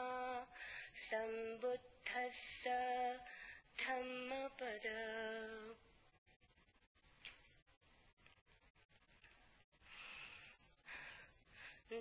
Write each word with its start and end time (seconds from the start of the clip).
Sambus 1.11 2.67
دھم 3.79 4.35
پد 4.59 4.87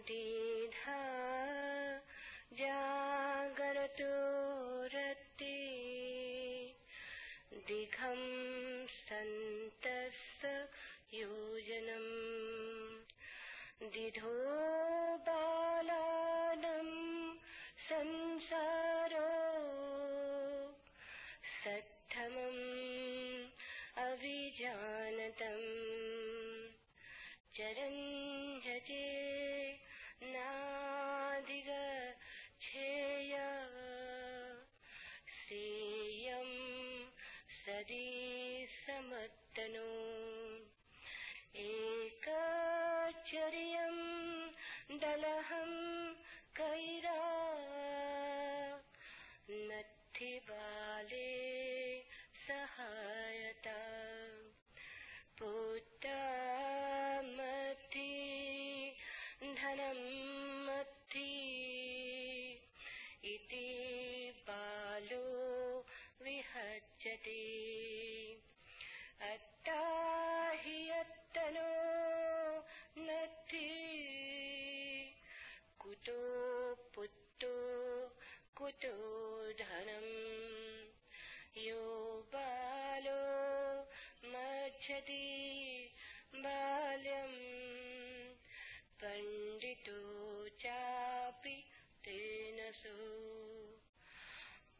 دیدھا 0.07 0.99
جاگرتو 2.57 4.13
سنت 9.07 9.87
یوجن 11.11 11.89
دھو 14.15 14.92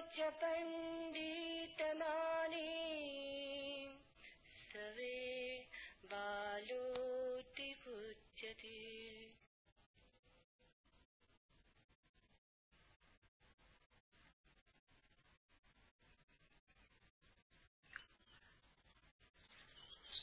سوے 4.73 5.65
بالوتی 6.11 7.73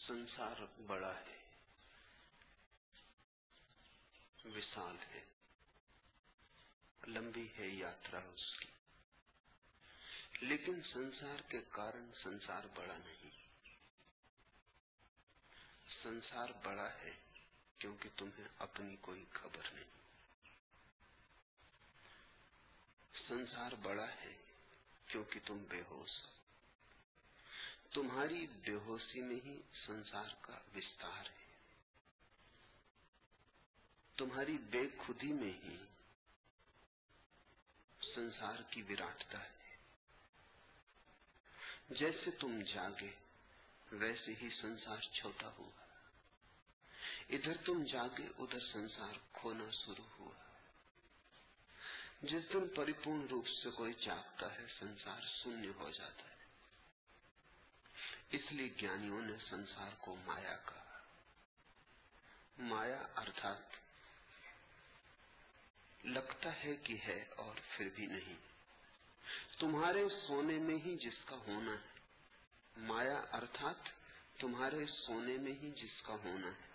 سنسار 0.07 0.65
بڑا 0.87 1.13
ہے 1.15 1.39
لمبی 7.11 7.47
ہے 7.57 7.67
یاترا 7.67 8.19
اس 8.19 8.59
کی۔ 8.59 8.69
لیکن 10.41 10.81
سنسار 10.93 11.41
کے 11.41 11.61
کارن 11.69 12.11
سنسار 12.23 12.63
بڑا 12.75 12.97
نہیں۔ 12.97 13.29
سنسار 16.03 16.49
بڑا 16.63 16.93
ہے 16.93 17.11
کیونکہ 17.77 18.09
تمہیں 18.17 18.47
اپنی 18.57 18.95
کوئی 19.01 19.25
خبر 19.31 19.67
نہیں۔ 19.73 19.89
سنسار 23.27 23.71
بڑا 23.71 24.07
ہے 24.07 24.37
کیونکہ 25.05 25.39
تم 25.45 25.57
بے 25.69 25.81
ہوش 25.89 26.11
تمہاری 27.93 28.47
بے 28.47 28.73
ہوشی 28.73 29.21
میں 29.21 29.39
ہی 29.45 29.61
سنسار 29.85 30.29
کا 30.41 30.59
وستار 30.75 31.25
ہے۔ 31.25 31.55
تمہاری 34.17 34.57
بے 34.57 34.81
خودی 34.97 35.33
میں 35.33 35.53
ہی 35.63 35.77
سنسار 38.15 38.61
کی 38.69 38.81
وراٹتا 38.81 39.43
ہے۔ 39.43 39.75
جیسے 41.89 42.31
تم 42.31 42.61
جاگے، 42.73 43.11
ویسے 43.91 44.33
ہی 44.41 44.49
سنسار 44.61 44.97
چھوٹا 45.13 45.47
ہوا۔ 45.47 45.81
ادھر 47.29 47.57
تم 47.65 47.83
جاگے، 47.83 48.27
ادھر 48.37 48.59
سنسار 48.59 49.13
کھونا 49.33 49.69
شروع 49.71 50.07
ہوا۔ 50.19 50.33
جس 52.21 52.53
دن 52.53 52.67
پریپورن 52.67 53.27
روپ 53.27 53.47
سے 53.47 53.69
کوئی 53.69 53.93
جاگتا 53.93 54.55
ہے، 54.55 54.65
سنسار 54.79 55.21
شونیہ 55.43 55.71
ہو 55.75 55.91
جاتا 55.91 56.23
ہے۔ 56.23 56.31
اس 58.31 58.51
لیے 58.51 58.69
جانوں 58.69 59.21
نے 59.21 59.37
سنسار 59.49 59.91
کو 59.99 60.15
مایا 60.15 60.57
کہا۔ 60.65 60.99
مایا، 62.57 63.07
ارتھات 63.15 63.80
لگتا 66.03 66.63
ہے 66.63 66.75
کہ 66.75 66.95
ہے 67.07 67.25
اور 67.35 67.55
پھر 67.69 67.89
بھی 67.95 68.05
نہیں۔ 68.05 68.35
تمہارے 69.59 70.05
سونے 70.27 70.53
میں 70.53 70.75
ہی 70.75 70.97
جس 70.97 71.25
کا 71.25 71.35
ہونا 71.35 71.71
ہے۔ 71.71 71.99
مایا، 72.77 73.21
ارتھات، 73.33 73.75
تمہارے 74.39 74.85
سونے 74.85 75.37
میں 75.37 75.51
ہی 75.51 75.71
جس 75.71 76.01
کا 76.01 76.13
ہونا 76.13 76.47
ہے۔ 76.47 76.71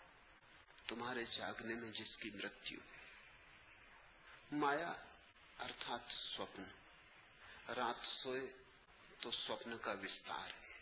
تمہارے 0.87 1.25
جاگنے 1.25 1.75
میں 1.75 1.91
جس 1.93 2.17
کی 2.17 2.31
مرتیو 2.31 2.79
ہے۔ 2.81 2.97
مایا، 4.53 4.93
ارتھات، 5.59 6.01
سوپن۔ 6.37 6.63
رات 7.73 8.23
سوئے 8.23 8.41
تو 9.21 9.31
سوپن 9.31 9.79
کا 9.79 9.91
وستار 9.91 10.49
ہے۔ 10.49 10.77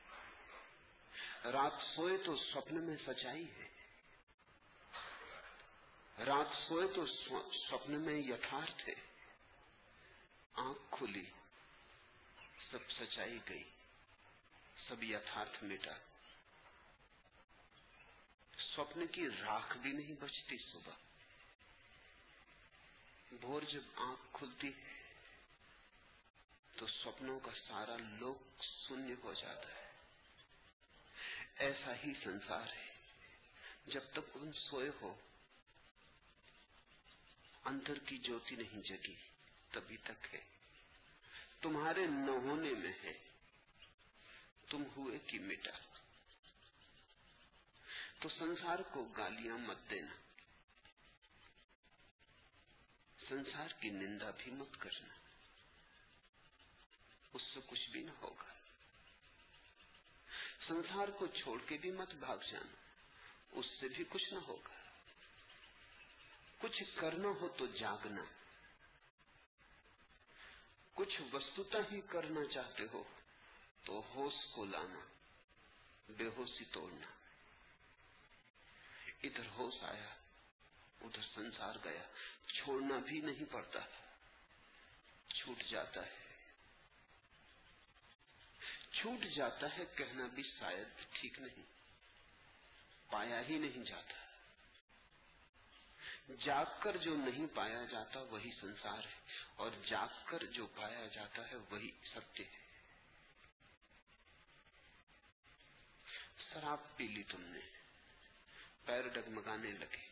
رات 1.52 1.72
سوئے 1.96 2.16
تو 2.16 2.36
سوپن 2.36 2.84
میں 2.84 2.96
سچائی 3.06 3.46
ہے۔ 3.56 3.73
رات 6.18 6.46
سوئے 6.68 6.86
تو 6.94 7.06
سپنے 7.52 7.98
میں 7.98 8.14
یتھارتھ 8.14 8.88
ہے 8.88 8.94
آنکھ 10.54 10.78
کھلی۔ 10.90 11.24
سب 12.70 12.90
سچائی 12.90 13.38
گئی۔ 13.48 13.64
سب 14.88 15.02
یتھارتھ 15.02 15.64
مٹا۔ 15.64 15.92
سپنے 18.58 19.06
کی 19.06 19.28
راکھ 19.28 19.76
بھی 19.76 19.92
نہیں 19.92 20.14
بچتی 20.20 20.56
صبح۔ 20.72 20.92
بھور 23.32 23.62
جب 23.62 23.82
آنکھ 23.96 24.20
کھلتی 24.32 24.68
ہے 24.68 25.02
تو 26.76 26.86
سپنوں 26.86 27.40
کا 27.40 27.50
سارا 27.68 27.96
لوگ 27.96 28.62
سننے 28.88 29.14
ہو 29.22 29.34
جاتا 29.34 29.68
ہے۔ 29.68 29.90
ایسا 31.56 31.92
ہی 31.94 32.12
سنسار 32.24 32.72
ہے۔ 32.72 32.92
جب 33.86 34.00
تک 34.12 34.30
ان 34.34 34.52
سوئے 34.52 34.90
ہو 35.00 35.14
اندر 37.64 37.98
کی 37.98 38.18
جوتی 38.18 38.56
نہیں 38.56 38.82
جگی، 38.82 39.14
تبھی 39.70 39.96
تک 39.96 40.34
ہے۔ 40.34 40.40
تمہارے 41.60 42.06
نہ 42.06 42.30
ہونے 42.30 42.70
میں 42.70 42.92
ہے، 43.04 43.12
تم 44.70 44.82
ہوئے 44.96 45.18
کی 45.18 45.38
مٹا۔ 45.38 45.78
تو 48.20 48.28
سنسار 48.28 48.78
کو 48.78 49.04
گالیاں 49.04 49.58
مت 49.58 49.76
دینا۔ 49.90 50.14
سنسار 53.28 53.68
کی 53.80 53.90
نندا 53.90 54.30
بھی 54.30 54.52
مت 54.52 54.80
کرنا۔ 54.80 55.14
اس 57.32 57.42
سے 57.42 57.60
کچھ 57.66 57.90
بھی 57.90 58.02
نہ 58.02 58.10
ہوگا۔ 58.10 58.54
سنسار 60.68 61.08
کو 61.08 61.26
چھوڑ 61.26 61.62
کے 61.66 61.76
بھی 61.76 61.90
مت 61.90 62.14
بھاگ 62.14 62.38
جانا۔ 62.50 62.74
اس 63.52 63.66
سے 63.80 63.88
بھی 63.88 64.04
کچھ 64.08 64.34
نہ 64.34 64.38
ہوگا۔ 64.38 64.83
کچھ 66.64 66.82
کرنا 66.94 67.28
ہو 67.28 67.48
تو 67.48 67.66
جاگنا۔ 67.66 68.24
کچھ 70.94 71.20
وستتا 71.32 71.78
ہی 71.92 72.00
کرنا 72.00 72.40
چاہتے 72.54 72.82
ہو 72.92 73.04
تو 73.84 74.02
ہوش 74.14 74.34
کو 74.54 74.64
لانا، 74.64 75.00
بے 76.08 76.24
ہوشی 76.36 76.64
توڑنا۔ 76.64 77.06
ادھر 79.22 79.46
ہوش 79.46 79.74
آیا، 79.82 80.14
ادھر 81.00 81.22
سنسار 81.34 81.74
گیا، 81.84 82.02
چھوڑنا 82.46 82.98
بھی 82.98 83.20
نہیں 83.20 83.52
پڑتا، 83.52 83.80
چھوٹ 85.34 85.64
جاتا 85.64 86.06
ہے۔ 86.06 86.44
چھوٹ 88.92 89.36
جاتا 89.36 89.76
ہے 89.78 89.84
کہنا 89.96 90.26
بھی 90.26 90.42
شاید 90.58 90.88
ٹھیک 91.12 91.38
نہیں، 91.38 91.64
پایا 93.10 93.48
ہی 93.48 93.58
نہیں 93.58 93.84
جاتا۔ 93.84 94.23
جاگ 96.28 96.64
کر 96.80 96.96
جو 96.96 97.16
نہیں 97.16 97.46
پایا 97.54 97.84
جاتا 97.84 98.20
وہی 98.20 98.50
سنسار 98.60 99.04
ہے، 99.04 99.20
اور 99.56 99.70
جاگ 99.86 100.08
کر 100.24 100.44
جو 100.44 100.66
پایا 100.66 101.06
جاتا 101.06 101.50
ہے 101.50 101.56
وہی 101.56 101.90
ستیہ 102.14 102.44
ہے 102.44 102.64
شراب 106.38 106.96
پی 106.96 107.06
لی 107.06 107.22
تم 107.22 107.40
نے، 107.40 107.60
پیر 108.84 109.08
ڈگمگانے 109.08 109.70
لگے۔ 109.70 110.06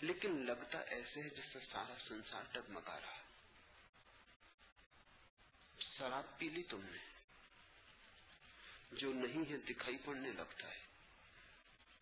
لیکن 0.00 0.46
لگتا 0.46 0.78
ایسے 0.78 1.22
ہے 1.22 1.28
جس 1.28 1.52
سے 1.52 1.58
سارا 1.72 1.94
سنسار 2.08 2.42
ڈگمگا 2.52 3.00
رہا۔ 3.00 3.20
شراب 5.98 6.38
پی 6.38 6.48
لی 6.48 6.62
تم 6.62 6.80
نے، 6.82 6.98
جو 8.92 9.12
نہیں 9.12 9.52
ہے 9.52 9.56
دکھائی 9.56 9.96
پڑنے 10.04 10.30
لگتا 10.32 10.68
ہے۔ 10.68 10.80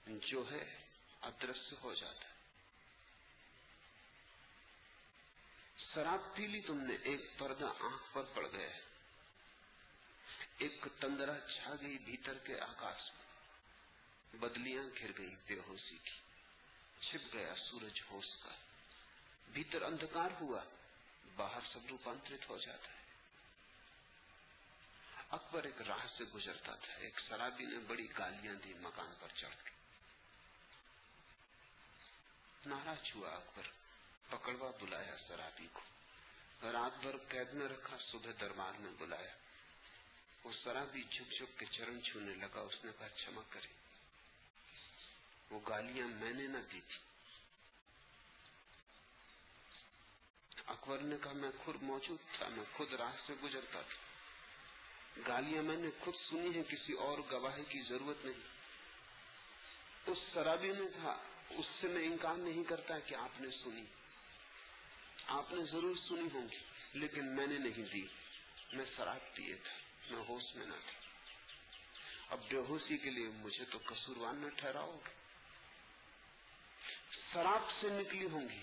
جو 0.07 0.51
ہے 0.51 0.88
ادرس 1.23 1.75
ہو 1.83 1.95
جاتا 1.95 2.29
ہے۔ 2.29 2.35
شراب 5.95 6.37
پی 6.37 6.47
لی 6.47 6.61
تم 6.61 6.81
نے، 6.81 6.95
ایک 7.03 7.39
پردہ 7.39 7.73
آنکھ 7.81 8.03
پر 8.13 8.23
پڑ 8.23 8.47
گیا۔ 8.53 8.69
ایک 10.59 10.87
تندرا 11.01 11.41
چھا 11.41 11.75
گئی 11.81 11.99
بھیتر 11.99 12.39
کے 12.39 12.61
آکاش 12.61 13.11
میں۔ 13.13 13.29
بدلیاں 14.37 14.83
گھر 14.99 15.11
گئی 15.19 15.35
بے 15.47 15.55
ہوشی 15.67 15.97
کی۔ 15.97 16.21
چھپ 17.01 17.35
گیا 17.35 17.55
سورج 17.71 18.01
ہوش 18.11 18.27
کا۔ 18.43 18.51
بھیتر 19.49 19.83
اندھکار 19.83 20.31
ہوا۔ 20.41 20.65
باہر 21.37 21.61
سب 21.73 21.87
روپانترت 21.91 22.49
ہو 22.49 22.59
جاتا 22.59 22.93
ہے۔ 22.93 22.99
اکبر 25.31 25.65
ایک 25.65 25.83
راہ 25.83 26.07
سے 26.17 26.25
گزرتا 26.25 26.75
تھا۔ 26.75 26.95
ایک 26.95 27.21
شرابی 27.29 27.65
نے 27.65 27.79
بڑی 27.79 28.09
گالیاں 28.19 28.55
دی 28.55 28.75
مکان 28.81 29.15
پر 29.21 29.29
چڑھ 29.35 29.55
کے۔ 29.65 29.78
نعرہ 32.67 32.95
چھوا 33.03 33.31
اکبر، 33.31 33.63
پکڑوا 34.29 34.71
بلایا 34.81 35.17
سرابی 35.29 35.67
کو۔ 35.73 35.81
رات 36.73 36.99
بھر 36.99 37.17
قید 37.29 37.53
میں 37.53 37.69
رکھا، 37.69 37.97
صبح 38.11 38.31
دربار 38.41 38.73
میں 38.79 38.91
بلایا۔ 38.99 39.35
وہ 40.45 40.53
سرابی 40.65 41.03
جھک 41.03 41.33
جھک 41.33 41.59
کے 41.59 41.67
چرن 41.67 42.03
چھونے 42.03 42.35
لگا، 42.35 42.61
اس 42.61 42.85
نے 42.85 42.91
کہا 42.99 43.09
چھما 43.09 43.43
کرے 43.49 43.69
وہ 45.51 45.61
گالیاں 45.69 46.09
میں 46.09 46.33
نے 46.33 46.47
نہ 46.47 46.59
دی 46.73 46.81
تھی۔ 46.81 46.99
اکبر 50.67 50.99
نے 50.99 51.17
کہا، 51.23 51.33
میں 51.33 51.51
خود 51.65 51.83
موجود 51.83 52.19
تھا، 52.39 52.49
میں 52.49 52.65
خود 52.77 52.93
راہ 52.93 53.13
سے 53.27 53.35
گزرتا 53.43 53.81
تھا۔ 53.83 54.09
گالیاں 55.29 55.63
میں 55.63 55.77
نے 55.77 55.89
خود 56.01 56.15
سنی 56.31 56.57
ہیں، 56.57 56.63
کسی 56.63 56.93
اور 56.93 57.19
گواہی 57.31 57.65
کی 57.65 57.83
ضرورت 57.89 58.25
نہیں۔ 58.25 58.49
اس 60.07 60.19
سرابی 60.35 60.69
نے 60.69 60.87
کہا 60.95 61.28
اس 61.51 61.67
سے 61.81 61.89
میں 61.89 62.05
انکار 62.05 62.35
نہیں 62.35 62.65
کرتا 62.65 62.99
کہ 62.99 63.15
آپ 63.15 63.41
نے 63.41 63.49
سنی۔ 63.65 63.85
آپ 65.27 65.53
نے 65.53 65.65
ضرور 65.65 65.97
سنی 66.09 66.29
ہوگی، 66.35 66.57
لیکن 66.93 67.37
میں 67.37 67.47
نے 67.47 67.59
نہیں 67.59 67.93
دی۔ 67.95 68.07
میں 68.73 68.85
شراب 68.97 69.35
پیے 69.35 69.55
تھا، 69.55 69.79
میں 70.11 70.25
ہوش 70.29 70.55
میں 70.55 70.67
نہ 70.67 70.73
تھا۔ 70.73 71.01
اب 72.29 72.41
بے 72.49 72.57
ہوشی 72.57 72.99
کے 72.99 73.11
لیے 73.11 73.29
مجھے 73.29 73.65
تو 73.65 73.79
قصوروار 73.87 74.33
نہ 74.33 74.49
ٹھہراؤ۔ 74.49 74.99
گے 75.05 75.13
شراب 77.33 77.63
سے 77.81 77.89
نکلی 77.89 78.27
ہوں 78.27 78.49
گی 78.49 78.63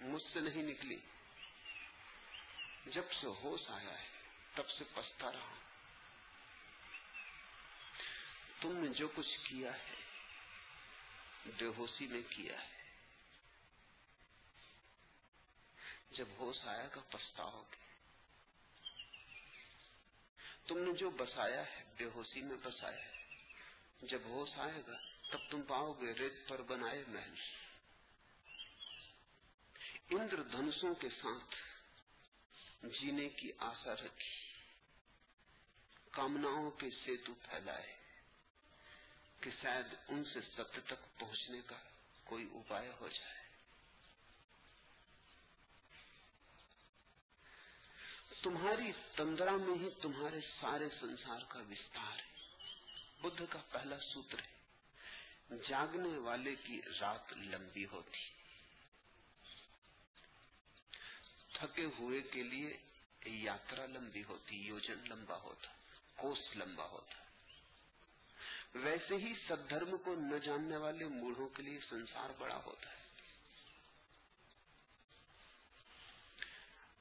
مجھ 0.00 0.22
سے 0.32 0.40
نہیں 0.40 0.62
نکلی۔ 0.62 0.96
جب 2.86 3.02
سے 3.20 3.26
ہوش 3.26 3.60
آیا 3.68 4.02
ہے، 4.02 4.08
تب 4.54 4.70
سے 4.70 4.84
پچھتا 4.94 5.32
رہا۔ 5.32 5.40
ہوں 5.40 5.68
تم 8.60 8.76
نے 8.76 8.88
جو 8.88 9.08
کچھ 9.08 9.38
کیا 9.44 9.72
ہے 9.72 9.97
بے 11.56 11.66
ہوشی 11.66 12.06
میں 12.06 12.20
کیا 12.28 12.62
ہے۔ 12.62 12.82
جب 16.10 16.26
ہوش 16.38 16.56
آیا 16.64 16.88
کا 16.88 17.00
پچھتاؤ 17.00 17.62
گے۔ 17.62 17.84
تم 20.66 20.78
نے 20.78 20.92
جو 20.92 21.10
بسایا 21.10 21.72
ہے 21.72 21.84
بے 21.96 22.04
ہوشی 22.04 22.42
میں 22.42 22.56
بسایا 22.62 23.04
ہے۔ 23.04 23.24
جب 24.02 24.18
ہوش 24.24 24.50
آئے 24.56 24.82
گا، 24.86 24.98
تب 25.30 25.38
تم 25.50 25.62
پاؤ 25.62 25.92
گے 25.92 26.14
ریت 26.14 26.48
پر 26.48 26.62
بنائے 26.62 27.04
محل۔ 27.08 27.34
اندر 30.10 30.42
دھنسوں 30.42 30.94
کے 30.94 31.08
ساتھ 31.08 31.54
جینے 32.82 33.28
کی 33.28 33.52
آسا 33.58 33.94
رکھی۔ 33.94 34.52
کامناؤں 36.10 36.70
کے 36.70 36.86
سیتو 37.04 37.34
پھیلائے۔ 37.34 38.07
کہ 39.40 39.50
شاید 39.62 39.86
ان 40.08 40.24
سے 40.24 40.40
ستیہ 40.40 40.80
تک 40.86 41.18
پہنچنے 41.18 41.60
کا 41.66 41.76
کوئی 42.24 42.44
اپائے 42.44 42.92
ہو 43.00 43.08
جائے۔ 43.08 43.38
تمہاری 48.42 48.92
تندرا 49.16 49.50
میں 49.50 49.84
ہی 49.84 49.90
تمہارے 50.02 50.40
سارے 50.60 50.88
سنسار 51.00 51.40
کا 51.48 51.58
وستار 51.58 52.18
ہے۔ 52.18 52.56
بدھ 53.20 53.42
کا 53.50 53.58
پہلا 53.70 53.96
سوتر 53.98 54.38
ہے۔ 54.38 54.58
جاگنے 55.68 56.18
والے 56.18 56.54
کی 56.54 56.80
رات 57.00 57.32
لمبی 57.32 57.86
ہوتی۔ 57.86 58.18
تھکے 61.52 61.84
ہوئے 61.84 62.20
کے 62.20 62.42
لیے 62.42 62.76
یاترا 63.24 63.86
لمبی 63.86 64.24
ہوتی، 64.24 64.56
یوجن 64.56 64.98
لمبا 65.08 65.36
ہوتا، 65.36 65.68
کوس 66.16 66.38
لمبا 66.54 66.84
ہوتا۔ 66.84 67.27
ویسے 68.74 69.14
ہی 69.14 69.34
سد 69.48 69.70
دھرم 69.70 69.96
کو 69.96 70.14
نہ 70.14 70.38
جاننے 70.38 70.76
والے 70.76 71.04
موڑوں 71.04 71.48
کے 71.48 71.62
لیے 71.62 71.80
سنسار 71.88 72.30
بڑا 72.38 72.60
ہوتا 72.66 72.90
ہے۔ 72.90 72.98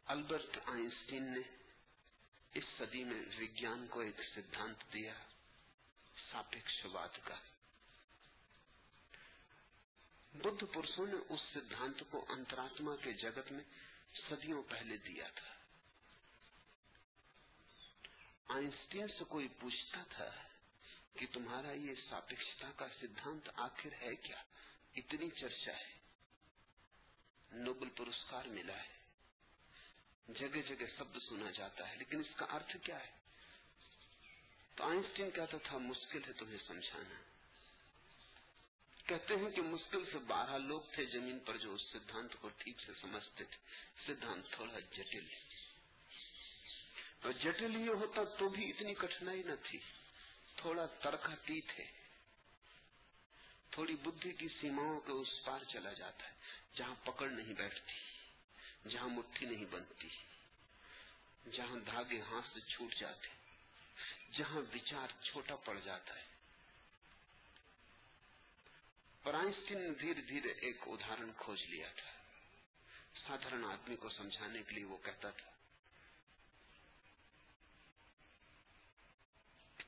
البرٹ 0.05 0.57
آئنسٹین 0.65 1.23
نے 1.23 1.39
اس 2.53 2.63
صدی 2.77 3.03
میں 3.03 3.21
وگیان 3.37 3.87
کو 3.87 3.99
ایک 3.99 4.21
سدھانت 4.35 4.93
دیا 4.93 5.13
ساپیکشواد 6.31 7.09
کا۔ 7.23 7.35
بدھ 10.33 10.63
پرسوں 10.73 11.07
نے 11.07 11.17
اس 11.29 11.39
سدھانت 11.53 12.03
کو 12.09 12.25
انتراتما 12.29 12.95
کے 12.95 13.13
جگت 13.13 13.51
میں 13.51 13.63
صدیوں 14.29 14.63
پہلے 14.63 14.97
دیا 14.97 15.27
تھا۔ 15.35 15.55
آئنسٹین 18.47 19.07
سے 19.07 19.23
کوئی 19.23 19.47
پوچھتا 19.47 20.03
تھا 20.09 20.46
کہ 21.19 21.25
تمہارا 21.33 21.71
یہ 21.71 21.93
ساپیکشتا 22.09 22.71
کا 22.75 22.87
سدھانت 23.01 23.49
آخر 23.55 23.89
ہے 24.01 24.15
کیا؟ 24.15 24.43
اتنی 24.95 25.29
چرچا 25.29 25.77
ہے۔ 25.77 25.93
نوبل 27.51 27.89
پرسکار 27.89 28.45
ملا 28.45 28.83
ہے۔ 28.83 28.97
جگہ 30.27 30.61
جگہ 30.67 30.85
شبد 30.97 31.17
سنا 31.29 31.51
جاتا 31.51 31.89
ہے، 31.89 31.95
لیکن 31.95 32.19
اس 32.19 32.35
کا 32.35 32.45
ارتھ 32.45 32.77
کیا 32.83 32.99
ہے؟ 32.99 33.11
تو 34.75 34.83
آئنسٹین 34.83 35.31
کہتا 35.31 35.57
تھا، 35.57 35.77
مشکل 35.77 36.23
ہے 36.27 36.33
تمہیں 36.33 36.57
سمجھانا۔ 36.67 37.21
کہتے 39.07 39.35
ہیں 39.35 39.49
کہ 39.49 39.61
مشکل 39.61 40.05
سے 40.11 40.17
بارہ 40.17 40.57
لوگ 40.57 40.81
تھے 40.91 41.05
زمین 41.05 41.39
پر 41.39 41.57
جو 41.57 41.73
اس 41.73 41.81
سدھانت 41.81 42.35
کو 42.41 42.49
ٹھیک 42.49 42.79
سے 42.85 42.91
سمجھتے 43.01 43.43
تھے۔ 43.43 43.57
سدھانت 44.07 44.51
تھوڑا 44.51 44.79
جٹل 44.79 45.25
اور 47.21 47.31
جٹل 47.31 47.75
یہ 47.75 47.89
ہوتا 47.89 48.23
تو 48.23 48.49
بھی 48.49 48.69
اتنی 48.69 48.93
کٹھنائی 48.93 49.43
نہ 49.43 49.51
تھی۔ 49.63 49.79
تھوڑا 50.67 50.85
ترکتی 50.85 51.61
تھے۔ 51.61 51.83
تھوڑی 53.69 53.95
بدھی 53.95 54.31
کی 54.31 54.47
سیماؤں 54.61 54.99
کے 54.99 55.11
اس 55.11 55.27
پار 55.45 55.59
چلا 55.63 55.93
جاتا 55.93 56.27
ہے، 56.27 56.33
جہاں 56.75 56.95
پکڑ 57.03 57.29
نہیں 57.29 57.53
بیٹھتی، 57.53 57.95
جہاں 58.89 59.07
مٹھی 59.07 59.45
نہیں 59.45 59.65
بنتی، 59.65 60.09
جہاں 61.51 61.75
دھاگے 61.75 62.21
ہاتھ 62.21 62.45
سے 62.53 62.59
چھوٹ 62.59 62.95
جاتے، 62.95 63.27
جہاں 64.31 64.61
وچار 64.75 65.07
چھوٹا 65.23 65.55
پڑ 65.55 65.79
جاتا 65.79 66.15
ہے۔ 66.15 66.25
پرائنسٹین 69.23 69.81
نے 69.81 69.89
دھیرے 69.89 70.21
دھیرے 70.21 70.51
ایک 70.51 70.77
ادہرن 70.81 71.31
کھوج 71.37 71.61
لیا 71.69 71.91
تھا۔ 71.95 72.11
سادھرن 73.27 73.65
آدمی 73.65 73.95
کو 73.95 74.09
سمجھانے 74.09 74.63
کے 74.63 74.75
لیے 74.75 74.85
وہ 74.85 74.97
کہتا 74.97 75.29
تھا 75.29 75.56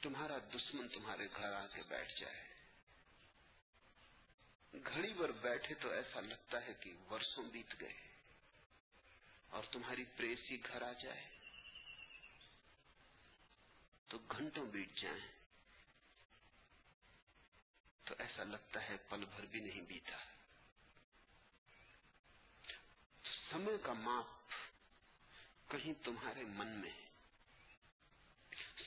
تمہارا 0.02 0.38
دشمن 0.38 0.88
تمہارے 0.88 1.28
گھر 1.36 1.54
آ 1.54 1.68
کے 1.68 1.82
بیٹھ 1.88 2.20
جائے۔ 2.20 2.50
گھڑی 4.74 5.14
پر 5.20 5.32
بیٹھے 5.32 5.76
تو 5.76 5.90
ایسا 5.90 6.20
لگتا 6.20 6.66
ہے 6.66 6.74
کہ 6.80 6.94
ورسوں 7.12 7.44
بیت 7.44 7.82
گئے 7.82 7.94
اور 9.50 9.64
تمہاری 9.72 10.04
پریسی 10.18 10.64
گھر 10.64 10.82
آ 10.82 10.94
جائے۔ 10.94 11.26
تو 14.08 14.18
گھنٹوں 14.18 14.66
بیت 14.66 14.98
جائیں۔ 14.98 15.28
تو 18.04 18.16
ایسا 18.20 18.44
لگتا 18.44 18.90
ہے 18.90 18.98
پل 19.10 19.26
بھر 19.26 19.46
بھی 19.46 19.60
نہیں 19.60 19.82
بیتا۔ 19.82 20.18
سمے 23.52 23.78
کا 23.84 23.94
ماپ 23.94 24.50
کہیں 25.72 26.04
تمہارے 26.04 26.44
من 26.44 26.68
میں 26.68 26.92
ہے۔ 26.92 27.10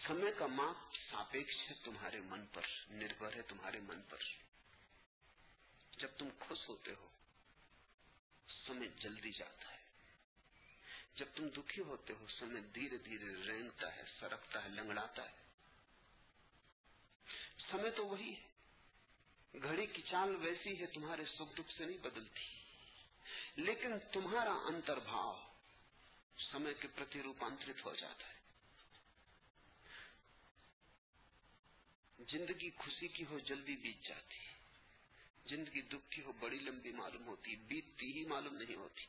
سمے 0.06 0.30
کا 0.38 0.46
ماپ 0.46 0.91
ساپیکش 1.12 1.70
ہے 1.70 1.74
تمہارے 1.84 2.20
من 2.20 2.46
پر، 2.46 2.62
نربھر 2.88 3.36
ہے 3.36 3.42
تمہارے 3.42 3.80
من 3.80 4.02
پر۔ 4.02 4.18
جب 5.98 6.08
تم 6.18 6.28
خوش 6.40 6.68
ہوتے 6.68 6.94
ہو 6.94 7.08
سمے 8.66 8.88
جلدی 8.88 9.30
جاتا 9.30 9.72
ہے۔ 9.72 9.78
جب 11.14 11.26
تم 11.34 11.48
دکھی 11.48 11.82
ہوتے 11.82 12.12
ہو 12.12 12.26
سمے 12.40 12.60
دھیرے 12.60 12.98
دھیرے 12.98 13.24
رینگتا 13.46 13.96
ہے، 13.96 14.02
سرکتا 14.20 14.64
ہے، 14.64 14.68
لنگڑاتا 14.68 15.30
ہے۔ 15.30 15.36
سمے 17.70 17.90
تو 17.90 18.06
وہی 18.06 18.34
ہے۔ 18.34 18.48
گھڑی 19.62 19.86
کی 19.86 20.02
چال 20.02 20.36
ویسی 20.36 20.80
ہے، 20.80 20.86
تمہارے 20.86 21.24
سکھ 21.24 21.54
دکھ 21.54 21.78
سے 21.78 21.84
نہیں 21.84 21.98
بدلتی۔ 21.98 22.46
لیکن 23.56 23.98
تمہارا 24.12 24.52
انتر 24.52 24.98
بھاؤ 24.98 25.40
سمے 26.52 26.74
کے 26.74 26.88
پرتی 26.88 27.22
روپانترت 27.22 27.84
ہو 27.84 27.94
جاتا 27.94 28.26
ہے۔ 28.26 28.31
زندگی 32.30 32.70
خوشی 32.70 33.08
کی 33.08 33.24
ہو 33.30 33.38
جلدی 33.38 33.76
بیت 33.76 34.04
جاتی 34.08 34.38
زندگی 35.46 35.80
دکھ 35.80 36.10
کی 36.10 36.22
ہو 36.22 36.32
بڑی 36.32 36.58
لمبی 36.58 36.92
معلوم 36.92 37.26
ہوتی 37.26 37.56
بیتتی 37.56 38.12
ہی 38.12 38.24
معلوم 38.24 38.54
نہیں 38.54 38.76
ہوتی۔ 38.76 39.04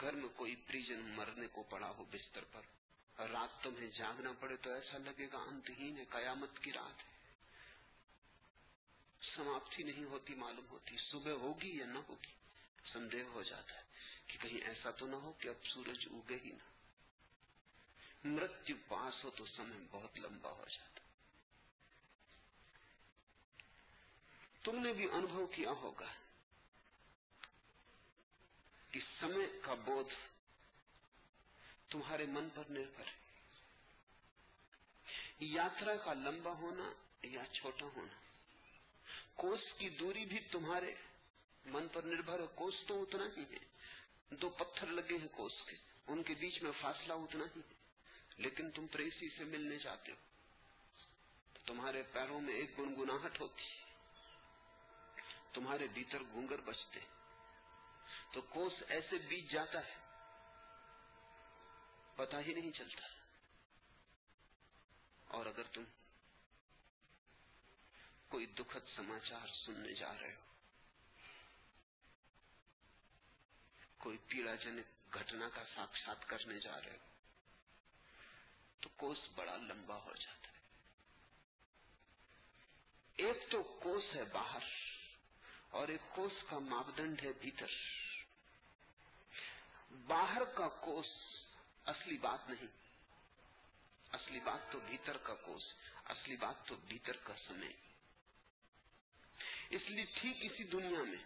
گھر 0.00 0.12
میں 0.12 0.28
کوئی 0.36 0.56
پریجن 0.56 1.00
مرنے 1.00 1.46
کو 1.52 1.62
پڑا 1.62 1.90
ہو 1.90 2.04
بستر 2.04 2.44
پر، 2.44 2.62
رات 3.18 3.62
تمہیں 3.62 3.90
جاگنا 3.90 4.32
پڑے 4.32 4.56
تو 4.56 4.70
ایسا 4.70 4.98
لگے 4.98 5.26
گا 5.32 5.38
انتہین 5.38 5.98
ہے 5.98 6.04
قیامت 6.10 6.58
کی 6.62 6.72
رات 6.72 7.04
ہے۔ 7.04 7.12
سماپتی 9.34 9.82
نہیں 9.82 10.04
ہوتی، 10.04 10.34
معلوم 10.34 10.66
ہوتی 10.70 10.96
صبح 11.10 11.32
ہوگی 11.32 11.78
یا 11.78 11.86
نہ 11.86 11.98
ہوگی۔ 12.08 12.32
سندے 12.92 13.22
ہو 13.22 13.42
جاتا 13.42 13.76
ہے 13.76 13.82
کہ 14.26 14.38
کہیں 14.42 14.60
ایسا 14.60 14.90
تو 14.90 15.06
نہ 15.06 15.16
ہو 15.16 15.32
کہ 15.32 15.48
اب 15.48 15.66
سورج 15.66 16.08
اگے 16.10 16.38
ہی 16.44 16.50
نہ۔ 16.50 16.70
مرتب 18.24 18.88
پاس 18.88 19.24
ہو 19.24 19.30
تو 19.30 19.46
سمے 19.46 19.76
بہت 19.90 20.18
لمبا 20.18 20.50
ہو 20.50 20.64
جاتا 20.70 20.91
تم 24.62 24.78
نے 24.78 24.92
بھی 24.92 25.10
انبھو 25.12 25.46
کیا 25.46 25.70
ہوگا 25.70 26.12
کہ 28.90 29.00
سمے 29.20 29.58
کا 29.62 29.74
بودھ 29.74 30.14
تمہارے 31.88 32.26
من 32.26 32.48
پر 32.54 32.62
نربھر 32.68 33.06
ہے۔ 33.06 33.22
یاترا 35.40 35.96
کا 35.96 36.12
لمبا 36.12 36.52
ہونا 36.52 36.92
یا 37.22 37.42
چھوٹا 37.52 37.86
ہونا، 37.96 38.20
کوس 39.34 39.60
کی 39.78 39.88
دوری 39.88 40.24
بھی 40.24 40.40
تمہارے 40.40 40.94
من 41.64 41.88
پر 41.88 42.02
نربھر 42.02 42.40
ہے، 42.40 42.46
کوس 42.54 42.74
تو 42.86 43.02
اتنا 43.02 43.24
ہی 43.36 43.42
ہے۔ 43.42 43.58
دو 44.30 44.50
پتھر 44.50 44.86
لگے 44.86 45.18
ہیں 45.18 45.28
کوس 45.32 45.52
کے، 45.66 45.76
ان 46.06 46.22
کے 46.22 46.34
بیچ 46.34 46.62
میں 46.62 46.72
فاصلہ 46.80 47.12
اتنا 47.12 47.44
ہی 47.56 47.60
ہے۔ 47.60 47.74
لیکن 48.36 48.70
تم 48.70 48.86
پریسی 48.86 49.28
سے 49.38 49.44
ملنے 49.44 49.78
جاتے 49.78 50.12
ہو 50.12 50.16
تمہارے 51.66 52.02
پیروں 52.02 52.40
میں 52.40 52.54
ایک 52.54 52.78
گنگناہٹ 52.78 53.40
ہوتی 53.40 53.62
ہے۔ 53.62 53.81
تمہارے 55.52 55.86
بھیتر 55.86 56.22
گھونگر 56.22 56.60
بچتے 56.60 57.00
تو 58.32 58.40
کوس 58.40 58.72
ایسے 58.88 59.18
بیت 59.18 59.50
جاتا 59.50 59.78
ہے؟ 59.78 60.02
پتہ 62.16 62.36
ہی 62.36 62.54
نہیں 62.54 62.70
چلتا۔ 62.70 63.06
اور 65.28 65.46
اگر 65.46 65.62
تم 65.62 65.84
کوئی 68.28 68.46
دکھد 68.46 68.96
سماچار 68.96 69.46
سننے 69.66 69.92
جا 69.92 70.18
رہے 70.20 70.34
ہو، 70.34 70.40
کوئی 73.98 74.18
پیڑا 74.18 74.54
جنک 74.54 75.14
گھٹنا 75.14 75.48
کا 75.48 75.64
ساکشات 75.74 76.28
کرنے 76.28 76.60
جا 76.60 76.80
رہے 76.80 76.92
ہو، 76.92 77.06
تو 78.80 78.88
کوس 78.96 79.18
بڑا 79.34 79.56
لمبا 79.56 79.96
ہو 79.96 80.12
جاتا 80.14 80.48
ہے۔ 80.48 80.58
ایک 83.16 83.50
تو 83.50 83.62
کوس 83.62 84.04
ہے 84.14 84.24
باہر۔ 84.24 84.81
اور 85.72 85.88
ایک 85.88 86.00
کوس 86.14 86.32
کا 86.50 86.58
ماپدنڈ 86.58 87.22
ہے 87.22 87.32
بھیتر۔ 87.40 87.66
باہر 90.06 90.44
کا 90.44 90.68
کوس 90.68 91.06
اصلی 91.84 92.18
بات 92.18 92.48
نہیں۔ 92.48 92.66
اصلی 94.12 94.40
بات 94.40 94.72
تو 94.72 94.78
بھیتر 94.80 95.16
کا 95.16 95.34
کوس، 95.34 95.62
اصلی 96.04 96.36
بات 96.36 96.66
تو 96.66 96.74
بھیتر 96.74 97.16
کا 97.16 97.34
سمے۔ 97.48 97.68
اس 99.70 99.82
لیے 99.86 100.04
ٹھیک 100.04 100.36
اسی 100.40 100.64
دنیا 100.64 101.02
میں 101.02 101.24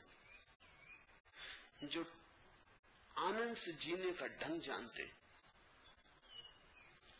جو 1.83 2.03
آنند 3.15 3.55
سے 3.65 3.73
جینے 3.73 4.13
کا 4.19 4.27
ڈھنگ 4.27 4.61
جانتے، 4.61 5.03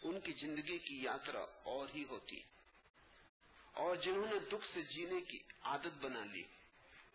ان 0.03 0.21
کی 0.21 0.33
زندگی 0.33 0.79
کی 0.79 1.03
یاترا 1.03 1.47
اور 1.63 1.89
ہی 1.95 2.05
ہوتی۔ 2.05 2.41
اور 3.73 3.97
جنہوں 3.97 4.27
نے 4.27 4.39
دکھ 4.49 4.67
سے 4.75 4.83
جینے 4.83 5.21
کی 5.21 5.39
عادت 5.61 5.99
بنا 6.01 6.25
لی۔ 6.25 6.43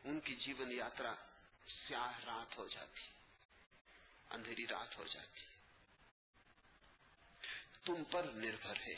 ان 0.04 0.20
کی 0.20 0.36
جیون 0.36 0.72
یاترا 0.72 1.14
سیاہ 1.88 2.20
رات 2.26 2.58
ہو 2.58 2.68
جاتی، 2.68 3.02
اندھیری 4.30 4.68
رات 4.68 4.98
ہو 4.98 5.04
جاتی۔ 5.04 5.42
تم 7.84 8.04
پر 8.12 8.24
نربھر 8.24 8.76
ہے۔ 8.76 8.96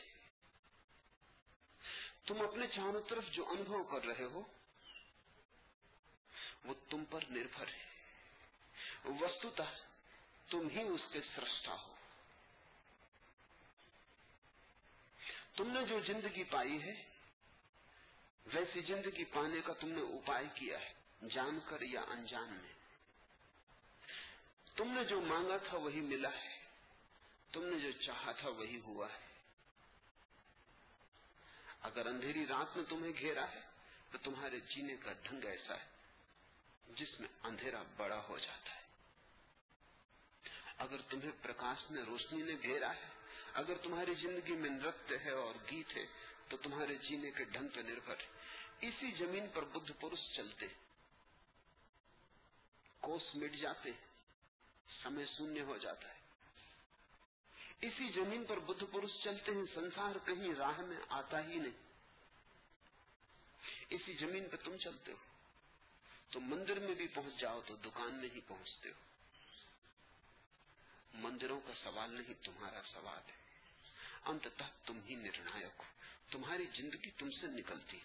تم 2.26 2.42
اپنے 2.42 2.68
چاروں 2.68 3.02
طرف 3.10 3.24
جو 3.32 3.50
انبھو 3.50 3.84
کر 3.84 4.06
رہے 4.06 4.24
ہو، 4.24 4.44
وہ 6.66 6.74
تم 6.90 7.06
پر 7.06 7.24
نربھر 7.30 7.68
ہے۔ 7.68 7.84
وستتا 9.06 9.64
تم 10.48 10.70
ہی 10.70 10.82
اس 10.82 11.02
کے 11.12 11.22
سرشتا 11.36 11.72
ہو۔ 11.72 11.96
تم 15.56 15.68
نے 15.68 15.86
جو 15.86 16.00
زندگی 16.00 16.44
پائی 16.44 16.84
ہے 16.84 17.13
ویسی 18.46 18.82
زندگی 18.82 19.24
پانے 19.24 19.62
کا 19.66 19.74
تم 19.74 19.90
نے 19.90 20.02
اپائے 20.02 20.46
کیا 20.56 20.80
ہے، 20.80 20.94
جان 21.34 21.60
کر 21.70 21.82
یا 21.82 22.02
انجان 22.02 22.54
میں۔ 22.54 22.74
تم 24.76 24.92
نے 24.92 25.04
جو 25.04 25.22
مانگا 25.22 25.58
تھا 25.58 25.78
وہی 25.78 26.00
ملا 26.00 26.30
ہے، 26.30 26.58
تم 27.52 27.64
نے 27.66 27.80
جو 27.80 27.92
چاہا 27.92 28.32
تھا 28.32 28.50
وہی 28.50 28.80
ہوا 28.80 29.08
ہے۔ 29.08 29.28
اگر 31.82 32.06
اندھیری 32.06 32.48
رات 32.48 32.78
میں 32.78 32.86
تمہیں 32.90 33.14
گھیرا 33.20 33.52
ہے، 33.52 33.62
تو 34.12 34.18
تمہارے 34.18 34.60
جینے 34.60 34.96
کا 34.96 35.14
ڈھنگ 35.24 35.46
ایسا 35.46 35.76
ہے، 35.76 35.86
جس 36.88 37.20
میں 37.20 37.30
اندھیرا 37.44 37.84
بڑا 37.98 38.24
ہو 38.30 38.40
جاتا 38.40 38.76
ہے۔ 38.76 38.82
اگر 40.78 41.02
تمہیں 41.02 41.32
پرکاش 41.42 41.92
میں 41.92 42.04
روشنی 42.04 42.42
نے 42.42 42.54
گھیرا 42.62 42.96
ہے، 42.96 43.10
اگر 43.54 43.78
تمہاری 43.78 44.14
زندگی 44.14 44.54
میں 44.54 44.70
نرت 44.70 45.12
ہے 45.26 45.32
اور 45.32 45.56
گیت 45.72 45.98
ہے 45.98 46.06
تو 46.48 46.58
تمہارے 46.58 46.96
جینے 46.96 47.32
کے 47.32 47.44
ڈھنگ 47.44 47.68
پہ 47.68 47.80
نربھر 47.80 48.16
اسی 48.82 49.12
زمین 49.18 49.48
پر 49.54 49.64
بدھ 49.64 49.92
پورش 50.00 50.36
چلتے 50.36 50.68
کوس 53.00 53.36
مٹ 53.36 53.56
جاتے 53.56 53.92
سمے 55.04 55.26
شونیہ 55.38 55.62
ہو 55.62 55.78
جاتا 55.78 56.14
ہے۔ 56.14 56.20
اسی 57.82 58.12
زمین 58.16 58.46
پر 58.46 58.60
بدھ 58.60 58.84
پورش 58.92 59.24
چلتے 59.24 59.52
ہیں۔ 59.52 59.76
سنسار 59.76 60.16
کہیں 60.26 60.56
راہ 60.56 60.82
میں 60.82 60.98
آتا 61.10 61.48
ہی 61.48 61.56
نہیں۔ 61.56 61.94
اسی 63.90 64.14
زمین 64.14 64.50
پہ 64.50 64.56
تم 64.58 64.78
چلتے 64.78 65.12
ہو۔ 65.12 65.18
تو 66.30 66.40
مندر 66.40 66.80
میں 66.80 66.96
بھی 66.96 67.08
پہنچ 67.08 67.34
جاؤ 67.40 67.62
تو 67.62 67.76
دکان 67.76 68.14
میں 68.14 68.30
ہی 68.36 68.40
پہنچتے 68.48 68.90
ہو۔ 68.90 69.14
مندروں 71.14 71.62
کا 71.62 71.74
سوال 71.84 72.14
نہیں، 72.14 72.46
تمہارا 72.46 72.82
سوال 72.94 73.22
ہے۔ 73.28 73.36
انتتہ 74.26 74.64
تم 74.86 75.00
ہی 75.10 75.16
نرناک 75.16 75.64
ہو۔ 75.64 76.03
تمہاری 76.34 76.66
زندگی 76.76 77.12
تم 77.12 77.30
سے 77.32 77.48
نکلتی 77.48 78.00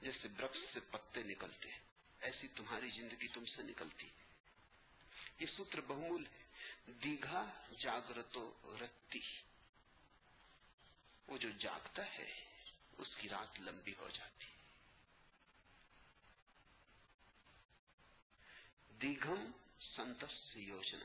جیسے 0.00 0.28
برکس 0.28 0.58
سے 0.72 0.80
پتے 0.80 1.22
نکلتے 1.22 1.68
ایسی 2.20 2.48
تمہاری 2.48 2.88
زندگی 2.90 3.28
تم 3.28 3.44
سے 3.44 3.62
نکلتی 3.62 4.08
یہ 5.38 5.46
سوتر 5.56 5.80
بہمول 5.80 6.26
ہے، 6.26 6.44
دیگھا 6.92 7.44
جاگرتو 7.78 8.76
رتی۔ 8.80 9.20
وہ 11.26 11.38
جو 11.38 11.50
جاگتا 11.50 12.06
ہے، 12.18 12.44
اس 12.98 13.08
کی 13.16 13.28
رات 13.28 13.60
لمبی 13.60 13.94
ہو 13.98 14.08
جاتی 14.08 14.46
دیگھم 19.02 19.50
سنتس 19.80 20.56
یوجنا 20.56 21.04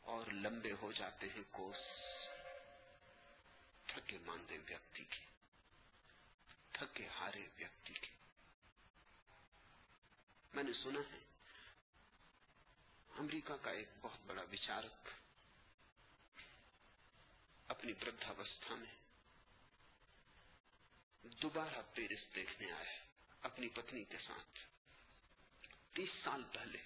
اور 0.00 0.26
لمبے 0.26 0.72
ہو 0.72 0.92
جاتے 0.92 1.26
ہیں 1.26 1.42
کوس۔ 1.50 2.09
تھکے 3.94 4.18
ماندے 4.18 4.58
ویکتی 4.66 5.04
کی 5.04 5.24
تھکے 6.72 7.08
ہارے 7.08 7.48
ویکتی 7.56 7.94
کی 7.94 8.10
میں 10.54 10.62
نے 10.62 10.72
سنا 10.82 11.00
ہے، 11.12 11.18
امریکہ 13.18 13.54
کا 13.62 13.70
ایک 13.70 13.88
بہت 14.00 14.20
بڑا 14.26 14.42
وچارک 14.42 15.08
اپنی 17.68 17.92
وردھاوستھا 17.92 18.74
میں 18.74 18.94
دوبارہ 21.42 21.82
پیرس 21.94 22.34
دیکھنے 22.34 22.72
آیا، 22.72 22.98
اپنی 23.42 23.68
پتنی 23.68 24.04
کے 24.04 24.18
ساتھ۔ 24.18 24.58
تیس 25.94 26.08
سال 26.24 26.42
پہلے 26.52 26.78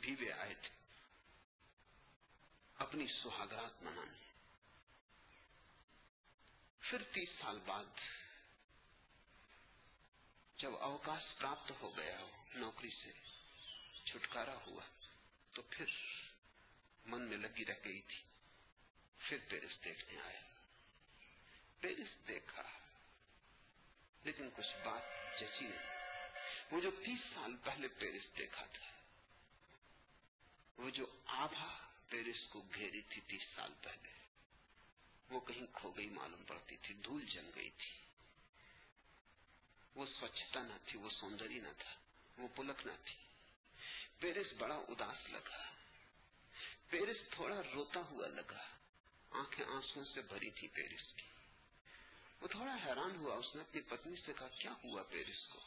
بھی 0.00 0.16
وہ 0.20 0.32
آئے 0.32 0.54
تھے۔ 0.54 0.68
اپنی 2.76 3.06
سہاگرات 3.22 3.82
منانے۔ 3.82 4.31
پھر 6.92 7.02
تیس 7.12 7.28
سال 7.40 7.58
بعد 7.64 7.84
جب 10.56 10.76
اوکاش 10.76 11.22
پراپت 11.38 11.72
ہو 11.80 11.96
گیا 11.96 12.26
نوکری 12.54 12.90
سے 12.90 13.12
چھٹکارا 14.04 14.54
ہوا، 14.66 14.84
تو 15.52 15.62
پھر 15.62 15.84
من 17.06 17.22
میں 17.22 17.36
لگی 17.36 17.64
رہ 17.64 17.74
گئی 17.84 18.00
تھی۔ 18.00 18.22
پھر 19.18 19.38
پیرس 19.48 19.84
دیکھنے 19.84 20.20
آیا 20.20 20.40
پیرس 21.80 22.28
دیکھا، 22.28 22.62
لیکن 24.24 24.50
کچھ 24.56 24.76
بات 24.84 25.02
جیسی 25.40 25.64
نہیں۔ 25.64 25.88
وہ 26.70 26.80
جو 26.80 26.90
تیس 26.90 27.34
سال 27.34 27.56
پہلے 27.64 27.88
پیرس 27.88 28.38
دیکھا 28.38 28.66
تھا، 28.66 28.90
وہ 30.76 30.90
جو 30.90 31.06
آبھا 31.26 31.88
پیرس 32.08 32.48
کو 32.48 32.62
گھیری 32.74 33.02
تھی 33.02 33.20
تیس 33.26 33.42
سال 33.56 33.72
پہلے۔ 33.82 34.21
وہ 35.32 35.40
کہیں 35.40 35.66
کھو 35.72 35.90
گئی 35.90 36.06
معلوم 36.06 36.44
پڑتی 36.46 36.76
تھی، 36.76 36.94
دھول 36.94 37.24
جم 37.26 37.50
گئی 37.54 37.70
تھی۔ 37.70 37.98
وہ 39.94 40.06
سوچھتا 40.20 40.62
نہ 40.62 40.72
تھی، 40.86 40.98
وہ 40.98 41.10
سوندری 41.10 41.58
نہ 41.58 41.68
تھا، 41.78 41.94
وہ 42.38 42.48
پلک 42.56 42.86
نہ 42.86 42.92
تھی۔ 43.04 43.14
پیرس 44.18 44.46
بڑا 44.58 44.74
اداس 44.74 45.30
لگا۔ 45.30 45.72
پیرس 46.90 47.16
تھوڑا 47.30 47.62
روتا 47.74 48.00
ہوا 48.00 48.28
لگا۔ 48.28 48.68
آنکھیں 49.30 49.66
آنسو 49.66 50.04
سے 50.14 50.20
بھری 50.20 50.50
تھی 50.50 50.68
پیرس 50.68 51.14
کی۔ 51.14 51.22
وہ 52.40 52.48
تھوڑا 52.48 52.76
حیران 52.84 53.16
ہوا، 53.16 53.34
اس 53.34 53.54
نے 53.54 53.60
اپنی 53.60 53.80
پتنی 53.80 54.16
سے 54.26 54.32
کہا، 54.38 54.48
کیا 54.48 54.72
ہوا 54.84 55.02
پیرس 55.02 55.46
کو؟ 55.46 55.60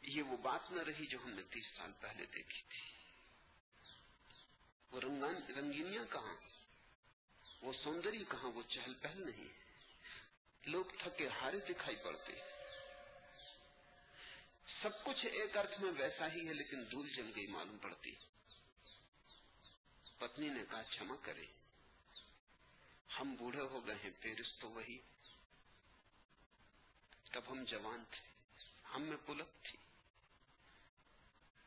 یہ 0.00 0.22
وہ 0.22 0.36
بات 0.36 0.70
نہ 0.70 0.82
رہی 0.82 1.06
جو 1.06 1.18
ہم 1.24 1.30
نے 1.30 1.42
تیس 1.50 1.64
سال 1.76 1.92
پہلے 2.00 2.26
دیکھی 2.26 2.62
تھی۔ 2.68 2.88
وہ 4.90 5.00
رنگان 5.00 5.34
رنگینیاں 5.56 6.04
کہاں؟ 6.12 6.55
وہ 7.66 7.72
سوندری 7.84 8.24
کہاں 8.28 8.50
وہ 8.50 8.62
چہل 8.68 8.94
پہل 8.94 9.30
نہیں 9.30 9.48
لوگ 10.68 10.84
تھکے 10.98 11.28
ہارے 11.28 11.58
دکھائی 11.60 11.96
پڑتے 11.96 12.32
سب 14.82 15.04
کچھ 15.04 15.26
ایک 15.26 15.56
ارتھ 15.56 15.80
میں 15.80 15.92
ویسا 15.98 16.32
ہی 16.32 16.48
ہے، 16.48 16.54
لیکن 16.54 16.84
دھول 16.90 17.08
جل 17.08 17.32
گئی 17.36 17.46
معلوم 17.46 17.78
پڑتی۔ 17.78 18.14
پتنی 20.18 20.48
نے 20.48 20.60
کہا 20.70 20.82
چھما 20.90 21.16
کرے 21.22 21.46
ہم 23.20 23.34
بوڑھے 23.34 23.60
ہو 23.60 23.86
گئے 23.86 23.94
ہیں، 23.94 24.10
پیرس 24.20 24.58
تو 24.60 24.70
وہی۔ 24.70 24.98
تب 27.32 27.42
ہم 27.50 27.64
جوان 27.64 28.04
تھے۔ 28.10 28.30
ہم 28.94 29.02
میں 29.02 29.16
پلک 29.26 29.62
تھی۔ 29.62 29.78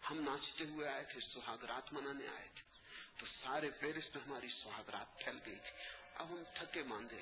ہم 0.10 0.22
ناچتے 0.22 0.64
ہوئے 0.64 0.88
آئے 0.88 1.04
تھے 1.04 1.20
سہاگرات 1.34 1.94
منانے 1.94 2.28
آئے 2.28 2.48
تھے۔ 2.56 2.69
تو 3.20 3.26
سارے 3.26 3.70
پیرس 3.80 4.16
میں 4.16 4.24
ہماری 4.24 4.48
سہاگرات 4.64 5.20
پھیل 5.20 5.40
گئی 5.46 5.56
تھی۔ 5.56 5.72
اب 6.16 6.30
ہم 6.30 6.44
تھکے 6.54 6.84
ماندے 6.84 7.22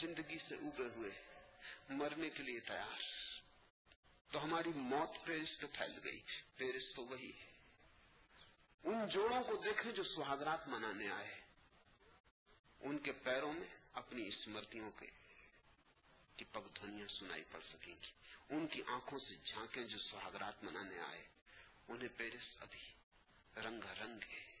زندگی 0.00 0.38
سے 0.48 0.54
اگے 0.54 0.88
ہوئے 0.96 1.10
مرنے 1.88 2.30
کے 2.30 2.42
لیے 2.42 2.60
تیار۔ 2.60 3.00
تو 4.32 4.44
ہماری 4.44 4.68
موت 4.68 5.24
پیرس 5.24 5.60
پہ 5.60 5.66
پھیل 5.72 5.98
گئی۔ 6.04 6.20
پیرس 6.56 6.94
تو 6.94 7.04
وہی 7.04 7.30
ہے۔ 7.30 7.52
ان 8.84 9.08
جوڑوں 9.08 9.42
کو 9.42 9.56
دیکھیں 9.56 9.92
جو 9.92 10.02
سہاگرات 10.04 10.68
منانے 10.68 11.10
آئے 11.10 11.40
ان 12.80 12.98
کے 12.98 13.12
پیروں 13.12 13.52
میں 13.52 13.68
اپنی 13.92 14.28
اسمرتیوں 14.28 14.90
کے 14.90 15.06
کی 16.36 16.44
پگ 16.44 16.68
دھونیاں 16.74 17.06
سنائی 17.06 17.44
پڑ 17.50 17.60
سکیں 17.72 17.94
گی۔ 18.02 18.10
ان 18.48 18.66
کی 18.66 18.82
آنکھوں 18.86 19.18
سے 19.18 19.34
جھانکیں 19.44 19.84
جو 19.84 19.98
سہاگرات 19.98 20.64
منانے 20.64 20.98
آئے 20.98 21.26
انہیں 21.88 22.08
پیرس 22.16 22.56
ابھی 22.60 22.80
رنگ 23.56 23.82
رنگ 24.00 24.18
ہے۔ 24.30 24.51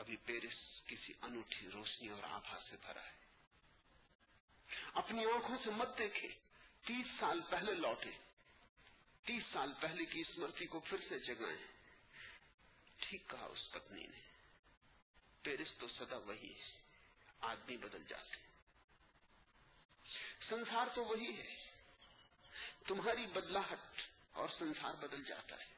ابھی 0.00 0.16
پیرس 0.16 0.86
کسی 0.86 1.12
انوٹھی 1.20 1.68
روشنی 1.68 2.08
اور 2.08 2.22
آبھا 2.22 2.58
سے 2.70 2.76
بھرا 2.82 3.06
ہے۔ 3.06 3.20
اپنی 4.94 5.24
آنکھوں 5.24 5.56
سے 5.64 5.70
مت 5.70 5.98
دیکھے 5.98 6.28
تیس 6.86 7.06
سال 7.20 7.40
پہلے 7.50 7.74
لوٹے 7.74 8.10
تیس 9.24 9.42
سال 9.52 9.72
پہلے 9.80 10.04
کی 10.04 10.20
اسمرتی 10.20 10.66
کو 10.66 10.80
پھر 10.80 10.98
سے 11.08 11.18
جگائیں۔ 11.18 11.66
ٹھیک 12.96 13.22
کہا 13.28 13.44
اس 13.44 13.70
پتنی 13.72 14.06
نے۔ 14.06 14.20
پیرس 15.42 15.78
تو 15.78 15.88
سدا 15.88 16.16
وہی 16.16 16.54
ہے۔ 16.54 16.72
آدمی 17.40 17.76
بدل 17.76 18.04
جاتے 18.08 18.36
سنسار 20.48 20.86
تو 20.94 21.04
وہی 21.04 21.40
ہے۔ 21.40 21.70
تمہاری 22.86 23.26
بدلاہٹ 23.26 24.00
اور 24.32 24.48
سنسار 24.58 24.94
بدل 24.94 25.24
جاتا 25.24 25.56
ہے۔ 25.56 25.74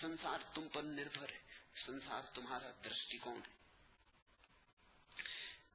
سنسار 0.00 0.38
تم 0.54 0.68
پر 0.68 0.82
نربھر 0.82 1.28
ہے۔ 1.28 1.47
سنسار 1.86 2.22
تمہارا 2.34 2.70
درشٹیکون 2.84 3.40
ہے۔ 3.48 3.58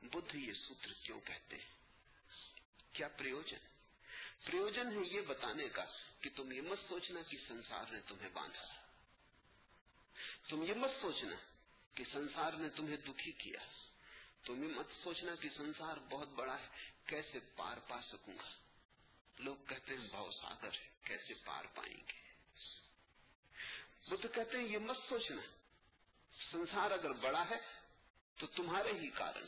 بدھ 0.07 0.35
یہ 0.35 0.53
سوتر 0.53 0.93
کیوں 0.93 1.19
کہتے 1.19 1.55
ہیں؟ 1.55 1.71
کیا 2.93 3.07
پریوجن؟ 3.07 3.57
پریوجن 4.45 4.87
ہے 4.87 5.07
یہ 5.07 5.21
بتانے 5.21 5.69
کا 5.69 5.85
کہ 6.21 6.29
تم 6.35 6.51
یہ 6.51 6.61
مت 6.61 6.79
سوچنا 6.89 7.21
کہ 7.21 7.37
سنسار 7.47 7.85
نے 7.91 7.99
تمہیں 8.07 8.29
باندھا 8.29 8.65
تم 10.49 10.63
یہ 10.63 10.73
مت 10.73 10.89
سوچنا 11.01 11.35
کہ 11.93 12.03
سنسار 12.11 12.53
نے 12.53 12.69
تمہیں 12.69 12.97
دکھی 12.97 13.31
کیا۔ 13.31 13.59
تم 14.43 14.63
یہ 14.63 14.67
مت 14.67 14.87
سوچنا 15.03 15.35
کہ 15.35 15.49
سنسار 15.57 15.97
بہت 15.97 16.27
بڑا 16.27 16.59
ہے، 16.59 16.67
کیسے 17.05 17.39
پار 17.55 17.77
پا 17.77 18.01
سکوں 18.01 18.33
گا؟ 18.33 18.51
لوگ 19.39 19.55
کہتے 19.67 19.97
ہیں 19.97 20.07
بھاؤ 20.07 20.31
ساگر 20.31 20.73
ہے، 20.73 20.89
کیسے 21.03 21.33
پار 21.33 21.65
پائیں 21.75 21.97
گے؟ 21.97 22.21
بدھ 24.09 24.27
کہتے 24.33 24.57
ہیں 24.57 24.65
یہ 24.65 24.77
مت 24.77 24.97
سوچنا 25.09 25.41
سنسار 26.53 26.91
اگر 26.91 27.11
بڑا 27.11 27.49
ہے 27.49 27.55
تو 28.37 28.47
تمہارے 28.47 28.91
ہی 28.91 29.09
کارن 29.09 29.45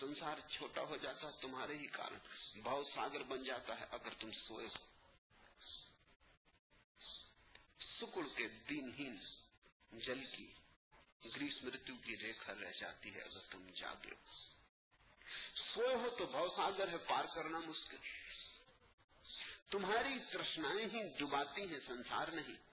سنسار 0.00 0.36
چھوٹا 0.50 0.80
ہو 0.80 0.96
جاتا 0.96 1.26
ہے، 1.26 1.32
تمہارے 1.40 1.76
ہی 1.76 1.86
کارن۔ 1.86 2.18
بھاؤ 2.62 2.82
ساگر 2.82 3.22
بن 3.22 3.44
جاتا 3.44 3.80
ہے 3.80 3.84
اگر 3.90 4.14
تم 4.14 4.30
سوئے 4.32 4.66
ہو۔ 4.66 4.84
سکڑ 8.00 8.22
کے 8.36 8.48
دین 8.48 8.92
ہین 8.98 9.16
جل 9.92 10.24
کی، 10.36 10.46
گریس 11.24 11.64
مرتو 11.64 11.92
کی 12.04 12.16
ریکھا 12.16 12.52
رہ 12.60 12.72
جاتی 12.80 13.14
ہے 13.14 13.20
اگر 13.20 13.40
تم 13.50 13.70
جاگے 13.74 14.10
ہو۔ 14.10 14.32
سوئے 15.74 15.94
ہو 15.94 16.10
تو 16.10 16.26
بھاؤ 16.26 16.48
ساگر 16.48 16.88
ہے، 16.88 16.96
پار 16.96 17.24
کرنا 17.34 17.58
مشکل۔ 17.58 17.96
تمہاری 19.70 20.18
ترشنائیں 20.32 20.88
ہی 20.92 21.08
ڈباتی 21.18 21.62
ہیں، 21.62 21.80
سنسار 21.86 22.28
نہیں۔ 22.28 22.67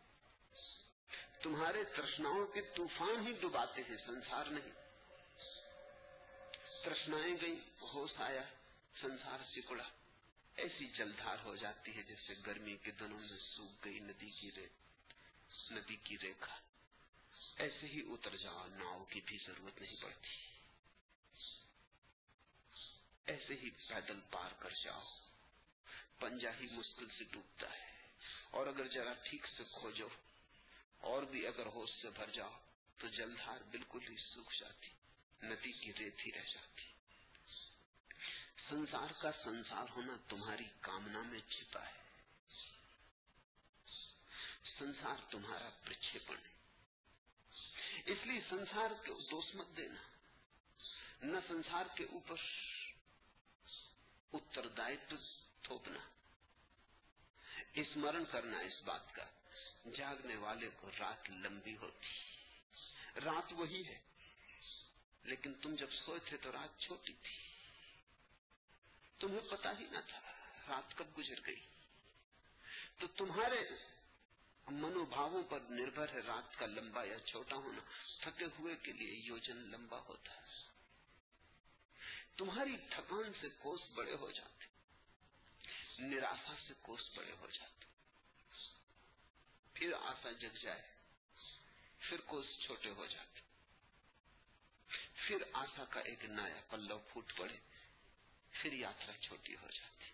تمہارے 1.45 1.83
ترشناؤں 1.83 2.47
کے 2.47 2.61
طوفان 2.61 3.27
ہی 3.27 3.33
ڈباتے 3.33 3.81
ہیں، 3.81 3.97
سنسار 4.05 4.45
نہیں۔ 4.45 4.71
ترشنائیں 6.85 7.35
گئی 7.41 7.59
ہوش 7.81 8.11
آیا، 8.17 8.43
سنسار 9.01 9.39
سکڑا۔ 9.55 9.83
ایسی 10.55 10.87
جلدھار 10.87 11.37
ہو 11.43 11.55
جاتی 11.55 11.97
ہے 11.97 12.03
جیسے 12.03 12.33
گرمی 12.45 12.77
کے 12.77 12.91
دنوں 12.91 13.19
میں 13.19 13.37
سوکھ 13.57 13.85
گئی 13.85 13.99
ندی 13.99 14.29
کی 14.29 14.51
ریت 14.55 14.71
ندی 15.71 15.95
کی 15.95 16.17
ریکھا۔ 16.23 16.55
ایسے 17.57 17.87
ہی 17.87 18.01
اتر 18.09 18.35
جاؤ، 18.35 18.65
ناؤ 18.67 19.03
کی 19.03 19.21
بھی 19.25 19.37
ضرورت 19.47 19.81
نہیں 19.81 20.01
پڑتی۔ 20.01 20.29
ایسے 23.25 23.53
ہی 23.53 23.69
پیدل 23.69 24.19
پار 24.31 24.51
کر 24.59 24.69
جاؤ۔ 24.83 25.01
پنجا 26.19 26.49
ہی 26.59 26.67
مشکل 26.71 27.07
سے 27.17 27.23
ڈوبتا 27.23 27.73
ہے۔ 27.73 28.07
اور 28.51 28.67
اگر 28.67 28.87
ذرا 28.87 29.13
ٹھیک 29.13 29.47
سے 29.57 29.63
کھوجو 29.79 30.07
اور 30.99 31.23
بھی 31.23 31.47
اگر 31.47 31.65
ہوش 31.65 31.89
سے 32.01 32.09
بھر 32.09 32.29
جاؤ، 32.29 32.57
تو 32.97 33.07
جلدھار 33.07 33.59
بالکل 33.71 33.99
ہی 34.09 34.15
سوکھ 34.17 34.59
جاتی 34.59 34.89
ندی 35.43 35.71
کی 35.71 35.93
ریت 35.99 36.25
ہی 36.25 36.31
رہ 36.31 36.53
جاتی۔ 36.53 36.83
سنسار 38.69 39.21
کا 39.21 39.31
سنسار 39.43 39.85
ہونا 39.89 40.17
تمہاری 40.29 40.63
کامنا 40.81 41.21
میں 41.21 41.39
چھپا 41.39 41.85
ہے۔ 41.85 42.05
سنسار 44.79 45.15
تمہارا 45.31 45.69
پرچھیپن 45.83 46.35
ہے۔ 46.35 46.55
اس 48.05 48.17
لیے 48.23 48.39
سنسار 48.49 48.89
کو 49.07 49.19
دوست 49.19 49.55
مت 49.55 49.77
دینا۔ 49.77 50.01
نہ 51.21 51.37
سنسار 51.47 51.85
کے 51.95 52.03
اوپر 52.03 52.35
اتردائتو 54.33 55.15
تھوپنا۔ 55.61 55.99
اسمرن 57.73 58.25
کرنا 58.25 58.59
اس 58.59 58.83
بات 58.83 59.15
کا۔ 59.15 59.25
جاگنے 59.93 60.35
والے 60.35 60.69
کو 60.75 60.89
رات 60.99 61.29
لمبی 61.29 61.77
ہوتی۔ 61.77 62.07
رات 63.19 63.53
وہی 63.53 63.87
ہے۔ 63.87 63.99
لیکن 65.23 65.53
تم 65.53 65.75
جب 65.75 65.87
سوئے 66.05 66.19
تھے 66.25 66.37
تو 66.37 66.51
رات 66.51 66.79
چھوٹی 66.81 67.13
تھی۔ 67.13 67.37
تمہیں 69.19 69.49
پتا 69.51 69.79
ہی 69.79 69.85
نہ 69.91 69.97
تھا 70.07 70.19
رات 70.67 70.97
کب 70.97 71.17
گزر 71.17 71.45
گئی۔ 71.45 71.65
تو 72.99 73.07
تمہارے 73.07 73.69
منوبھاووں 74.71 75.43
پر 75.43 75.59
نربھر 75.59 76.09
ہے 76.09 76.19
رات 76.19 76.59
کا 76.59 76.65
لمبا 76.65 77.03
یا 77.03 77.19
چھوٹا 77.19 77.55
ہونا۔ 77.55 77.81
تھکے 78.19 78.45
ہوئے 78.59 78.75
کے 78.75 78.91
لیے 78.91 79.11
یوجن 79.11 79.57
لمبا 79.57 79.99
ہوتا 79.99 80.33
ہے۔ 80.33 80.45
تمہاری 82.37 82.77
تھکان 82.77 83.31
سے 83.41 83.47
کوس 83.49 83.81
بڑے 83.93 84.13
ہو 84.13 84.31
جاتے۔ 84.31 84.65
نراسا 85.99 86.53
سے 86.67 86.73
کوس 86.81 87.01
بڑے 87.15 87.31
ہو 87.31 87.47
جاتے۔ 87.53 87.74
پھر 89.75 89.93
آسا 89.93 90.31
جگ 90.31 90.57
جائے، 90.61 90.81
پھر 91.99 92.21
کوس 92.21 92.45
چھوٹے 92.65 92.89
ہو 92.89 93.05
جاتے۔ 93.05 93.39
پھر 95.13 95.37
آسا 95.53 95.83
کا 95.85 95.99
ایک 95.99 96.25
نیا 96.25 96.61
پلو 96.69 96.99
پھوٹ 96.99 97.37
پڑے، 97.37 97.57
پھر 98.51 98.73
یاترا 98.73 99.11
چھوٹی 99.21 99.55
ہو 99.55 99.67
جاتی۔ 99.67 100.05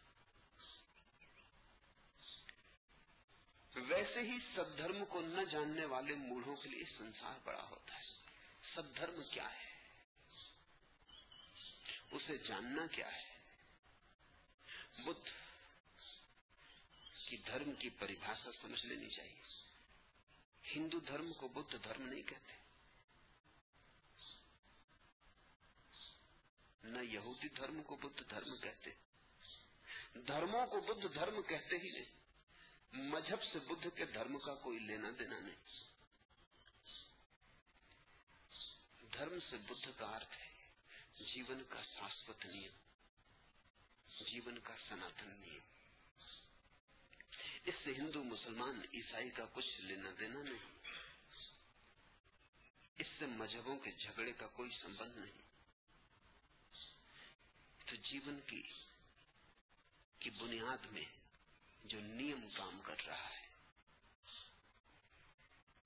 ویسے 3.75 4.19
ہی 4.19 4.37
سد 4.55 4.77
دھرم 4.77 5.05
کو 5.05 5.21
نہ 5.21 5.41
جاننے 5.51 5.85
والے 5.85 6.15
موڑوں 6.15 6.55
کے 6.55 6.69
لیے 6.69 6.83
سنسار 6.97 7.39
بڑا 7.43 7.63
ہوتا 7.63 7.99
ہے۔ 7.99 8.03
سد 8.75 8.97
دھرم 8.97 9.21
کیا 9.31 9.51
ہے؟ 9.51 9.71
اسے 12.11 12.37
جاننا 12.37 12.87
کیا 12.87 13.15
ہے؟ 13.15 13.37
بدھ 14.97 15.29
کی 17.29 17.37
دھرم 17.37 17.71
کی 17.79 17.89
پریبھاشا 17.89 18.49
سمجھ 18.61 18.85
لینی 18.85 19.09
چاہیے۔ 19.09 19.50
ہندو 20.75 20.99
دھرم 20.99 21.33
کو 21.33 21.47
بدھ 21.47 21.75
دھرم 21.83 22.01
نہیں 22.01 22.21
کہتے۔ 22.21 22.53
نہ 26.83 26.99
یہودی 26.99 27.47
دھرم 27.47 27.83
کو 27.83 27.95
بدھ 27.95 28.23
دھرم 28.29 28.55
کہتے۔ 28.61 28.89
دھرموں 30.27 30.65
کو 30.65 30.79
بدھ 30.79 31.07
دھرم 31.13 31.41
کہتے 31.41 31.77
ہی 31.77 31.89
نہیں۔ 31.89 32.21
مذہب 32.91 33.43
سے 33.43 33.59
بدھ 33.59 33.87
کے 33.95 34.05
دھرم 34.05 34.39
کا 34.39 34.55
کوئی 34.55 34.79
لینا 34.79 35.09
دینا 35.19 35.39
نہیں۔ 35.39 35.83
دھرم 39.13 39.39
سے 39.49 39.57
بدھ 39.57 39.89
کا 39.97 40.05
ارتھ 40.05 40.41
ہے۔ 40.41 40.69
جیون 41.23 41.63
کا 41.69 41.81
شاشوت 41.81 42.45
نیم۔ 42.45 42.71
جیون 44.23 44.59
کا 44.59 44.73
سناتن 44.89 45.29
نیم۔ 45.29 45.70
اس 47.65 47.73
سے 47.83 47.93
ہندو 47.93 48.23
مسلمان 48.23 48.81
عیسائی 48.93 49.29
کا 49.29 49.45
کچھ 49.53 49.81
لینا 49.81 50.09
دینا 50.19 50.41
نہیں۔ 50.41 50.87
اس 52.97 53.07
سے 53.19 53.25
مذہبوں 53.25 53.79
کے 53.79 53.91
جھگڑے 53.91 54.31
کا 54.33 54.47
کوئی 54.47 54.69
سمبند 54.81 55.17
نہیں۔ 55.17 55.41
تو 57.85 57.95
جیون 57.95 58.39
کی 58.47 58.63
کی 60.19 60.29
بنیاد 60.29 60.85
میں 60.85 61.05
جو 61.83 61.99
نیم 61.99 62.49
کام 62.53 62.81
کر 62.81 63.05
رہا 63.05 63.29
ہے۔ 63.29 63.47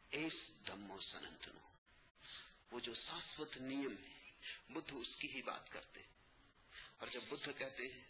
ایس 0.09 0.67
دمو 0.67 0.99
سنتنو 0.99 1.69
وہ 2.71 2.79
جو 2.79 2.93
شاشوت 2.93 3.57
نیم 3.57 3.95
ہے، 4.03 4.31
بدھ 4.69 4.93
اس 4.93 5.15
کی 5.19 5.31
ہی 5.31 5.41
بات 5.41 5.71
کرتے۔ 5.71 6.01
اور 6.97 7.07
جب 7.07 7.21
بدھ 7.29 7.49
کہتے 7.57 7.83
ہیں، 7.93 8.03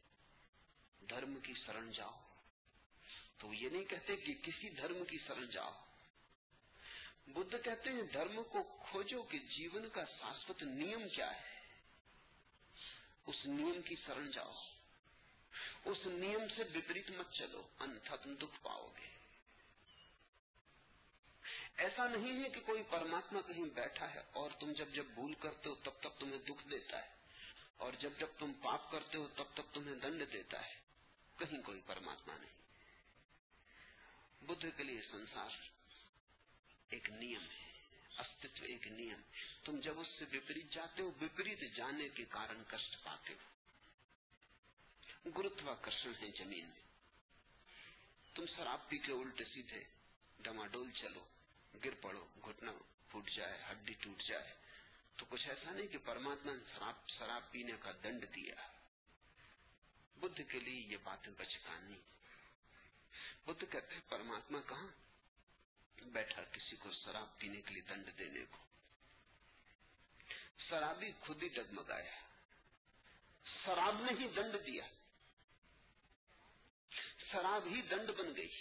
دھرم 1.10 1.39
کی 1.39 1.54
شرن 1.65 1.91
جاؤ۔ 1.91 2.24
تو 3.37 3.53
یہ 3.53 3.69
نہیں 3.69 3.85
کہتے 3.85 4.15
کہ 4.15 4.33
کسی 4.41 4.69
دھرم 4.69 5.05
کی 5.05 5.17
سرن 5.27 5.45
جاؤ۔ 5.45 5.71
بدھ 7.27 7.55
کہتے 7.63 7.89
ہیں 7.89 8.01
دھرم 8.01 8.43
کو 8.43 8.63
کھوجو 8.63 9.23
کہ 9.23 9.39
جیون 9.39 9.89
کا 9.89 10.03
شاشوت 10.05 10.63
نیم 10.63 11.09
کیا 11.09 11.31
ہے۔ 11.35 11.55
اس 13.27 13.45
نیم 13.45 13.81
کی 13.81 13.95
سرن 14.05 14.31
جاؤ۔ 14.31 14.53
اس 15.85 15.97
نیم 16.05 16.39
سے 16.55 16.63
وپریت 16.75 17.09
مت 17.09 17.31
چلو 17.33 17.67
انتھا 17.79 18.15
تم 18.15 18.35
دکھ 18.35 18.63
پاؤ 18.63 18.87
گے۔ 18.97 19.07
ایسا 21.77 22.07
نہیں 22.07 22.43
ہے 22.43 22.49
کہ 22.49 22.61
کوئی 22.65 22.83
پرماتما 22.89 23.41
کہیں 23.41 23.65
بیٹھا 23.65 24.13
ہے 24.13 24.21
اور 24.33 24.51
تم 24.59 24.73
جب 24.73 24.89
جب 24.93 25.05
بھول 25.05 25.33
کرتے 25.33 25.69
ہو 25.69 25.75
تب 25.75 25.91
تک 25.99 26.19
تمہیں 26.19 26.39
دکھ 26.39 26.67
دیتا 26.67 27.05
ہے، 27.05 27.09
اور 27.77 27.93
جب 27.93 28.09
جب 28.19 28.27
تم 28.39 28.51
پاپ 28.61 28.91
کرتے 28.91 29.17
ہو 29.17 29.27
تب 29.35 29.43
تک 29.53 29.73
تمہیں 29.73 29.95
دنڈ 29.95 30.33
دیتا 30.33 30.65
ہے۔ 30.65 30.75
کہیں 31.37 31.61
کوئی 31.61 31.81
پرماتما 31.85 32.37
نہیں۔ 32.37 32.64
بدھ 34.47 34.65
کے 34.77 34.84
لیے 34.84 35.01
سنسار 35.12 35.49
ایک 36.89 37.10
نیم 37.10 37.41
ہے 37.41 37.71
استو 38.17 38.65
ایک 38.65 38.88
نیم 38.88 39.21
تم 39.63 39.79
جب 39.79 39.99
اس 39.99 40.08
سے 40.19 40.38
وپریت 40.38 40.71
جاتے 40.71 41.01
ہو، 41.01 41.12
وپریت 41.21 41.75
جانے 41.75 42.10
کے 42.10 42.25
کارن 42.25 42.63
کشٹ 42.67 43.03
پاتے 43.03 43.34
ہو۔ 43.34 43.55
گرتواکرشن 45.29 46.12
ہے 46.21 46.27
زمین 46.38 46.65
میں۔ 46.65 46.86
تم 48.36 48.45
شراب 48.45 48.89
پی 48.89 48.97
کے 48.97 49.12
الٹے 49.12 49.43
سیدھے 49.53 49.84
ڈماڈول 50.39 50.91
چلو، 50.91 51.25
گر 51.84 51.93
پڑو، 52.01 52.27
گھٹنا 52.45 52.71
پھوٹ 53.10 53.29
جائے، 53.31 53.63
ہڈی 53.71 53.93
ٹوٹ 53.93 54.23
جائے۔ 54.23 54.53
تو 55.15 55.25
کچھ 55.29 55.49
ایسا 55.49 55.71
نہیں 55.71 55.88
کہ 55.88 55.97
پرماتما 55.97 56.53
نے 56.53 56.63
شراب 56.75 57.10
شراب 57.10 57.51
پینے 57.51 57.71
کا 57.79 57.91
دنڈ 58.03 58.25
دیا۔ 58.36 58.55
بدھ 60.19 60.41
کے 60.49 60.60
لیے 60.60 60.81
یہ 60.81 60.97
باتیں 61.03 61.34
بچکانی۔ 61.38 62.14
بدھ 63.45 63.65
کہتے 63.71 63.99
پرماتما 64.10 64.60
کہاں 64.67 64.88
بیٹھا 66.01 66.43
کسی 66.43 66.75
کو 66.75 66.91
شراب 66.91 67.38
پینے 67.38 67.62
کے 67.62 67.69
لیے 67.69 67.81
دنڈ 67.81 68.19
دینے 68.19 68.45
کو؟ 68.49 68.58
شرابی 70.69 71.12
خود 71.19 71.43
ہی 71.43 71.47
ڈگمگایا 71.47 72.12
شراب 73.65 74.01
نے 74.01 74.12
ہی 74.19 74.27
دنڈ 74.27 74.55
دیا۔ 74.65 74.84
شراب 77.31 77.65
ہی 77.65 77.81
دنڈ 77.81 78.10
بن 78.10 78.36
گئی۔ 78.36 78.51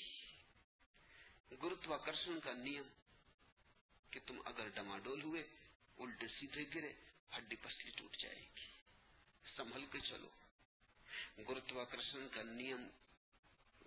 گرتواکرشن 1.62 2.40
کا 2.40 2.52
نیم 2.52 2.82
کہ 4.10 4.20
تم 4.26 4.42
اگر 4.44 4.68
ڈماڈول 4.68 5.22
ہوئے، 5.22 5.42
الٹے 5.98 6.26
سیدھے 6.28 6.64
گرے، 6.74 6.92
ہڈی 7.36 7.56
پسلی 7.56 7.90
ٹوٹ 7.90 8.16
جائے 8.16 8.46
گی۔ 8.56 8.66
سنبھل 9.56 9.86
کے 9.92 10.00
چلو۔ 10.00 10.28
گرتواکرشن 11.48 12.28
کا 12.28 12.42
نیم 12.42 12.88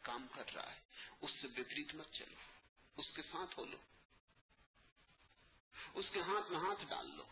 کام 0.02 0.28
کر 0.28 0.54
رہا 0.54 0.76
ہے۔ 0.76 0.87
اس 1.22 1.32
سے 1.42 1.48
وپریت 1.48 1.96
مت 1.96 2.12
چلو، 2.12 2.36
اس 2.98 3.06
کے 3.16 3.22
ساتھ 3.22 3.60
ہو 3.60 3.66
لو، 3.66 3.78
اس 5.94 6.06
کے 6.12 6.22
ہاتھ 6.22 6.52
میں 6.52 6.60
ہاتھ 6.60 6.86
ڈال 6.86 7.16
لو۔ 7.16 7.24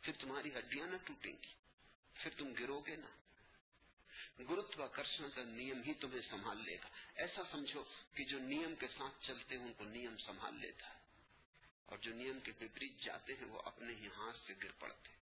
پھر 0.00 0.12
تمہاری 0.18 0.58
ہڈیاں 0.58 0.86
نہ 0.86 0.96
ٹوٹیں 0.96 1.32
گی، 1.32 1.52
پھر 2.14 2.30
تم 2.36 2.52
گرو 2.52 2.80
گے 2.80 2.96
نہ۔ 2.96 3.06
گروتواکرشن 4.38 5.30
کا 5.30 5.42
نیم 5.42 5.82
ہی 5.82 5.94
تمہیں 5.94 6.20
سنبھال 6.30 6.64
لے 6.64 6.76
گا۔ 6.76 6.88
ایسا 7.14 7.42
سمجھو 7.50 7.84
کہ 8.14 8.24
جو 8.24 8.38
نیم 8.38 8.74
کے 8.74 8.86
ساتھ 8.88 9.26
چلتے 9.26 9.58
ہیں، 9.58 9.64
ان 9.64 9.72
کو 9.72 9.84
نیم 9.84 10.16
سنبھال 10.16 10.54
لیتا 10.60 10.94
ہے۔ 10.94 10.98
اور 11.86 11.98
جو 11.98 12.14
نیم 12.14 12.40
کے 12.40 12.52
وپریت 12.60 13.00
جاتے 13.00 13.32
ہیں، 13.32 13.44
وہ 13.44 13.62
اپنے 13.64 13.94
ہی 13.94 14.06
ہاتھ 14.06 14.36
سے 14.46 14.54
گر 14.64 14.70
پڑتے 14.78 15.08
ہیں۔ 15.08 15.17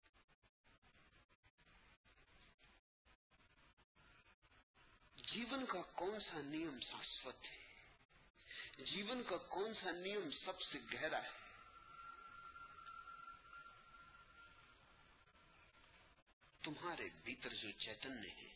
جیون 5.33 5.65
کا 5.65 5.81
کون 5.81 6.19
سا 6.19 6.41
نیم 6.41 6.79
شاشوت 6.79 7.45
ہے؟ 7.45 7.81
جیون 8.83 9.23
کا 9.23 9.37
کون 9.37 9.73
سا 9.83 9.91
نیم 9.91 10.29
سب 10.45 10.61
سے 10.61 10.79
گہرا 10.93 11.23
ہے؟ 11.23 11.31
تمہارے 16.61 17.09
بھیتر 17.23 17.53
جو 17.53 17.71
چیتنیہ 17.71 18.29
ہے 18.29 18.53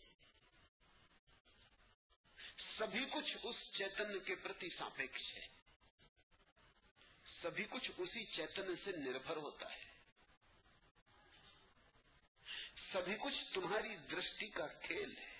سبھی 2.77 3.05
کچھ 3.05 3.37
اس 3.43 3.55
چیتن 3.77 4.19
کے 4.19 4.35
پرتی 4.35 4.69
ساپیکش 4.77 5.33
ہے۔ 5.33 5.47
سبھی 7.41 7.65
کچھ 7.69 7.91
اسی 7.97 8.25
چیتن 8.25 8.75
سے 8.83 8.91
نربھر 8.91 9.35
ہوتا 9.35 9.73
ہے۔ 9.73 9.85
سبھی 12.93 13.15
کچھ 13.19 13.53
تمہاری 13.53 13.95
درشٹی 13.95 14.47
کا 14.47 14.67
کھیل 14.67 15.17
ہے۔ 15.17 15.36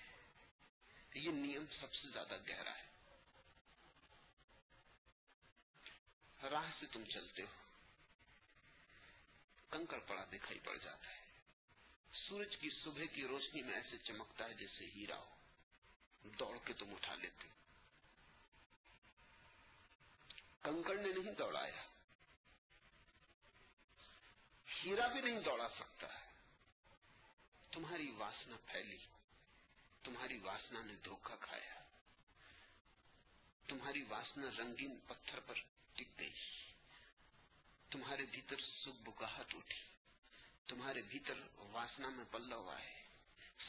یہ 1.17 1.32
نیم 1.32 1.65
سب 1.80 1.95
سے 1.95 2.08
زیادہ 2.08 2.38
گہرا 2.47 2.77
ہے۔ 2.77 2.88
راہ 6.49 6.71
سے 6.80 6.86
تم 6.91 7.03
چلتے 7.06 7.43
ہو۔ 7.43 7.77
کنکڑ 9.69 9.99
پڑا 9.99 10.23
دکھائی 10.23 10.60
پڑ 10.60 10.77
جاتا 10.77 11.12
ہے۔ 11.12 11.25
سورج 12.13 12.56
کی 12.58 12.69
صبح 12.84 13.06
کی 13.13 13.27
روشنی 13.27 13.62
میں 13.62 13.73
ایسے 13.73 13.97
چمکتا 13.97 14.45
ہے 14.45 14.53
جیسے 14.53 14.86
ہیرا 14.86 15.17
ہو۔ 15.17 15.36
دوڑ 16.23 16.58
کے 16.65 16.73
تم 16.73 16.93
اٹھا 16.93 17.15
لیتے 17.15 17.47
کنکڑ 20.63 20.95
نے 20.95 21.13
نہیں 21.13 21.34
دوڑایا۔ 21.34 21.86
ہیرا 24.84 25.08
بھی 25.08 25.21
نہیں 25.21 25.39
دوڑا 25.39 25.69
سکتا۔ 25.69 26.08
ہے 26.08 26.27
تمہاری 27.71 28.12
واسنا 28.12 28.56
پھیلی۔ 28.65 28.97
تمہاری 30.08 30.38
واسنا 30.38 30.82
نے 30.82 30.96
دھوکہ 30.96 31.36
کھایا۔ 31.41 31.84
تمہاری 33.67 34.04
واسنا 34.04 34.50
رنگین 34.58 35.00
پتھر 35.08 35.39
پر 35.39 35.54
ٹک 35.93 36.20
گئی۔ 36.20 36.34
تمہارے 37.91 38.26
بھیتر 38.26 38.56
سب 38.60 38.96
بکاہٹ 38.96 39.56
اٹھی۔ 39.56 39.82
تمہارے 40.67 41.02
بھیتر 41.02 41.34
واسنا 41.58 42.10
میں 42.10 42.26
پلو 42.32 42.56
ہوا 42.56 42.82
ہے۔ 42.82 43.04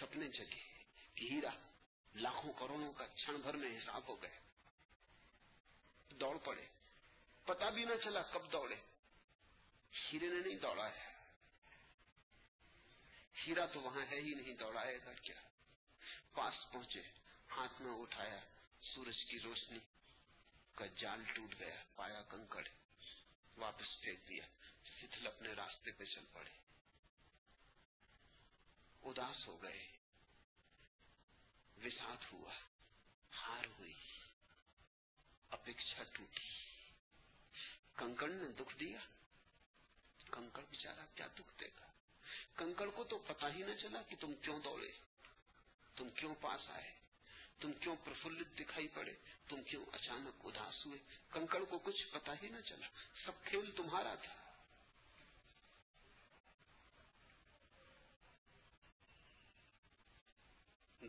سپنے 0.01 0.29
جگے۔ 0.29 0.83
ہیرا۔ 1.21 1.51
لاکھوں 2.15 2.53
کروڑوں 2.53 2.93
کا 2.93 3.07
چھن 3.07 3.37
بھر 3.37 3.55
میں 3.55 3.79
حساب 3.79 4.09
ہو 4.09 4.23
گئے۔ 4.23 4.39
دوڑ 6.11 6.39
پڑے۔ 6.39 6.67
پتا 7.45 7.71
بھی 7.71 7.85
نہ 7.85 7.95
چلا 8.05 8.23
کب 8.23 8.53
دوڑے۔ 8.53 8.77
ہیرے 10.13 10.27
نے 10.27 10.49
نہیں 10.49 10.59
دوڑا 10.59 10.91
ہے 10.95 11.09
ہیرا 13.47 13.67
تو 13.67 13.81
وہاں 13.81 14.07
ہے 14.11 14.21
ہی 14.21 14.35
نہیں 14.35 14.55
دوڑائے 14.55 14.99
گا 15.05 15.13
کیا۔ 15.13 15.48
پاس 16.33 16.73
پہنچے، 16.73 17.03
ہاتھ 17.51 17.83
میں 17.83 18.01
اٹھایا، 18.01 18.41
سورج 18.83 19.25
کی 19.25 19.41
روشنی 19.41 19.79
کا 20.75 20.87
جال 20.87 21.25
ٹوٹ 21.25 21.55
گیا، 21.59 21.83
پایا 21.95 22.23
کنکڑ 22.23 22.69
واپس 23.57 24.01
پھینک 24.01 24.29
دیا 24.29 24.45
شیتل 25.01 25.27
اپنے 25.27 25.53
راستے 25.53 25.91
پہ 25.93 26.05
چل 26.05 26.25
پڑے۔ 26.33 26.51
اداس 29.03 29.47
ہو 29.47 29.63
گئے 29.63 29.87
وسات 31.85 32.33
ہوا، 32.33 32.55
ہار 33.33 33.65
ہوئی 33.79 33.95
اپیچھا 35.51 36.03
ٹوٹی۔ 36.03 36.49
کنکڑ 37.97 38.29
نے 38.29 38.53
دکھ 38.53 38.79
دیا۔ 38.79 38.99
کنکڑ 40.31 40.63
بیچارہ 40.71 41.07
کیا 41.15 41.27
دکھ 41.27 41.61
دے 41.61 41.67
گا؟ 41.81 41.87
کنکڑ 42.57 42.91
کو 42.91 43.05
تو 43.05 43.19
پتا 43.19 43.55
ہی 43.55 43.63
نہ 43.63 43.75
چلا 43.81 44.03
کہ 44.03 44.17
تم 44.21 44.35
کیوں 44.35 44.61
دوڑے۔ 44.61 44.93
تم 45.99 46.09
کیوں 46.11 46.35
پاس 46.41 46.71
آئے؟ 46.71 46.93
تم 47.61 47.73
کیوں 47.73 47.97
پرفلت 48.05 48.59
دکھائی 48.59 48.89
پڑے؟ 48.89 49.13
تم 49.49 49.63
کیوں 49.63 49.87
اچانک 49.93 50.47
اداس 50.47 50.87
ہوئے؟ 50.87 50.99
کنکڑ 51.33 51.65
کو 51.65 51.79
کچھ 51.79 52.07
پتا 52.13 52.35
ہی 52.43 52.49
نہ 52.49 52.61
چلا۔ 52.61 52.87
سب 53.27 53.45
کھیل 53.45 53.71
تمہارا 53.77 54.15
تھا۔ 54.15 54.35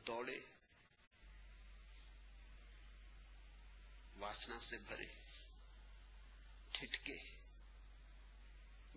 دوڑے۔ 0.08 0.40
واسنا 4.18 4.60
سے 4.70 4.78
بھرے۔ 4.78 5.06
ٹھٹکے۔ 6.72 7.18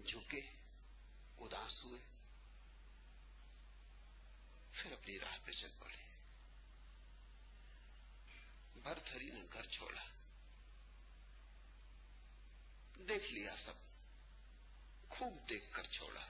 جھکے۔ 0.06 0.40
اداس 1.38 1.84
ہوئے۔ 1.84 2.11
پھر 4.82 4.92
اپنی 4.92 5.20
راہ 5.20 5.38
پہ 5.44 5.52
چل 5.52 5.68
پڑے۔ 5.78 5.96
برتھری 8.82 9.30
نے 9.30 9.40
گھر 9.52 9.66
چھوڑا۔ 9.66 10.02
دیکھ 13.08 13.32
لیا 13.32 13.54
سب۔ 13.64 13.72
خوب 15.08 15.48
دیکھ 15.48 15.72
کر 15.72 15.82
چھوڑا۔ 15.82 16.20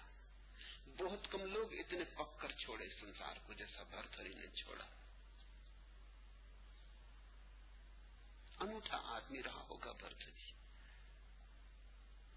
بہت 0.86 1.26
کم 1.30 1.40
لوگ 1.40 1.72
اتنے 1.72 2.04
پک 2.04 2.40
کر 2.40 2.52
چھوڑے 2.52 2.88
سنسار 3.00 3.36
کو 3.46 3.52
جیسا 3.52 3.82
بھرتھری 3.82 4.34
نے 4.34 4.46
چھوڑا۔ 4.56 4.84
انوٹھا 8.58 8.96
آدمی 8.96 9.42
رہا 9.42 9.66
ہوگا 9.68 9.92
برتھری 9.92 10.52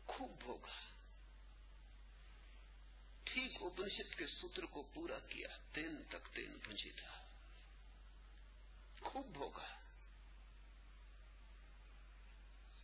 خوب 0.05 0.43
ہوگا۔ 0.45 0.94
ٹھیک 3.35 3.63
اپنشد 3.63 4.17
کے 4.17 4.25
سوتر 4.27 4.65
کو 4.65 4.83
پورا 4.93 5.19
کیا، 5.19 5.47
تین 5.73 6.03
تک 6.09 6.35
تین 6.35 6.57
پنجی 6.63 6.91
تھا۔ 6.91 7.25
خوب 9.01 9.25
بھوگا 9.27 9.63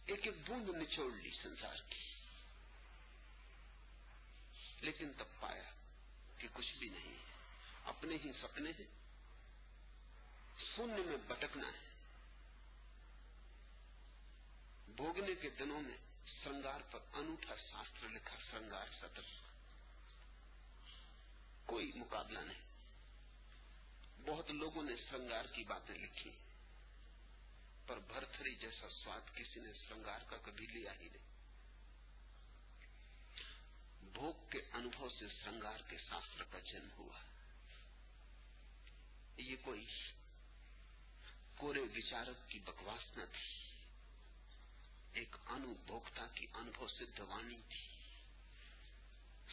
ایک 0.06 0.20
ایک 0.24 0.34
بوند 0.48 0.70
نچوڑ 0.70 1.14
لی 1.14 1.32
سنسار 1.44 1.76
کی۔ 1.90 2.16
لیکن 4.82 5.12
تب 5.18 5.26
پایا 5.40 5.72
کہ 6.38 6.48
کچھ 6.54 6.76
بھی 6.80 6.90
نہیں 6.90 7.18
اپنے 7.84 8.18
ہی 8.26 8.32
سپنے 8.42 8.70
ہیں۔ 8.70 8.88
سننے 10.76 11.02
میں 11.02 11.18
بٹکنا 11.28 11.68
ہے۔ 11.68 11.90
بھوگنے 14.96 15.36
کے 15.42 15.50
دنوں 15.50 15.82
میں 15.82 15.98
سرنگار 16.44 16.80
پر 16.92 17.00
انوٹھا 17.14 17.56
شاستر 17.56 18.10
لکھا 18.10 18.36
سرنگار 18.52 18.88
سطر۔ 19.00 19.51
کوئی 21.72 21.92
مقابلہ 21.96 22.40
نہیں۔ 22.40 22.62
بہت 24.26 24.52
لوگوں 24.52 24.84
نے 24.84 24.96
سرنگار 25.10 25.46
کی 25.46 25.64
باتیں 25.64 25.96
لکھی، 25.96 26.32
پر 27.88 28.00
بھرتھری 28.00 28.56
جیسا 28.56 28.90
سواد 29.04 29.36
کسی 29.36 29.60
نے 29.60 29.74
سرنگار 29.74 30.20
کا 30.28 30.38
کبھی 30.38 30.68
لیا 30.68 30.94
ہی 30.94 31.10
نہیں۔ 31.12 31.28
بھوگ 34.14 34.50
کے 34.50 34.60
انبو 34.74 35.10
سے 35.10 35.26
سرنگار 35.44 35.80
کے 35.88 35.98
شاستر 36.10 36.44
کا 36.44 36.60
جنم 36.60 36.90
ہوا۔ 36.98 37.20
یہ 39.38 39.56
کوئی 39.62 39.86
کورے 41.58 41.80
وچارک 41.80 42.50
کی 42.50 42.60
بکواس 42.60 43.18
نہ 43.18 43.24
تھی۔ 43.24 43.56
ایک 45.14 45.36
انوبھوکتا 45.46 46.28
کی 46.28 46.48
انبھو 46.54 46.88
سدھ 46.88 47.22
وانی 47.22 47.62
تھی۔ 47.70 47.88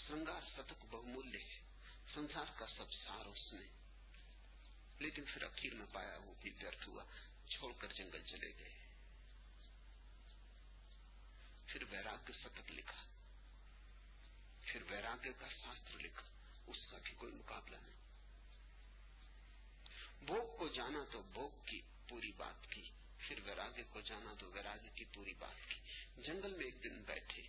سرنگار 0.07 0.40
ستک 0.57 0.85
بہمولیہ 0.90 1.44
ہے 1.44 1.67
سنسار 2.18 2.46
کا 2.59 2.66
سب 2.76 2.92
سار 2.92 3.26
اس 3.26 3.52
میں 3.52 3.66
لیکن 4.98 5.24
پھر 5.24 5.42
اخیر 5.42 5.74
میں 5.74 5.87
پایا 5.92 6.18
وہ 6.24 6.35
بھی 6.40 6.50
ورتھ 6.62 6.88
ہوا، 6.88 7.04
چھوڑ 7.48 7.72
کر 7.78 7.92
جنگل 7.92 8.22
چلے 8.26 8.52
گئے۔ 8.59 8.74
پھر 11.66 11.83
ویراگیہ 11.90 12.40
شتک 12.42 12.70
لکھا۔ 12.70 13.04
پھر 14.64 14.83
ویراگیہ 14.90 15.31
کا 15.40 15.48
شاستر 15.48 15.98
لکھا، 15.98 16.26
اس 16.66 16.76
کا 16.90 16.98
بھی 17.02 17.12
کوئی 17.16 17.33
مقابلہ 17.33 17.76
نہیں۔ 17.76 17.98
بھوگ 20.24 20.59
کو 20.59 20.68
جانا 20.68 21.04
تو 21.12 21.22
بھوگ 21.22 21.50
کی 21.66 21.81
پوری 22.09 22.33
بات 22.37 22.72
کی، 22.72 22.90
پھر 23.18 23.38
ویراگے 23.44 23.83
کو 23.90 24.00
جانا 24.00 24.35
تو 24.38 24.50
ویراگے 24.50 24.88
کی 24.94 25.04
پوری 25.04 25.35
بات 25.38 25.70
کی۔ 25.70 25.81
جنگل 26.22 26.54
میں 26.54 26.64
ایک 26.64 26.85
دن 26.85 27.02
بیٹھے۔ 27.07 27.42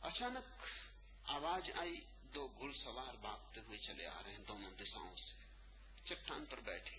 اچانک 0.00 0.75
آواز 1.26 1.70
آئی، 1.74 2.00
دو 2.34 2.48
گھڑ 2.48 2.72
سوار 2.84 3.14
بھاگتے 3.14 3.60
ہوئے 3.60 3.78
چلے 3.78 4.06
آ 4.06 4.22
رہے 4.22 4.30
ہیں، 4.30 4.44
دونوں 4.48 4.70
دشاؤں 4.80 5.16
سے۔ 5.16 5.44
چٹان 6.04 6.44
پر 6.44 6.60
بیٹھے۔ 6.60 6.98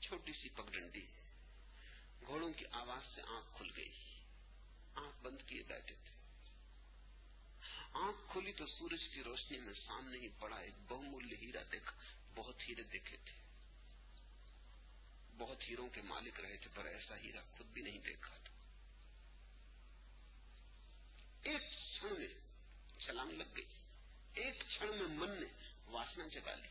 چھوٹی 0.00 0.32
سی 0.32 0.48
پگڈنڈی۔ 0.48 1.06
گھوڑوں 2.26 2.52
کی 2.52 2.64
آواز 2.72 3.14
سے 3.14 3.22
آنکھ 3.22 3.56
کھل 3.56 3.70
گئی۔ 3.76 4.22
آنکھ 4.94 5.16
بند 5.22 5.38
کیے 5.46 5.62
بیٹھے 5.62 5.94
تھے۔ 5.94 6.16
آنکھ 7.92 8.32
کھلی 8.32 8.52
تو 8.52 8.66
سورج 8.66 9.08
کی 9.14 9.24
روشنی 9.24 9.60
میں 9.60 9.74
سامنے 9.86 10.18
ہی 10.18 10.28
پڑا، 10.38 10.56
ایک 10.56 10.74
بہمولیہ 10.88 11.36
ہیرا 11.36 11.62
دیکھا۔ 11.72 11.92
بہت 12.34 12.68
ہیرے 12.68 12.82
دیکھے 12.82 13.16
تھے۔ 13.16 13.42
بہت 15.38 15.70
ہیروں 15.70 15.88
کے 15.88 16.02
مالک 16.02 16.40
رہے 16.40 16.56
تھے، 16.56 16.70
پر 16.74 16.84
ایسا 16.84 17.16
ہیرا 17.16 17.40
خود 17.56 17.66
بھی 17.66 17.82
نہیں 17.82 17.98
دیکھا۔ 17.98 18.41
ایک 21.42 21.62
کھڑ 21.98 22.08
میں 22.18 22.28
چھلانگ 22.98 23.30
لگ 23.30 23.56
گئی۔ 23.56 23.64
ایک 24.34 24.64
کھڑ 24.78 24.86
میں 24.86 25.06
من 25.08 25.30
نے 25.30 25.46
واسنا 25.86 26.26
جگا 26.26 26.54
لی۔ 26.54 26.68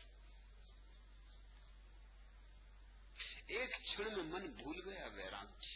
ایک 3.46 3.70
کھڑ 3.94 4.04
میں 4.04 4.22
من 4.22 4.50
بھول 4.50 4.80
گیا 4.84 5.06
ویراج 5.14 5.66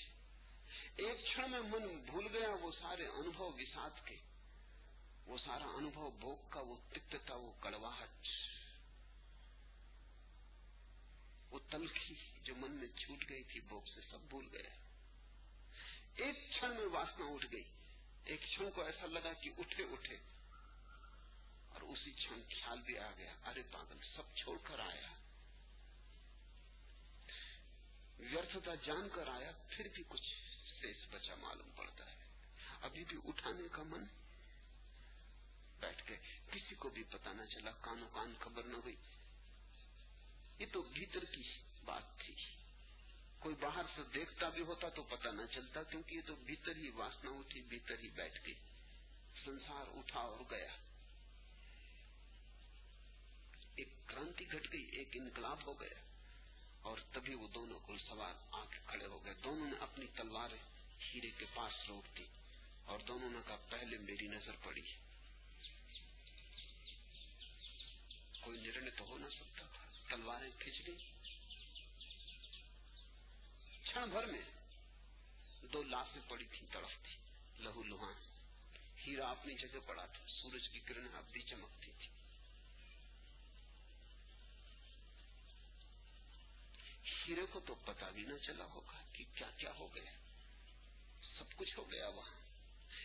ایک 0.96 1.26
کھڑ 1.34 1.46
میں 1.46 1.60
من 1.60 2.00
بھول 2.06 2.26
گیا 2.32 2.48
وہ 2.60 2.70
سارے 2.80 3.06
انبھو 3.06 3.52
وساد 3.52 4.06
کے۔ 4.06 4.16
وہ 5.26 5.38
سارا 5.44 5.64
انبھو 5.64 6.10
بھوگ 6.10 6.36
کا، 6.50 6.60
وہ 6.60 6.76
تکتا 6.92 7.34
وہ 7.34 7.52
کڑواہٹ۔ 7.60 8.26
وہ 11.50 11.58
تلخی 11.70 12.14
جو 12.42 12.54
من 12.54 12.70
میں 12.70 12.88
چھوٹ 12.98 13.24
گئی 13.28 13.42
تھی، 13.42 13.60
بھوک 13.60 13.88
سے 13.88 14.00
سب 14.10 14.18
بھول 14.28 14.48
گیا۔ 14.52 14.70
ایک 16.14 16.36
کھڑ 16.58 16.68
میں 16.68 16.86
واسنا 16.86 17.24
اٹھ 17.26 17.46
گئی۔ 17.52 17.62
ایک 18.26 18.40
چھن 18.40 18.70
کو 18.70 18.82
ایسا 18.82 19.06
لگا 19.06 19.32
کہ 19.32 19.50
اٹھے 19.58 19.84
اٹھے 19.84 20.16
اور 21.68 21.80
اسی 21.80 22.12
چھن 22.12 22.42
خیال 22.48 22.80
بھی 22.80 22.98
آ 22.98 23.10
گیا۔ 23.18 23.34
ارے 23.46 23.62
پاگل، 23.70 23.96
سب 24.16 24.36
چھوڑ 24.36 24.58
کر 24.62 24.78
آیا۔ 24.78 25.12
ویرتھتا 28.18 28.74
جان 28.74 29.08
کر 29.14 29.28
آیا، 29.28 29.50
پھر 29.68 29.88
بھی 29.94 30.02
کچھ 30.08 30.34
شیش 30.80 30.96
بچا 31.10 31.34
معلوم 31.34 31.70
پڑتا 31.76 32.10
ہے۔ 32.10 32.16
ابھی 32.82 33.04
بھی 33.04 33.18
اٹھانے 33.24 33.68
کا 33.72 33.82
من 33.82 34.04
بیٹھ 35.80 36.06
کے 36.06 36.16
کسی 36.50 36.74
کو 36.74 36.88
بھی 36.88 37.02
پتا 37.02 37.32
نہ 37.32 37.42
چلا، 37.44 37.70
کانوں 37.70 38.08
کان 38.12 38.34
خبر 38.40 38.62
نہ 38.62 38.76
ہوئی۔ 38.76 38.96
یہ 40.58 40.66
تو 40.72 40.82
بھیتر 40.82 41.24
کی 41.24 41.42
بات 41.84 42.18
تھی۔ 42.18 42.55
کوئی 43.38 43.54
باہر 43.60 43.82
سے 43.96 44.02
دیکھتا 44.14 44.48
بھی 44.48 44.62
ہوتا 44.62 44.88
تو 44.88 45.02
پتہ 45.02 45.28
نہ 45.28 45.42
چلتا 45.54 45.82
کیونکہ 45.82 46.14
یہ 46.14 46.20
تو 46.26 46.34
بھیتر 46.34 46.76
ہی 46.76 46.90
واسنا 46.90 47.30
اٹھی 47.30 47.62
بھیتر 47.62 47.98
ہی 47.98 48.08
بیٹھ 48.08 48.46
گئی 48.46 48.54
سنسار 49.44 49.84
اٹھا 49.98 50.20
اور 50.20 50.40
گیا۔ 50.50 50.76
ایک 53.76 53.88
کرانتی 54.06 54.52
گھٹ 54.52 54.72
گئی، 54.72 54.86
ایک 54.92 55.08
انقلاب 55.12 55.66
ہو 55.66 55.80
گیا 55.80 56.00
اور 56.82 56.98
تبھی 57.12 57.34
وہ 57.34 57.48
دونوں 57.48 57.78
کل 57.86 57.96
سوار 57.98 58.34
آ 58.50 58.64
کے 58.64 58.76
کھڑے 58.86 59.06
ہو 59.06 59.24
گئے۔ 59.24 59.34
دونوں 59.44 59.66
نے 59.66 59.76
اپنی 59.80 60.06
تلواریں 60.16 60.62
ہیرے 61.14 61.30
کے 61.30 61.46
پاس 61.54 61.72
روک 61.88 62.18
دی 62.18 62.24
اور 62.84 62.98
دونوں 62.98 63.30
نے 63.30 63.38
کہا، 63.46 63.56
پہلے 63.68 63.98
میری 63.98 64.28
نظر 64.28 64.52
پڑی۔ 64.62 64.82
کوئی 68.40 68.60
نرنے 68.60 68.90
تو 68.90 69.04
ہو 69.08 69.18
نہ 69.18 69.28
سکتا 69.28 69.66
تھا۔ 69.72 69.86
تلواریں 70.08 70.50
کھینچ 70.58 70.86
گئی 70.86 71.15
پٹنہ 73.96 74.06
بھر 74.06 74.26
میں 74.26 74.40
دو 75.72 75.82
لاشیں 75.82 76.20
پڑی 76.28 76.44
تھی 76.44 76.66
تڑف 76.72 77.02
تھی، 77.02 77.16
لہو 77.62 77.82
لہان 77.82 78.14
ہیرا 79.06 79.30
اپنی 79.30 79.54
جگہ 79.54 79.78
پڑا 79.86 80.06
تھا، 80.06 80.24
سورج 80.28 80.68
کی 80.68 80.80
کرن 80.80 81.06
اب 81.14 81.24
بھی 81.32 81.42
چمکتی 81.42 81.90
تھی 81.98 82.08
ہیرے 87.28 87.46
کو 87.52 87.60
تو 87.60 87.74
پتا 87.74 88.10
بھی 88.10 88.22
نہ 88.22 88.46
چلا 88.46 88.64
ہوگا 88.64 89.02
کہ 89.12 89.24
کیا 89.34 89.50
کیا 89.56 89.72
ہو 89.78 89.94
گیا۔ 89.94 90.10
سب 91.38 91.56
کچھ 91.56 91.78
ہو 91.78 91.90
گیا 91.90 92.08
وہاں۔ 92.08 92.34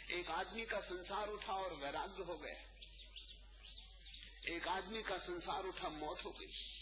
ایک 0.08 0.30
آدمی 0.30 0.66
کا 0.66 0.80
سنسار 0.90 1.28
اٹھا 1.28 1.54
اور 1.54 1.72
ویراگ 1.72 2.22
ہو 2.22 2.44
گیا۔ 2.44 2.64
ایک 4.42 4.68
آدمی 4.68 5.02
کا 5.02 5.18
سنسار 5.26 5.64
اٹھا، 5.64 5.88
موت 5.88 6.26
ہو 6.26 6.40
گئی۔ 6.40 6.81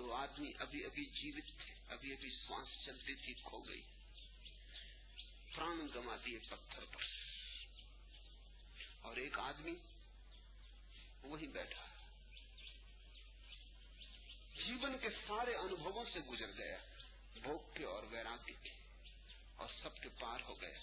دو 0.00 0.12
آدمی 0.14 0.52
ابھی 0.58 0.84
ابھی 0.84 1.04
جیوت 1.04 1.60
تھے، 1.60 1.74
ابھی 1.88 2.12
ابھی 2.12 2.30
سانس 2.30 2.84
چلتی 2.86 3.14
تھی، 3.14 3.34
کھو 3.34 3.58
گئی۔ 3.58 3.82
پران 5.54 5.88
گما 5.94 6.16
دیے 6.26 6.38
پتھر 6.38 6.84
پر۔ 6.84 7.02
اور 9.00 9.16
ایک 9.16 9.38
آدمی 9.38 9.74
وہی 11.22 11.46
بیٹھا۔ 11.46 11.86
جیون 14.56 14.98
کے 14.98 15.08
سارے 15.10 15.54
انبھووں 15.54 16.04
سے 16.12 16.20
گزر 16.20 16.52
گیا۔ 16.58 16.78
بھوگ 17.42 17.74
کے 17.74 17.84
اور 17.84 18.02
ویراگی 18.02 18.52
کے۔ 18.62 18.70
اور 19.56 19.68
سب 19.82 20.02
کے 20.02 20.08
پار 20.08 20.40
ہو 20.40 20.60
گیا۔ 20.60 20.78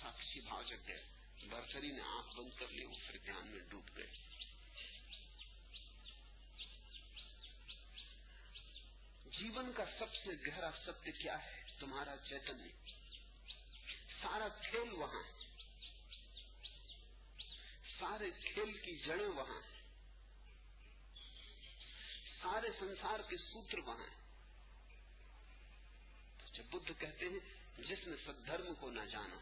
ساکی 0.00 0.40
بھاؤ 0.40 0.62
جگ 0.62 0.88
گئے۔ 0.88 1.02
برسری 1.50 1.90
نے 1.90 2.02
آنکھ 2.02 2.36
بند 2.36 2.58
کر 2.58 2.68
لی 2.68 2.84
وہ 2.84 2.94
پھر 3.06 3.18
دھیان 3.18 3.46
میں 3.46 3.60
ڈوب 3.68 3.96
گئے۔ 3.96 4.33
جیون 9.38 9.72
کا 9.76 9.84
سب 9.98 10.14
سے 10.14 10.30
گہرا 10.46 10.70
ستیہ 10.86 11.12
کیا 11.12 11.44
ہے؟ 11.44 11.64
تمہارا 11.78 12.14
چیتن 12.28 12.68
سارا 14.22 14.48
کھیل 14.48 14.92
وہاں 14.92 15.22
ہے۔ 15.22 15.32
سارے 17.98 18.30
کھیل 18.30 18.72
کی 18.72 18.96
جڑیں 18.96 19.26
وہاں 19.26 19.60
ہیں۔ 19.60 19.82
سارے 22.42 22.68
سنسار 22.78 23.20
کے 23.28 23.36
سوتر 23.36 23.78
وہاں 23.78 24.06
ہیں۔ 24.06 24.24
جب 26.52 26.64
بدھ 26.64 26.92
کہتے 26.98 27.26
ہیں، 27.26 27.54
جس 27.78 28.06
نے 28.06 28.16
سدھرم 28.26 28.74
کو 28.80 28.90
نہ 28.90 29.02
جانا، 29.10 29.38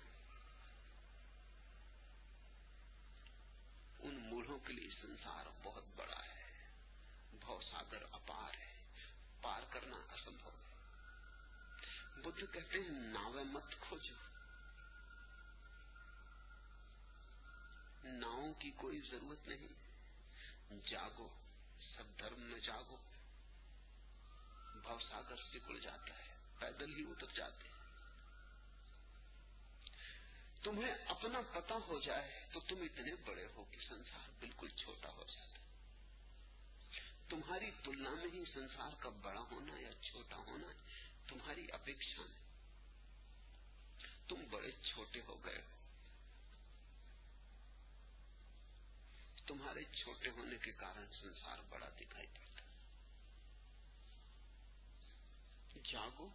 ان 3.98 4.14
موڑوں 4.30 4.58
کے 4.66 4.72
لیے 4.72 4.88
سنسار 5.00 5.46
بہت 5.62 5.84
بڑا 5.96 6.24
ہے۔ 6.24 6.68
بہت 7.40 7.64
ساگر 7.64 8.02
اپار 8.12 8.54
ہے۔ 8.54 8.61
پار 9.42 9.62
کرنا 9.70 9.96
اسمبھو۔ 9.96 10.50
ہے 10.50 12.22
بدھ 12.22 12.44
کہتے 12.52 12.78
ہیں 12.78 12.88
ناویں 12.88 13.44
مت 13.44 13.74
کھوجو۔ 13.80 14.14
ناؤں 18.04 18.54
کی 18.54 18.70
کوئی 18.70 19.00
ضرورت 19.10 19.48
نہیں۔ 19.48 19.68
جاگو، 20.86 21.28
سب 21.96 22.18
دھرم 22.18 22.40
میں 22.40 22.60
جاگو۔ 22.60 22.96
بھو 24.82 24.98
ساگر 25.10 25.36
سکڑ 25.36 25.78
جاتا 25.78 26.18
ہے، 26.18 26.34
پیدل 26.58 26.94
ہی 26.96 27.02
اتر 27.02 27.26
جاتے 27.34 27.68
ہیں۔ 27.68 27.72
تمہیں 30.62 30.94
اپنا 31.06 31.40
پتا 31.52 31.74
ہو 31.74 32.00
جائے 32.00 32.46
تو 32.52 32.60
تم 32.60 32.76
اتنے 32.80 33.14
بڑے 33.24 33.46
ہو 33.54 33.64
کہ 33.70 33.78
سنسار 33.88 34.30
بالکل 34.40 34.68
چھوٹا 34.68 35.08
ہو 35.08 35.24
جائے 35.24 35.51
تمہاری 37.32 37.70
تلنا 37.82 38.10
میں 38.10 38.28
ہی 38.32 38.44
سنسار 38.54 38.90
کا 38.98 39.08
بڑا 39.08 39.40
ہونا 39.40 39.72
یا 39.80 39.90
چھوٹا 40.02 40.36
ہونا 40.36 40.72
تمہاری 41.26 41.66
اپیکشا 41.72 42.22
میں 42.22 42.40
تم 44.28 44.44
بڑے 44.50 44.70
چھوٹے 44.82 45.20
ہو 45.28 45.44
گئے 45.44 45.58
ہو۔ 45.58 45.80
تمہارے 49.46 49.84
چھوٹے 49.84 50.30
ہونے 50.30 50.56
کے 50.62 50.72
کارن 50.72 51.06
سنسار 51.20 51.58
بڑا 51.68 51.88
دکھائی 52.00 52.26
پڑتا 52.26 52.60
جاگو 55.84 56.28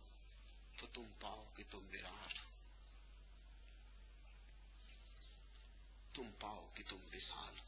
تو 0.78 0.88
تم 0.94 1.04
پاؤ 1.20 1.46
کہ 1.56 1.64
تم 1.70 1.88
وراٹ 1.94 2.40
تم 6.14 6.32
پاؤ 6.40 6.70
کہ 6.74 6.84
تم 6.90 6.98
وشال 7.14 7.67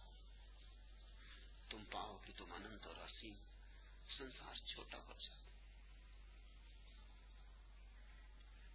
تم 1.69 1.83
پاؤ 1.91 2.17
کہ 2.25 2.33
تم 2.37 2.53
انت 2.53 2.87
اور 2.87 2.95
حسین 2.95 3.33
سنسار 4.17 4.55
چھوٹا 4.65 4.97
ہو 4.97 5.13
جاتا 5.19 5.47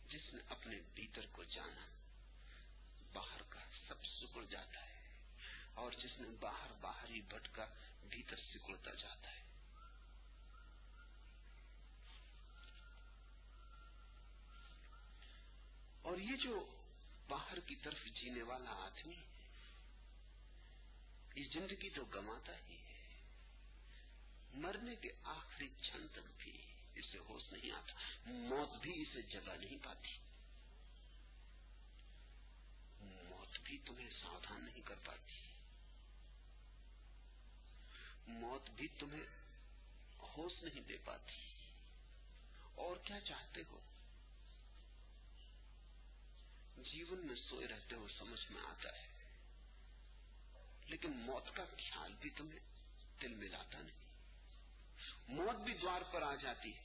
جس 0.09 0.33
نے 0.35 0.41
اپنے 0.49 0.81
بھیتر 0.95 1.27
کو 1.33 1.45
جانا، 1.45 1.87
باہر 3.13 3.43
کا 3.49 3.61
سب 3.89 4.05
سکڑ 4.05 4.45
جاتا 4.51 4.81
ہے، 4.81 5.03
اور 5.75 5.93
جس 5.93 6.19
نے 6.21 6.29
باہر 6.41 6.73
باہر 6.81 6.81
باہری 6.81 7.21
بھٹکا 7.21 7.67
بھیتر 8.09 8.37
سکڑتا 8.37 8.95
جاتا 8.95 9.35
ہے۔ 9.35 9.43
اور 16.03 16.19
یہ 16.19 16.37
جو 16.37 16.65
باہر 17.29 17.61
کی 17.61 17.75
طرف 17.75 18.05
جینے 18.15 18.43
والا 18.43 18.71
آدمی 18.71 19.17
ہے 19.17 19.34
یہ 21.35 21.45
زندگی 21.53 21.91
تو 21.91 22.05
گماتا 22.05 22.53
ہی 22.69 22.77
ہے۔ 22.77 23.23
مرنے 24.55 24.95
کے 24.97 25.09
آخری 25.23 25.69
چھن 25.69 26.07
تک 26.13 26.19
بھی 26.39 26.67
اسے 26.95 27.19
ہوش 27.19 27.53
نہیں 27.53 27.71
آتا۔ 27.71 27.93
موت 28.27 28.83
بھی 28.83 29.03
اسے 29.03 29.23
جگہ 29.23 29.53
نہیں 29.61 29.85
پاتی۔ 29.85 30.17
موت 33.01 33.59
بھی 33.65 33.79
تمہیں 33.79 34.11
ساودھان 34.23 34.65
نہیں 34.65 34.83
کر 34.85 34.95
پاتی۔ 35.05 35.53
موت 38.27 38.71
بھی 38.71 38.89
تمہیں 38.89 39.25
ہوش 40.19 40.53
نہیں 40.63 40.81
دے 40.81 40.97
پاتی۔ 41.05 41.55
اور 42.75 42.97
کیا 42.97 43.21
چاہتے 43.21 43.61
ہو؟ 43.71 43.81
جیون 46.77 47.27
میں 47.27 47.37
سوئے 47.49 47.67
رہتے 47.69 47.95
ہو، 47.95 48.07
سمجھ 48.19 48.53
میں 48.53 48.63
آتا 48.63 48.89
ہے۔ 48.89 49.14
لیکن 50.87 51.17
موت 51.17 51.57
کا 51.57 51.65
خیال 51.65 52.13
بھی 52.21 52.31
تمہیں 52.31 52.61
دل 53.21 53.35
میں 53.35 53.49
لاتا 53.49 53.79
نہیں۔ 53.79 54.05
موت 55.29 55.57
بھی 55.57 55.75
دوار 55.75 56.03
پر 56.13 56.23
آ 56.23 56.35
جاتی 56.35 56.75
ہے، 56.75 56.83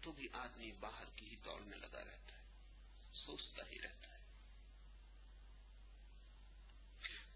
تو 0.00 0.12
بھی 0.12 0.28
آدمی 0.32 0.72
باہر 0.72 1.04
کی 1.16 1.28
ہی 1.28 1.36
دوڑ 1.36 1.60
میں 1.60 1.78
لگا 1.78 2.04
رہتا 2.04 2.36
ہے، 2.36 2.42
سوچتا 3.12 3.62
ہی 3.70 3.78
رہتا 3.82 4.08
ہے۔ 4.08 4.14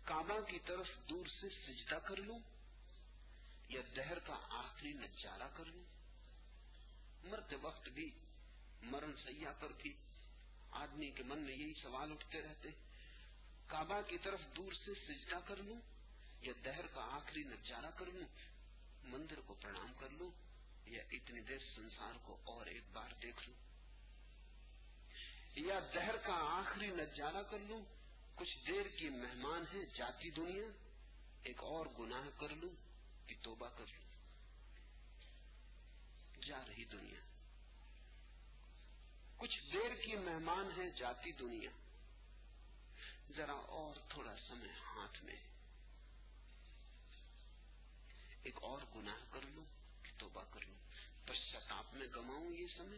کعبہ 0.05 0.41
کی 0.41 0.59
طرف 0.59 0.87
دور 1.11 1.27
سے 1.27 1.49
سجدہ 1.49 1.95
کر 1.95 2.17
لوں 2.17 2.38
یا 3.69 3.81
دہر 3.97 4.19
کا 4.19 4.38
آخری 4.51 4.93
نظارہ 4.93 5.49
کر 5.57 5.64
لوں؟ 5.64 5.85
مرتے 7.25 7.57
وقت 7.57 7.88
بھی 7.88 8.11
مرن 8.83 9.12
سیاح 9.25 9.53
پر 9.61 9.73
بھی 9.79 9.93
آدمی 10.71 11.11
کے 11.11 11.23
من 11.23 11.38
میں 11.38 11.55
یہی 11.55 11.75
سوال 11.83 12.12
اٹھتے 12.12 12.43
رہتے 12.43 12.69
ہیں۔ 12.69 12.88
کعبہ 13.69 14.01
کی 14.01 14.19
طرف 14.19 14.41
دور 14.57 14.73
سے 14.73 14.93
سجدہ 14.95 15.39
کر 15.47 15.57
لوں 15.57 15.81
یا 16.43 16.53
دہر 16.65 16.87
کا 16.87 17.01
آخری 17.01 17.43
نظارہ 17.43 17.91
کر 17.97 18.07
لوں، 18.07 18.29
مندر 19.03 19.41
کو 19.47 19.55
پرنام 19.55 19.93
کر 20.01 20.09
لوں 20.11 20.31
یا 20.87 21.03
اتنی 21.13 21.41
دیر 21.41 21.59
سنسار 21.77 22.13
کو 22.23 22.37
اور 22.45 22.67
ایک 22.67 22.83
بار 22.93 23.11
دیکھ 23.23 23.49
لوں؟ 23.49 23.55
یا 25.57 25.81
دہر 25.95 26.17
کا 26.17 26.33
آخری 26.33 26.87
نظارہ 26.87 27.43
کر 27.43 27.59
لوں، 27.59 27.85
کچھ 28.35 28.59
دیر 28.69 28.99
کی 28.99 29.09
مہمان 29.09 29.64
ہے 29.73 29.85
جاتی 29.97 30.31
دنیا، 30.31 30.64
ایک 31.43 31.61
اور 31.61 31.87
گناہ 31.99 32.41
کر 32.41 32.49
لوں 32.49 32.71
کہ 33.29 33.35
توبہ 33.43 33.69
کر 33.69 33.85
لوں۔ 33.87 34.09
جا 36.47 36.64
رہی 36.69 36.85
دنیا۔ 36.85 37.21
کچھ 39.37 39.61
دیر 39.73 39.95
کی 40.05 40.16
مہمان 40.16 40.69
ہے 40.77 40.91
جاتی 40.91 41.33
دنیا۔ 41.33 41.71
ذرا 43.37 43.53
اور 43.53 43.97
تھوڑا 44.09 44.35
سمے 44.49 44.68
ہاتھ 44.68 45.24
میں 45.24 45.37
ایک 48.43 48.59
اور 48.62 48.83
گناہ 48.95 49.33
کر 49.33 49.41
لوں، 49.43 49.64
کہ 50.03 50.11
توبہ 50.18 50.45
کر 50.51 50.61
لوں۔ 50.61 50.79
پشچاتاپ 51.26 51.95
میں 51.95 52.07
گماؤں 52.16 52.55
یہ 52.55 52.66
سمے 52.76 52.97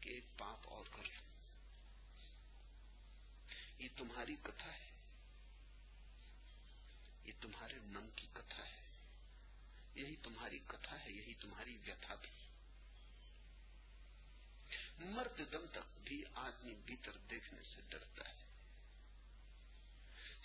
کہ 0.00 0.10
ایک 0.10 0.38
پاپ 0.38 0.60
اور 0.64 0.84
کر 0.92 1.02
لوں۔ 1.02 1.30
یہ 3.78 3.88
تمہاری 3.96 4.36
کتھا 4.42 4.72
ہے۔ 4.72 4.90
یہ 7.24 7.32
تمہارے 7.40 7.74
من 7.82 8.10
کی 8.16 8.26
کتھا 8.32 8.66
ہے۔ 8.68 8.96
یہی 9.94 10.16
تمہاری 10.22 10.58
کتھا 10.66 11.04
ہے، 11.04 11.10
یہی 11.10 11.34
تمہاری 11.34 11.78
ویتھا 11.84 12.14
بھی۔ 12.14 12.30
مرد 14.98 15.40
دم 15.52 15.66
تک 15.72 15.98
بھی 16.04 16.24
آدمی 16.34 16.74
بھیتر 16.74 17.16
دیکھنے 17.16 17.62
سے 17.74 17.80
ڈرتا 17.88 18.28
ہے۔ 18.28 18.49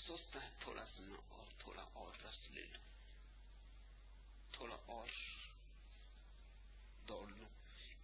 سوچتا 0.07 0.43
ہے، 0.43 0.49
تھوڑا 0.59 0.85
سنا 0.97 1.15
اور، 1.29 1.45
تھوڑا 1.59 1.81
اور 1.93 2.15
رس 2.15 2.49
لے 2.49 2.61
لوں 2.61 2.85
تھوڑا 4.51 4.75
اور 4.85 5.07
دوڑ 7.07 7.27
لوں 7.27 7.49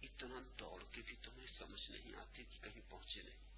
اتنا 0.02 0.40
دوڑ 0.58 0.84
کے 0.92 1.02
بھی 1.06 1.16
تمہیں 1.22 1.46
سمجھ 1.58 1.90
نہیں 1.90 2.14
آتی 2.14 2.44
کہ 2.44 2.62
کہیں 2.62 2.90
پہنچے 2.90 3.22
نہیں۔ 3.22 3.52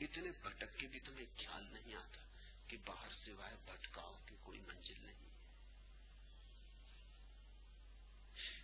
اتنے 0.00 0.30
بھٹک 0.42 0.78
کے 0.78 0.86
بھی 0.86 1.00
تمہیں 1.00 1.26
خیال 1.38 1.64
نہیں 1.72 1.94
آتا 1.94 2.20
کہ 2.66 2.76
باہر 2.84 3.08
سوائے 3.24 3.56
بھٹکاؤ 3.64 4.14
کی 4.26 4.34
کوئی 4.42 4.60
منزل 4.60 5.00
نہیں۔ 5.00 5.28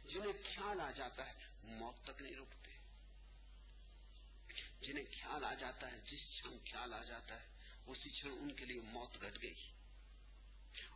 جنہیں 0.09 0.33
خیال 0.33 0.81
آ 0.81 0.91
جاتا 0.91 1.27
ہے، 1.27 1.33
موت 1.63 2.05
تک 2.05 2.23
نہیں 2.23 2.37
رکتے 2.37 2.79
جنہیں 4.81 5.05
خیال 5.05 5.45
آ 5.45 5.55
جاتا 5.55 5.93
ہے، 5.93 6.01
جس 6.11 6.47
ہم 6.47 6.57
خیال 6.65 6.95
آ 6.95 7.03
جاتا 7.03 7.41
ہے 7.41 7.56
اسی 7.87 8.11
چھڑ 8.11 8.31
ان 8.31 8.55
کے 8.55 8.65
لیے 8.65 8.81
موت 8.81 9.23
گٹ 9.23 9.43
گئی۔ 9.43 9.55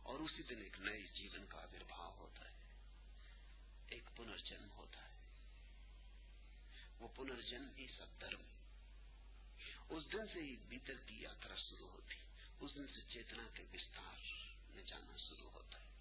اور 0.03 0.19
اسی 0.19 0.43
دن 0.43 0.61
ایک 0.61 0.79
نئے 0.79 1.01
جیون 1.13 1.45
کا 1.49 1.57
آبربھاؤ 1.61 2.15
ہوتا 2.17 2.45
ہے۔ 2.45 2.55
ایک 3.87 4.03
پنرجنم 4.17 4.71
ہوتا 4.71 5.09
ہے۔ 5.09 5.15
وہ 6.99 7.07
پنرجنم 7.15 7.69
ہی 7.77 7.87
سب 7.87 8.21
دھرم۔ 8.21 8.41
اس 9.89 10.03
دن 10.13 10.27
سے 10.33 10.39
ہی 10.39 10.55
بھیتر 10.55 10.93
کی 11.05 11.21
یاترا 11.21 11.55
شروع 11.55 11.89
ہوتی۔ 11.89 12.15
اس 12.59 12.71
دن 12.75 12.87
سے 12.87 13.13
چیتنا 13.13 13.43
کے 13.53 13.63
وستار 13.73 14.33
میں 14.69 14.83
جانا 14.83 15.17
شروع 15.17 15.49
ہوتا 15.49 15.77
ہے۔ 15.79 15.91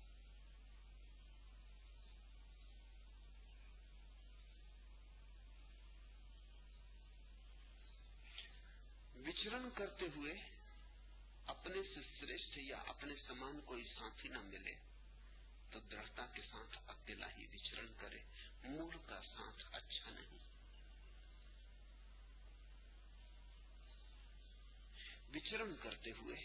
وچرن 9.27 9.69
کرتے 9.75 10.07
ہوئے 10.17 10.60
اپنے 11.61 11.83
سے 11.95 12.01
سرشت 12.21 12.59
یا 12.59 12.77
اپنے 12.87 13.15
سامان 13.27 13.61
کوئی 13.65 13.85
ساتھی 13.85 14.29
نہ 14.29 14.39
ملے، 14.39 14.75
تو 15.71 15.81
درختا 15.81 16.27
کے 16.27 16.43
ساتھ 16.43 16.79
اکیلا 16.87 17.27
ہی 17.39 17.47
وچرن 17.47 17.87
کرے، 17.99 18.19
مور 18.65 18.93
کا 19.07 19.21
ساتھ 19.23 19.65
اچھا 19.73 20.11
نہیں۔ 20.11 20.39
وچرن 25.35 25.75
کرتے 25.83 26.11
ہوئے 26.11 26.37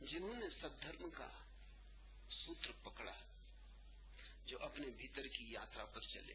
جنہوں 0.00 0.36
نے 0.36 0.46
سد 0.50 0.82
دھرم 0.82 1.10
کا 1.10 1.30
سوتر 2.46 2.72
پکڑا، 2.82 3.18
جو 4.46 4.62
اپنے 4.62 4.86
بھیتر 4.86 5.26
کی 5.26 5.52
یاترا 5.52 5.84
پر 5.84 6.00
چلے، 6.00 6.34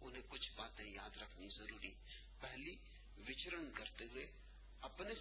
انہیں 0.00 0.22
کچھ 0.28 0.50
باتیں 0.56 0.84
یاد 0.84 1.16
رکھنی 1.16 1.48
ضروری۔ 1.56 1.94
پہلی، 2.40 2.76
وچرن 3.28 3.70
کرتے 3.74 4.04
ہوئے 4.04 4.32
اپنے 4.80 5.14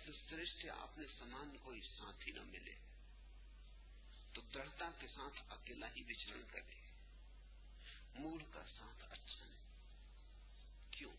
سے 0.61 0.69
آپ 0.69 0.97
نے 0.97 1.07
سامان 1.19 1.57
کوئی 1.63 1.81
ساتھی 1.81 2.31
نہ 2.31 2.41
ملے 2.43 2.75
تو 4.33 4.41
دڑتا 4.41 4.89
کے 4.99 5.07
ساتھ 5.07 5.51
اکیلا 5.51 5.93
ہی 5.95 6.03
بچرن 6.03 6.43
کرے۔ 6.51 6.91
مور 8.15 8.39
کا 8.53 8.63
ساتھ 8.65 9.11
اچھا 9.11 9.45
نہیں۔ 9.45 9.69
کیوں؟ 10.91 11.13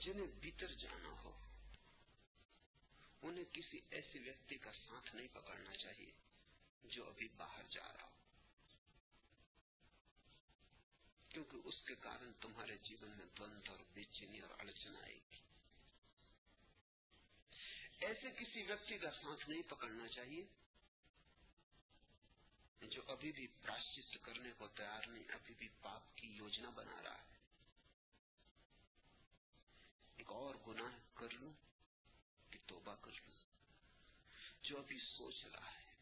جنہیں 0.00 0.26
بھیتر 0.26 0.74
جانا 0.74 1.08
ہو، 1.08 1.46
انہیں 3.22 3.44
کسی 3.52 3.80
ایسے 3.90 4.18
ویکتی 4.18 4.58
کا 4.58 4.72
ساتھ 4.72 5.16
نہیں 5.16 5.28
پکڑنا 5.32 5.76
چاہیے 5.76 6.12
جو 6.84 7.08
ابھی 7.08 7.28
باہر 7.36 7.62
جا 7.70 7.92
رہا 7.92 8.02
ہو۔ 8.02 8.16
کیونکہ 11.28 11.56
اس 11.64 11.74
کے 11.86 11.94
کارن 11.94 12.32
تمہارے 12.40 12.76
جیون 12.76 13.10
میں 13.10 13.26
دند 13.38 13.68
اور 13.68 13.78
بے 13.94 14.04
چینی 14.04 14.40
اور 14.40 14.50
اڑچن 14.58 14.96
آئے 14.96 15.18
گی۔ 15.30 15.47
ایسے 17.98 18.30
کسی 18.38 18.62
ویکتی 18.62 18.98
کا 18.98 19.08
ہاتھ 19.08 19.48
نہیں 19.48 19.62
پکڑنا 19.62 20.08
چاہیے 20.08 20.46
جو 22.80 23.02
ابھی 23.06 23.32
بھی 23.32 23.46
پراشچت 23.46 24.16
کرنے 24.22 24.52
کو 24.58 24.68
تیار 24.68 25.06
نہیں، 25.06 25.32
ابھی 25.32 25.54
بھی 25.54 25.68
پاپ 25.82 26.16
کی 26.16 26.28
یوجنا 26.28 26.70
بنا 26.70 27.02
رہا 27.02 27.18
ہے۔ 27.18 27.36
ایک 30.16 30.30
اور 30.30 30.54
گناہ 30.66 30.98
کر 31.14 31.30
لوں 31.30 31.52
کہ 32.50 32.58
توبہ 32.66 32.94
کر 32.94 33.10
لوں۔ 33.10 33.32
جو 34.62 34.78
ابھی 34.78 34.98
سوچ 34.98 35.44
رہا 35.52 35.70
ہے۔ 35.74 35.92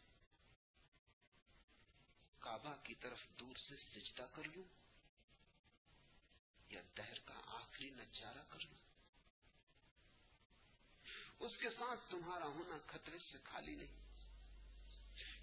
کعبہ 2.38 2.76
کی 2.82 2.94
طرف 2.94 3.18
دور 3.40 3.57
سے 3.57 3.76
سجدہ 3.76 4.26
کر 4.32 4.44
لوں 4.44 4.64
یا 6.68 6.82
دہر 6.97 7.18
کا 7.18 7.40
آخری 7.47 7.90
نظارہ 7.90 8.42
کر 8.49 8.61
لوں۔ 8.61 8.86
اس 11.39 11.53
کے 11.61 11.70
ساتھ 11.70 12.11
تمہارا 12.11 12.47
ہونا 12.47 12.78
خطرے 12.87 13.18
سے 13.32 13.39
خالی 13.45 13.74
نہیں۔ 13.74 14.07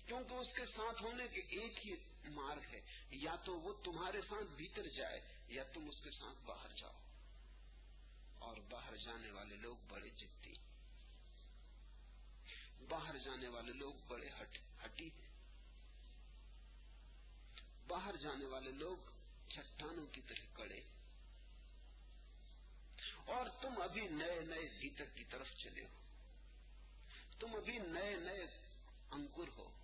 کیونکہ 0.07 0.33
اس 0.33 0.47
کے 0.55 0.65
ساتھ 0.65 1.03
ہونے 1.03 1.27
کے 1.27 1.39
ایک 1.39 1.87
ہی 1.87 1.95
مارگ 2.29 2.59
ہے، 2.73 2.81
یا 3.09 3.35
تو 3.35 3.59
وہ 3.59 3.73
تمہارے 3.83 4.21
ساتھ 4.21 4.55
بھیتر 4.55 4.87
جائے، 4.87 5.21
یا 5.47 5.63
تم 5.63 5.89
اس 5.89 6.03
کے 6.03 6.11
ساتھ 6.11 6.45
باہر 6.45 6.67
جاؤ۔ 6.77 6.99
اور 8.39 8.57
باہر 8.57 8.95
جانے 8.95 9.31
والے 9.31 9.55
لوگ 9.55 9.75
بڑے 9.87 10.09
جدی۔ 10.09 10.53
باہر 12.89 13.17
جانے 13.17 13.47
والے 13.47 13.73
لوگ 13.73 13.93
بڑے 14.07 14.29
ہٹ، 14.41 14.57
ہٹی۔ 14.85 15.09
ہیں 15.09 15.33
باہر 17.87 18.15
جانے 18.15 18.45
والے 18.45 18.71
لوگ 18.71 18.97
چٹانوں 19.47 20.07
کی 20.07 20.21
طرح 20.21 20.45
کڑے۔ 20.53 20.81
ہیں 20.81 21.02
اور 23.25 23.45
تم 23.61 23.81
ابھی 23.81 24.07
نئے 24.07 24.41
نئے 24.41 24.69
بھیتر 24.79 25.05
کی 25.05 25.23
طرف 25.23 25.47
چلے 25.57 25.83
ہو۔ 25.83 25.99
تم 27.39 27.55
ابھی 27.55 27.77
نئے 27.77 28.15
نئے 28.15 28.45
انکر 29.11 29.47
ہو۔ 29.57 29.79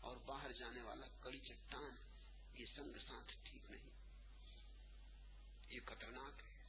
اور 0.00 0.16
باہر 0.16 0.52
جانے 0.52 0.82
والا 0.82 1.06
کڑی 1.20 1.40
چٹان 1.40 1.90
یہ 2.54 2.66
سنگ 2.76 2.98
ساتھ 3.08 3.32
ٹھیک 3.44 3.70
نہیں۔ 3.70 3.90
یہ 5.68 5.80
خطرناک 5.86 6.42
ہے۔ 6.44 6.64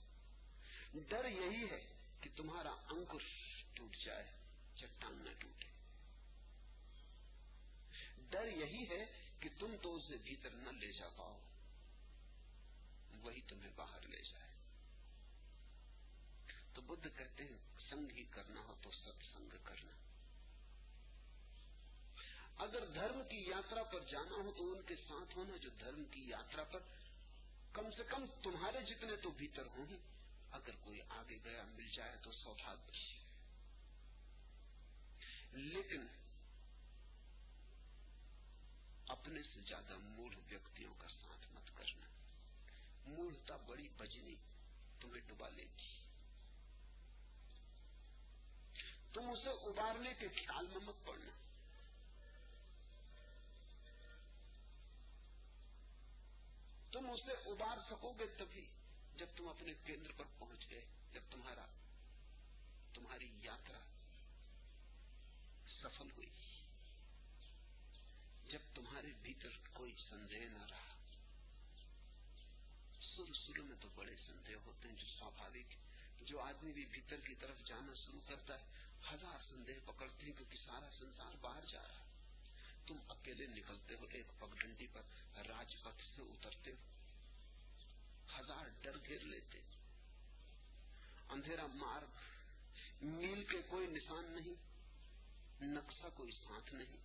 ڈر 0.99 1.25
یہی 1.25 1.65
ہے 1.71 1.93
کہ 2.21 2.29
تمہارا 2.35 2.69
انکش 2.69 3.23
ٹوٹ 3.73 3.97
جائے، 4.05 4.31
چٹان 4.75 5.17
نہ 5.17 5.29
ٹوٹے۔ 5.39 5.67
ڈر 8.29 8.47
یہی 8.47 8.89
ہے 8.89 9.29
کہ 9.39 9.49
تم 9.59 9.75
تو 9.81 9.95
اسے 9.95 10.17
بھیتر 10.23 10.49
نہ 10.49 10.69
لے 10.69 10.91
جا 10.91 11.07
پاؤ، 11.15 11.39
وہی 13.21 13.41
تمہیں 13.41 13.71
باہر 13.75 14.01
لے 14.01 14.21
جائے۔ 14.21 14.44
تو 16.75 16.81
بدھ 16.81 17.07
کہتے 17.17 17.43
ہیں، 17.43 17.57
سنگ 17.89 18.11
ہی 18.11 18.23
کرنا 18.23 18.61
ہو 18.61 18.75
تو 18.81 18.91
سب 18.91 19.23
سنگ 19.33 19.49
کرنا۔ 19.63 19.91
اگر 22.57 22.85
دھرم 22.85 23.21
کی 23.29 23.37
یاترا 23.37 23.83
پر 23.83 23.99
جانا 23.99 24.35
ہو 24.35 24.51
تو 24.57 24.71
ان 24.71 24.81
کے 24.81 24.95
ساتھ 24.95 25.37
ہونا، 25.37 25.57
جو 25.57 25.69
دھرم 25.69 26.05
کی 26.05 26.29
یاترا 26.29 26.63
پر 26.63 26.79
کم 27.73 27.91
سے 27.97 28.03
کم 28.03 28.25
تمہارے 28.43 28.81
جتنے 28.81 29.15
تو 29.15 29.29
بھیتر 29.29 29.65
ہوں 29.65 29.85
ہی 29.89 29.97
اگر 30.51 30.71
کوئی 30.81 31.01
آگے 31.09 31.37
گیا، 31.43 31.63
مل 31.63 31.87
جائے 31.87 32.17
تو 32.21 32.31
سوبھاگیہ 32.31 33.21
لیکن 35.51 36.07
اپنے 39.07 39.43
سے 39.43 39.59
زیادہ 39.67 39.97
مول 39.97 40.35
ویکتوں 40.49 40.93
کا 40.97 41.07
ساتھ 41.07 41.53
مت 41.53 41.77
کرنا۔ 41.77 42.05
مولتا 43.07 43.55
بڑی 43.55 43.89
بجنی 43.97 44.35
تمہیں 44.99 45.21
ڈبا 45.27 45.49
لے 45.49 45.63
گی۔ 45.63 45.94
تم 49.15 49.29
اسے 49.29 49.49
ابارنے 49.49 50.13
کے 50.19 50.27
خیال 50.27 50.67
میں 50.67 50.79
مت 50.85 51.05
پڑنا۔ 51.05 51.31
تم 56.91 57.09
اسے 57.09 57.31
ابار 57.31 57.77
سکو 57.89 58.13
گے 58.19 58.25
تبھی 58.37 58.67
جب 59.15 59.25
تم 59.35 59.47
اپنے 59.47 59.73
کیندر 59.85 60.11
پر 60.17 60.23
پہنچ 60.39 60.69
گئے، 60.69 60.85
جب 61.13 61.21
تمہارا 61.31 61.65
تمہاری 62.93 63.31
یاترا 63.41 63.79
سفل 65.81 66.11
ہوئی۔ 66.17 66.29
جب 68.47 68.59
تمہارے 68.73 69.13
بھیتر 69.21 69.49
کوئی 69.73 69.93
سندے 70.09 70.45
نہ 70.45 70.65
رہا۔ 70.69 70.95
شروع 73.01 73.33
شروع 73.33 73.63
میں 73.63 73.77
تو 73.81 73.87
بڑے 73.95 74.15
سندے 74.27 74.53
ہوتے 74.65 74.89
ہیں 74.89 74.95
جو 74.95 75.05
سوبھاوک 75.19 75.73
جو 76.21 76.39
آدمی 76.39 76.71
بھی 76.71 76.85
بھیتر 76.85 77.17
کی 77.19 77.35
طرف 77.35 77.65
جانا 77.65 77.93
شروع 77.93 78.21
کرتا 78.27 78.59
ہے۔ 78.59 78.84
ہزار 79.13 79.37
سندے 79.49 79.73
پکڑتے 79.85 80.31
کیونکہ 80.31 80.57
سارا 80.65 80.89
سنسار 80.99 81.35
باہر 81.41 81.65
جا 81.71 81.87
رہا 81.87 81.99
ہے۔ 81.99 82.05
تم 82.87 82.95
اکیلے 83.09 83.47
نکلتے 83.47 83.95
ہو، 83.95 84.05
ایک 84.11 84.25
پگڈنڈی 84.39 84.87
پر 84.93 85.01
راج 85.47 85.75
پتھ 85.83 86.03
سے 86.15 86.21
اترتے 86.21 86.71
ہو۔ 86.71 86.77
ہزار 88.39 88.65
ڈر 88.81 88.97
گھیر 89.07 89.19
لیتے۔ 89.19 89.59
اندھیرا 91.29 91.65
مارگ 91.65 92.07
میل 93.01 93.43
کے 93.43 93.61
کوئی 93.69 93.87
نشان 93.87 94.25
نہیں، 94.25 94.55
نقشہ 95.63 96.07
کوئی 96.15 96.31
ساتھ 96.31 96.73
نہیں۔ 96.73 96.97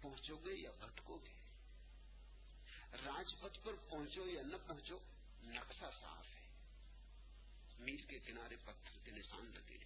پہنچو 0.00 0.36
گے 0.36 0.52
یا 0.54 0.70
بھٹکو 0.80 1.18
گے 1.18 1.32
راج 3.04 3.34
پتھ 3.40 3.58
پر 3.64 3.72
پہنچو 3.90 4.26
یا 4.26 4.42
نہ 4.42 4.56
پہنچو، 4.66 4.98
نقشہ 5.42 5.90
صاف۔ 6.00 6.35
میل 7.78 8.02
کے 8.02 8.18
کنارے 8.18 8.56
پتھر 8.56 8.98
کے 9.04 9.10
نشان 9.10 9.50
لگے 9.54 9.78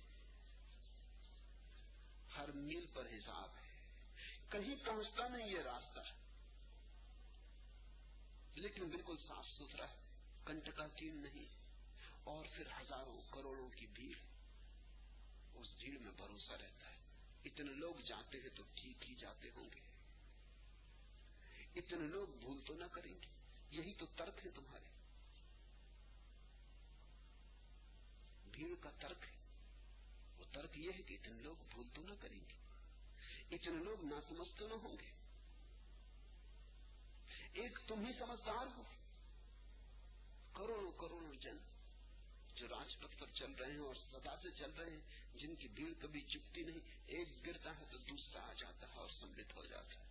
ہر 2.36 2.49
میل 2.49 2.86
پر 2.95 3.07
حساب 3.07 3.49
ہے۔ 3.49 3.80
کہیں 4.49 4.74
پہنچتا 4.86 5.28
نہیں 5.28 5.49
یہ 5.49 5.61
راستہ۔ 5.61 6.01
لیکن 8.55 8.88
بالکل 8.88 9.16
صاف 9.28 9.47
ستھرا 9.47 9.88
ہے۔ 9.88 9.97
کنٹکا 10.45 10.86
تین 10.86 11.16
نہیں۔ 11.16 11.45
اور 12.24 12.45
پھر 12.57 12.66
ہزاروں 12.66 13.20
کروڑوں 13.30 13.68
کی 13.68 13.86
بھیڑ۔ 13.86 14.16
اس 15.55 15.66
بھیڑ 15.78 15.99
میں 15.99 16.12
بھروسہ 16.16 16.53
رہتا 16.53 16.91
ہے۔ 16.91 16.97
اتنے 17.45 17.72
لوگ 17.72 17.95
جاتے 18.07 18.38
ہیں 18.38 18.49
تو 18.55 18.62
ٹھیک 18.74 19.11
ہی 19.11 19.14
جاتے 19.14 19.51
ہوں 19.57 19.70
گے۔ 19.74 19.80
اتنے 21.80 21.99
لوگ 21.99 22.28
بھول 22.28 22.61
تو 22.66 22.74
نہ 22.74 22.84
کریں 22.93 23.14
گے۔ 23.14 23.26
یہی 23.70 23.95
تو 23.95 24.07
ترک 24.07 24.47
ہے 24.47 24.51
تمہارے 24.51 25.00
کثیر 28.61 28.75
کا 28.81 28.91
ترک 28.91 29.25
ہے۔ 29.25 29.37
وہ 30.39 30.45
ترک 30.53 30.79
یہ 30.79 30.91
ہے 30.97 31.03
کہ 31.03 31.15
اتنے 31.15 31.43
لوگ 31.43 31.57
بھول 31.75 31.89
تو 31.95 32.03
نہ 32.03 32.15
کریں 32.21 32.41
گے۔ 32.41 32.55
اتنے 33.55 33.85
لوگ 33.85 34.05
نہ 34.05 34.15
سمجھ 34.29 34.59
تو 34.59 34.69
نہ 34.69 34.75
ہوں 34.75 34.97
گے۔ 35.01 35.13
ایک 37.53 37.79
تم 37.87 38.07
ہی 38.07 38.13
سمجھدار 38.19 38.67
ہو۔ 38.77 38.83
کروڑوں 40.53 40.93
کروڑوں 40.93 41.35
جن 41.41 41.57
جو 42.55 42.69
راجپتھ 42.69 43.19
پر 43.19 43.27
چل 43.27 43.53
رہے 43.53 43.73
ہیں 43.73 43.79
اور 43.79 43.95
سدا 43.95 44.37
سے 44.43 44.51
چل 44.59 44.71
رہے 44.71 44.91
ہیں، 44.91 45.01
جن 45.35 45.55
کی 45.55 45.69
بھیڑ 45.69 46.03
کبھی 46.03 46.21
چپتی 46.21 46.63
نہیں، 46.63 46.81
ایک 47.07 47.47
گرتا 47.47 47.79
ہے 47.79 47.85
تو 47.91 47.99
دوسرا 47.99 48.41
آ 48.41 48.53
جاتا 48.53 48.87
ہے 48.89 48.93
اور 48.93 49.09
سملت 49.21 49.57
ہو 49.57 49.67
جاتا 49.67 49.95
ہے۔ 49.95 50.11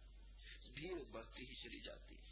بھیڑ 0.73 1.03
بڑھتی 1.11 1.45
ہی 1.49 1.55
چلی 1.55 1.79
جاتی 1.79 2.15
ہے۔ 2.15 2.29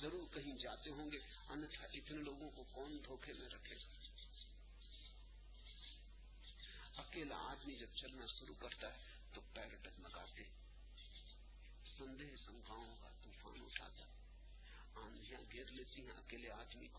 ضرور 0.00 0.34
کہیں 0.34 0.56
جاتے 0.56 0.90
ہوں 0.90 1.12
گے، 1.12 1.18
انتھا 1.48 1.84
اتنے 1.84 2.16
لوگوں 2.16 2.50
کو 2.50 2.64
کون 2.72 2.98
دھوکے 3.04 3.32
میں 3.32 3.48
رکھے 3.48 3.76
گا؟ 3.76 4.03
اکیلا 6.96 7.36
آدمی 7.36 7.74
جب 7.74 7.86
چلنا 7.94 8.26
شروع 8.26 8.54
کرتا 8.60 8.92
ہے 8.92 8.98
تو 9.32 9.40
پیر 9.52 9.74
ٹکمکاتے 9.82 10.42
سندے 11.98 12.36
سمکاؤں 12.46 12.96
کا 13.02 13.08
طوفان 13.24 13.60
اٹھاتا 13.60 14.04
آندیاں 14.94 15.40
گھیر 15.52 15.64
لیتی 15.66 16.02
ہیں 16.02 16.10
اکیلے 16.10 16.50
آدمی 16.50 16.88
کو۔ 16.92 16.98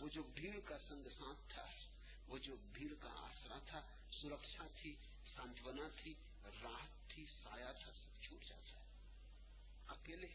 وہ 0.00 0.08
جو 0.08 0.22
بھیڑ 0.22 0.60
کا 0.64 0.78
سنگ 0.88 1.08
ساتھ 1.18 1.54
تھا، 1.54 1.70
وہ 2.28 2.38
جو 2.38 2.56
بھیڑ 2.72 2.94
کا 3.00 3.08
آسرا 3.08 3.58
تھا، 3.66 3.82
سرکشا 4.22 4.66
تھی، 4.82 4.96
سانتونا 5.36 5.88
تھی 6.02 6.14
راحت 6.62 7.10
تھی، 7.10 7.26
سایہ 7.42 7.72
تھا، 7.72 7.92
سب 7.92 8.22
چھوٹ 8.22 8.44
جاتا 8.44 8.80
ہے۔ 8.80 8.84
اکیلے 9.88 10.26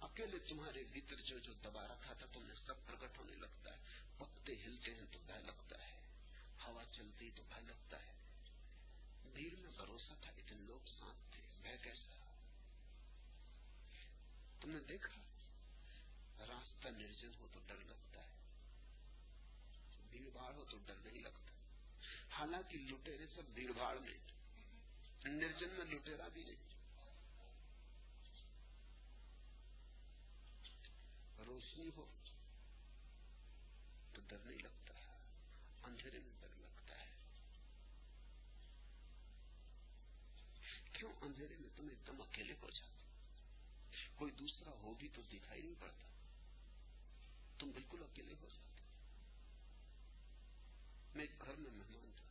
اکیلے 0.00 0.38
تمہارے 0.38 0.84
بھیتر 0.92 1.14
جو 1.14 1.38
جو 1.38 1.52
دبا 1.52 1.86
رکھا 1.86 2.12
تھا، 2.12 2.26
تمہیں 2.32 2.66
سب 2.66 2.86
پرکٹ 2.86 3.18
ہونے 3.18 3.36
لگتا 3.36 3.72
ہے۔ 3.72 3.78
پتے 4.18 4.54
ہلتے 4.66 4.94
ہیں 4.94 5.06
تو 5.12 5.18
بہ 5.26 5.32
لگتا 5.32 5.86
ہے۔ 5.86 6.07
ہوا 6.68 6.84
چلتی 6.92 7.30
تو 7.34 7.42
بھر 7.48 7.60
لگتا 7.60 7.96
ہے۔ 8.06 8.12
بھیڑ 9.34 9.60
میں 9.60 9.70
بھروسہ 9.76 10.12
تھا، 10.20 10.30
اتنے 10.30 10.62
لوگ 10.66 10.80
ساتھ 11.00 11.34
تھے، 11.34 11.42
میں 11.62 11.76
کیسا؟ 11.82 12.34
تم 14.60 14.70
نے 14.70 14.80
دیکھا؟ 14.88 15.20
راستہ 16.46 16.88
نرجن 16.88 17.30
ہو 17.40 17.48
تو 17.52 17.60
ڈر 17.66 17.76
لگتا 17.76 18.20
ہے 18.20 18.38
بھیڑ 20.10 20.30
بھاڑ 20.32 20.54
ہو 20.54 20.64
تو 20.70 20.78
ڈر 20.86 20.94
نہیں 21.04 21.22
لگتا۔ 21.22 21.52
حالانکہ 22.30 22.78
لٹیرے 22.78 23.26
سب 23.34 23.42
بھیڑ 23.54 23.72
بھاڑ 23.72 23.98
میں 23.98 24.18
نرجن 25.24 25.68
میں 25.68 25.84
لٹیرا 25.84 26.28
بھی 26.28 26.44
نہیں۔ 26.44 26.68
روشنی 31.46 31.90
ہو 31.96 32.06
تو 34.12 34.20
ڈر 34.28 34.38
نہیں 34.44 34.58
لگتا۔ 34.58 34.94
اندھیرے 35.82 36.18
میں 36.18 36.37
کیوں 40.98 41.12
اندھیرے 41.20 41.56
میں 41.60 41.68
تم 41.76 41.88
ایک 41.88 42.06
دم 42.06 42.20
اکیلے 42.20 42.54
پڑ 42.60 42.70
جاتے 42.70 43.04
کوئی 44.14 44.32
دوسرا 44.32 44.70
ہو 44.70 44.94
بھی 44.94 45.08
تو 45.14 45.22
دکھائی 45.32 45.62
نہیں 45.62 45.74
پڑتا۔ 45.80 46.08
تم 47.58 47.70
بالکل 47.70 48.02
اکیلے 48.02 48.34
ہو 48.42 48.48
جاتے 48.48 48.82
میں 51.14 51.26
ایک 51.26 51.40
گھر 51.40 51.54
میں 51.58 51.70
مہمان 51.70 52.12
تھا۔ 52.16 52.24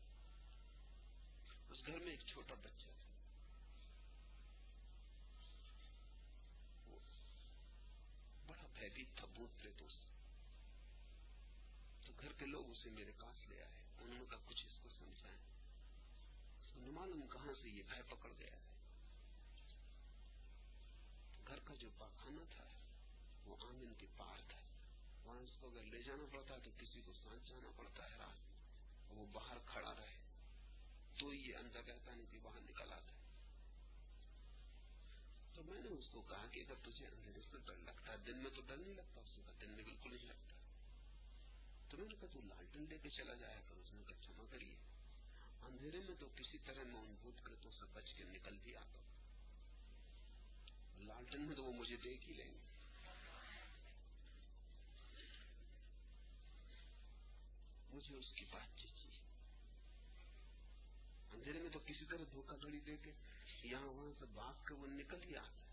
اس 1.70 1.88
گھر 1.88 2.00
میں 2.00 2.12
ایک 2.12 2.20
چھوٹا 2.28 2.54
بچہ 2.54 2.84
تھا۔ 2.84 3.08
بڑا 8.46 8.68
بھیبیت 8.80 9.18
تھا 9.18 9.26
بھوت 9.26 9.62
پریتوں 9.62 9.88
تو 12.06 12.14
گھر 12.20 12.34
کے 12.38 12.46
لوگ 12.46 12.70
اسے 12.70 12.90
میرے 12.90 13.12
پاس 13.20 13.48
لے 13.48 13.64
آئے۔ 13.64 13.82
انہوں 14.02 14.20
نے 14.20 14.26
کہا، 14.30 14.40
کچھ 14.46 14.66
تو 16.86 17.28
کہاں 17.28 17.54
سے 17.62 17.70
یہ 17.70 17.84
بھائی 17.84 18.02
پکڑ 18.02 18.30
گیا 18.40 18.52
ہے؟ 18.52 18.62
گھر 21.48 21.60
کا 21.66 21.74
جو 21.74 21.90
پاخانہ 21.98 22.42
تھا، 22.56 22.68
وہ 23.46 23.56
آنگن 23.62 23.94
کے 23.98 24.06
پار 24.18 24.42
تھا۔ 24.48 24.60
وہاں 25.24 25.40
اس 25.40 25.50
کو 25.60 25.68
اگر 25.68 25.84
لے 25.84 26.02
جانا 26.02 26.24
پڑتا 26.32 26.58
تو 26.64 26.72
کسی 26.78 27.02
کو 27.06 27.14
سانس 27.14 27.50
جانا 27.50 27.72
پڑتا 27.76 28.12
ہے 28.12 28.18
رات 28.18 28.38
وہ 29.10 29.26
باہر 29.26 29.58
کھڑا 29.66 29.96
رہے۔ 29.96 30.18
تو 31.20 31.34
یہ 31.34 31.56
اندر 31.56 31.82
کہتا 31.82 32.16
نہیں 32.16 32.32
کہ 32.32 32.40
باہر 32.40 32.62
نکل 32.62 32.94
آتا 32.94 33.14
ہے۔ 33.14 33.22
تو 35.54 35.64
میں 35.64 35.82
نے 35.82 35.90
اس 35.90 36.06
کو 36.12 36.22
کہا 36.22 36.46
کہ 36.52 36.60
اگر 36.60 36.76
تجھے 36.76 37.08
اندھیرے 37.08 37.42
سے 37.42 37.58
ڈر 37.66 37.76
لگتا 37.76 38.12
ہے، 38.12 38.18
دن 38.18 38.38
میں 38.38 38.52
تو 38.52 38.62
ڈر 38.62 38.78
نہیں 38.78 38.96
لگتا، 38.96 39.22
اس 39.22 39.40
کا 39.46 39.52
دن 39.62 39.70
میں 39.70 39.84
بالکل 39.84 40.10
نہیں 40.16 40.26
لگتا۔ 40.26 40.54
تو 41.90 41.98
میں 41.98 42.08
نے 42.08 42.16
کہا 42.20 42.28
تو 42.34 42.40
لالٹن 42.42 42.86
لے 42.90 42.98
کے 42.98 43.10
چلا 43.10 43.34
جایا 43.34 43.62
کر 43.70 43.76
اس 43.76 43.94
نے 43.94 44.04
کہا 44.08 44.44
کریے۔ 44.50 44.97
اندھیرے 45.62 46.00
میں 46.00 46.16
تو 46.20 46.28
کسی 46.36 46.58
طرح 46.66 46.84
میں 46.84 47.00
ان 47.00 47.16
بھوت 47.22 47.46
کرتوں 47.46 47.72
سے 47.72 47.86
بچ 47.94 48.14
کے 48.14 48.24
نکل 48.24 48.58
بھی 48.64 48.76
آتا 48.76 48.98
ہوں 48.98 49.06
لالٹن 51.06 51.42
میں 51.42 51.56
تو 51.56 51.64
وہ 51.64 51.74
مجھے 51.74 51.98
دیکھ 52.04 52.28
ہی 52.30 52.34
لیں 52.34 52.52
گے۔ 52.52 52.66
مجھے 57.94 58.16
اس 58.16 58.34
کی 58.36 58.46
بات 58.52 58.80
چاہیے 58.80 59.12
اندھیرے 61.34 61.60
میں 61.60 61.70
تو 61.74 61.80
کسی 61.86 62.06
طرح 62.06 62.24
دھوکا 62.32 62.56
دھڑی 62.62 62.80
دے 62.80 62.98
کے 63.04 63.12
یہاں 63.64 63.88
وہاں 63.88 64.12
سے 64.20 64.26
بھاگ 64.26 64.68
کے 64.68 64.74
وہ 64.74 64.88
نکل 64.88 65.18
ہی 65.26 65.36
آتا 65.38 65.48
ہے۔ 65.48 65.66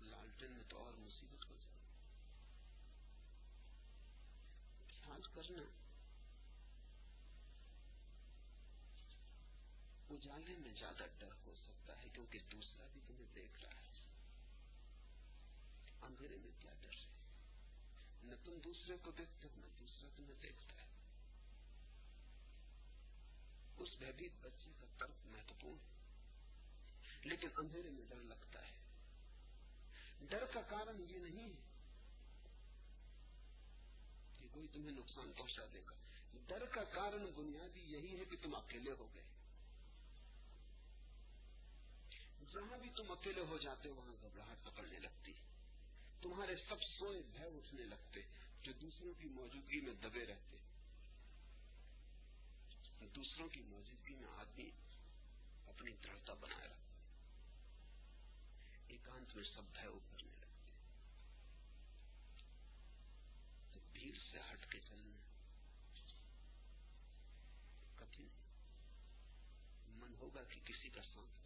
لالٹن 0.00 0.52
میں 0.52 0.64
تو 0.68 0.78
اور 0.78 0.92
مصیبت 0.92 1.50
ہو 1.50 1.56
جائے۔ 1.60 1.78
خیال 5.04 5.22
کرنا۔ 5.34 5.79
اجالے 10.10 10.56
میں 10.58 10.70
زیادہ 10.78 11.04
ڈر 11.18 11.28
ہو 11.46 11.54
سکتا 11.54 12.02
ہے 12.02 12.08
کیونکہ 12.12 12.38
دوسرا 12.52 12.86
بھی 12.92 13.00
تمہیں 13.06 13.26
دیکھ 13.34 13.60
رہا 13.60 13.80
ہے۔ 13.80 13.90
اندھیرے 16.02 16.36
میں 16.36 16.50
کیا 16.60 16.72
ڈر 16.80 16.92
ہے؟ 16.92 17.08
نہ 18.22 18.34
تم 18.44 18.52
دوسرے 18.64 18.96
کو 19.02 19.10
دیکھتے 19.10 19.48
ہو، 19.48 19.56
نہ 19.56 19.66
دوسرا 19.78 20.08
تمہیں 20.16 20.42
دیکھتا 20.42 20.82
ہے۔ 20.82 20.88
اس 23.76 23.88
بہبیت 24.00 24.32
بچے 24.40 24.70
کا 24.80 24.86
ترک 24.98 25.26
مہتوپورن 25.26 25.78
ہے۔ 25.78 26.00
لیکن 27.24 27.48
اندھیرے 27.56 27.90
میں 27.90 28.04
ڈر 28.08 28.16
لگتا 28.16 28.68
ہے۔ 28.68 28.72
ڈر 30.20 30.44
کا 30.54 30.60
کارن 30.60 31.04
یہ 31.08 31.18
نہیں 31.18 31.52
ہے 31.52 31.62
کہ 34.38 34.48
کوئی 34.52 34.68
تمہیں 34.72 34.96
نقصان 34.96 35.32
پہنچا 35.36 35.62
دے 35.72 35.80
گا۔ 35.90 35.94
ڈر 36.46 36.66
کا 36.66 36.84
کارن 36.84 37.24
بنیادی 37.36 37.80
یہی 37.80 38.20
ہے 38.20 38.24
کہ 38.24 38.36
تم 38.42 38.54
اکیلے 38.54 38.90
ہو 38.98 39.08
گئے۔ 39.14 39.39
جہاں 42.52 42.78
بھی 42.78 42.90
تم 42.96 43.10
اکیلے 43.12 43.42
ہو 43.48 43.58
جاتے 43.58 43.88
وہاں 43.90 44.12
گھبراہٹ 44.20 44.64
پکڑنے 44.64 44.98
لگتی 44.98 45.32
تمہارے 46.22 46.54
سب 46.68 46.82
سوئے 46.88 47.20
بھے 47.32 47.46
اٹھنے 47.48 47.84
لگتے 47.86 48.20
جو 48.62 48.72
دوسروں 48.80 49.12
کی 49.20 49.28
موجودگی 49.30 49.80
میں 49.80 49.94
دبے 50.02 50.24
رہتے 50.26 50.58
دوسروں 53.14 53.48
کی 53.48 53.60
موجودگی 53.62 54.14
میں 54.14 54.28
آدمی 54.36 54.70
اپنی 55.66 55.92
دڑھتا 56.02 56.34
بنائے 56.40 56.68
رکھتا 56.68 56.88
ایکانت 58.88 59.34
میں 59.36 59.44
سب 59.44 59.72
بھے 59.72 59.86
ابھرنے 59.88 60.36
لگتے 60.36 60.72
تو 63.72 63.80
بھیڑ 63.92 64.14
سے 64.30 64.38
ہٹ 64.50 64.70
کے 64.72 64.78
چلنا 64.80 65.18
کٹھن 67.96 68.28
من 69.96 70.14
ہوگا 70.20 70.44
کہ 70.44 70.60
کسی 70.64 70.90
کا 70.90 71.02
سانس 71.04 71.39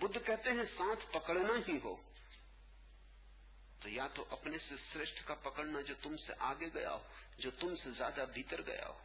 بدھ 0.00 0.18
کہتے 0.26 0.50
ہیں 0.50 0.64
سانس 0.76 1.12
پکڑنا 1.12 1.54
ہی 1.68 1.78
ہو۔ 1.84 1.96
تو 3.80 3.88
یا 3.88 4.06
تو 4.14 4.24
اپنے 4.30 4.58
سے 4.68 4.74
سرشٹ 4.92 5.26
کا 5.26 5.34
پکڑنا 5.34 5.80
جو 5.80 5.94
تم 6.02 6.16
سے 6.16 6.32
آگے 6.38 6.68
گیا 6.74 6.92
ہو، 6.92 7.02
جو 7.38 7.50
تم 7.50 7.74
سے 7.76 7.90
زیادہ 7.90 8.24
بھیتر 8.34 8.60
گیا 8.66 8.88
ہو، 8.88 8.98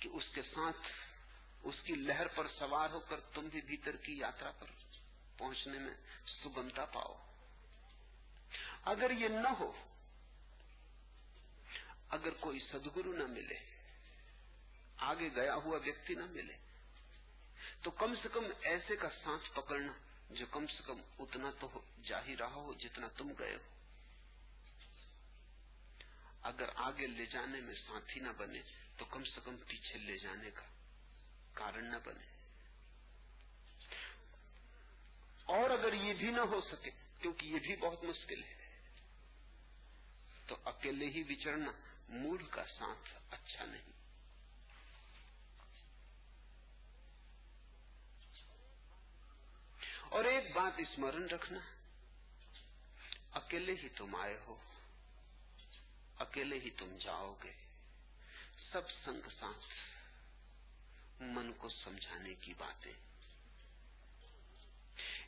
کہ 0.00 0.08
اس 0.08 0.24
کے 0.34 0.42
ساتھ 0.42 0.86
اس 1.62 1.74
کی 1.84 1.94
لہر 1.94 2.28
پر 2.28 2.46
سوار 2.58 2.90
ہو 2.90 3.00
کر 3.00 3.20
تم 3.20 3.48
بھی 3.48 3.60
بھیتر 3.60 3.96
کی 3.96 4.18
یاترا 4.18 4.50
پر 4.50 4.66
پہنچنے 5.38 5.78
میں 5.78 5.94
سگمتا 6.44 6.84
پاؤ۔ 6.84 7.16
اگر 8.84 9.10
یہ 9.10 9.28
نہ 9.28 9.48
ہو، 9.48 9.72
اگر 12.08 12.30
کوئی 12.40 12.58
سدگرو 12.72 13.12
نہ 13.12 13.26
ملے، 13.26 13.58
آگے 14.96 15.28
گیا 15.36 15.54
ہوا 15.54 15.78
ویکتی 15.78 16.14
نہ 16.14 16.24
ملے 16.30 16.69
تو 17.82 17.90
کم 17.90 18.14
سے 18.22 18.28
کم 18.32 18.44
ایسے 18.60 18.96
کا 18.96 19.08
سانس 19.24 19.54
پکڑنا 19.54 19.92
جو 20.30 20.46
کم 20.50 20.66
سے 20.66 20.82
کم 20.86 21.00
اتنا 21.18 21.50
تو 21.60 21.80
جا 22.04 22.26
ہی 22.26 22.36
رہا 22.36 22.54
ہو 22.54 22.74
جتنا 22.74 23.08
تم 23.16 23.32
گئے 23.38 23.54
ہو۔ 23.54 23.80
اگر 26.42 26.68
آگے 26.74 27.06
لے 27.06 27.26
جانے 27.26 27.60
میں 27.60 27.74
ساتھی 27.74 28.20
نہ 28.20 28.28
بنے 28.36 28.62
تو 28.96 29.04
کم 29.04 29.24
سے 29.24 29.40
کم 29.44 29.56
پیچھے 29.66 29.98
لے 29.98 30.18
جانے 30.18 30.50
کا 30.50 30.66
کارن 31.52 31.84
نہ 31.84 31.96
بنے۔ 32.04 32.26
اور 35.44 35.70
اگر 35.70 35.92
یہ 35.92 36.14
بھی 36.14 36.30
نہ 36.30 36.40
ہو 36.40 36.60
سکے، 36.60 36.90
کیونکہ 37.20 37.46
یہ 37.46 37.58
بھی 37.58 37.76
بہت 37.76 38.04
مشکل 38.04 38.44
ہے، 38.44 38.78
تو 40.46 40.56
اکیلے 40.64 41.06
ہی 41.06 41.22
بچرنا 41.22 41.70
مول 42.08 42.46
کا 42.46 42.64
ساتھ 42.78 43.08
اچھا 43.30 43.64
نہیں۔ 43.64 43.99
اور 50.10 50.24
ایک 50.24 50.56
بات 50.56 50.72
اسمرن 50.78 51.26
رکھنا 51.26 51.60
اکیلے 53.32 53.74
ہی 53.82 53.88
تم 53.88 54.14
آئے 54.14 54.38
ہو، 54.46 54.56
اکیلے 56.18 56.58
ہی 56.58 56.70
تم 56.70 56.96
جاؤ 57.00 57.34
گے۔ 57.44 57.52
سب 58.72 58.90
سنگ 59.04 59.28
ساتھ 59.40 59.64
من 61.22 61.52
کو 61.52 61.68
سمجھانے 61.68 62.34
کی 62.34 62.54
باتیں۔ 62.58 62.92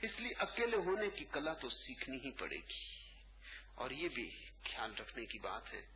اس 0.02 0.10
لیے 0.18 0.32
اکیلے 0.38 0.76
ہونے 0.76 1.10
کی 1.10 1.24
کلا 1.24 1.54
تو 1.54 1.70
سیکھنی 1.70 2.16
ہی 2.16 2.30
پڑے 2.30 2.56
گی۔ 2.56 3.12
اور 3.74 3.90
یہ 3.90 4.08
بھی 4.08 4.46
خیال 4.64 4.94
رکھنے 4.94 5.26
کی 5.26 5.38
بات 5.38 5.72
ہے 5.72 5.86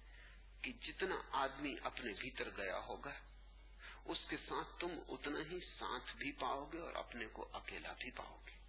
کہ 0.62 0.72
جتنا 0.72 1.16
آدمی 1.30 1.74
اپنے 1.82 2.12
بھیتر 2.12 2.48
گیا 2.56 2.78
ہوگا، 2.78 3.14
اس 4.04 4.18
کے 4.28 4.36
ساتھ 4.36 4.80
تم 4.80 4.88
اتنا 5.08 5.40
ہی 5.50 5.60
ساتھ 5.78 6.16
بھی 6.16 6.32
پاؤ 6.32 6.64
گے 6.72 6.78
اور 6.78 6.94
اپنے 6.94 7.26
کو 7.32 7.48
اکیلا 7.52 7.92
بھی 7.92 8.10
پاؤ 8.10 8.36
گے۔ 8.46 8.65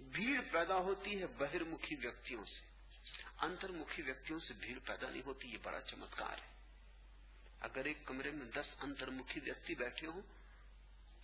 بھیڑ 0.00 0.40
پیدا 0.52 0.74
ہوتی 0.74 1.20
ہے 1.20 1.26
بہرمکھی 1.26 1.96
ویکتیوں 1.96 2.44
سے۔ 2.44 2.70
انترمکھی 3.38 4.02
ویکتیوں 4.02 4.38
سے 4.38 4.54
بھیڑ 4.54 4.78
پیدا 4.78 5.10
نہیں 5.10 5.22
ہوتی، 5.26 5.48
یہ 5.48 5.58
بڑا 5.62 5.80
چمتکار 5.80 6.38
ہے۔ 6.38 6.50
اگر 7.60 7.84
ایک 7.84 7.98
کمرے 8.04 8.30
میں 8.30 8.46
دس 8.46 8.66
انترمکھی 8.80 9.40
ویکتی 9.40 9.74
بیٹھے 9.74 10.06
ہوں، 10.06 10.22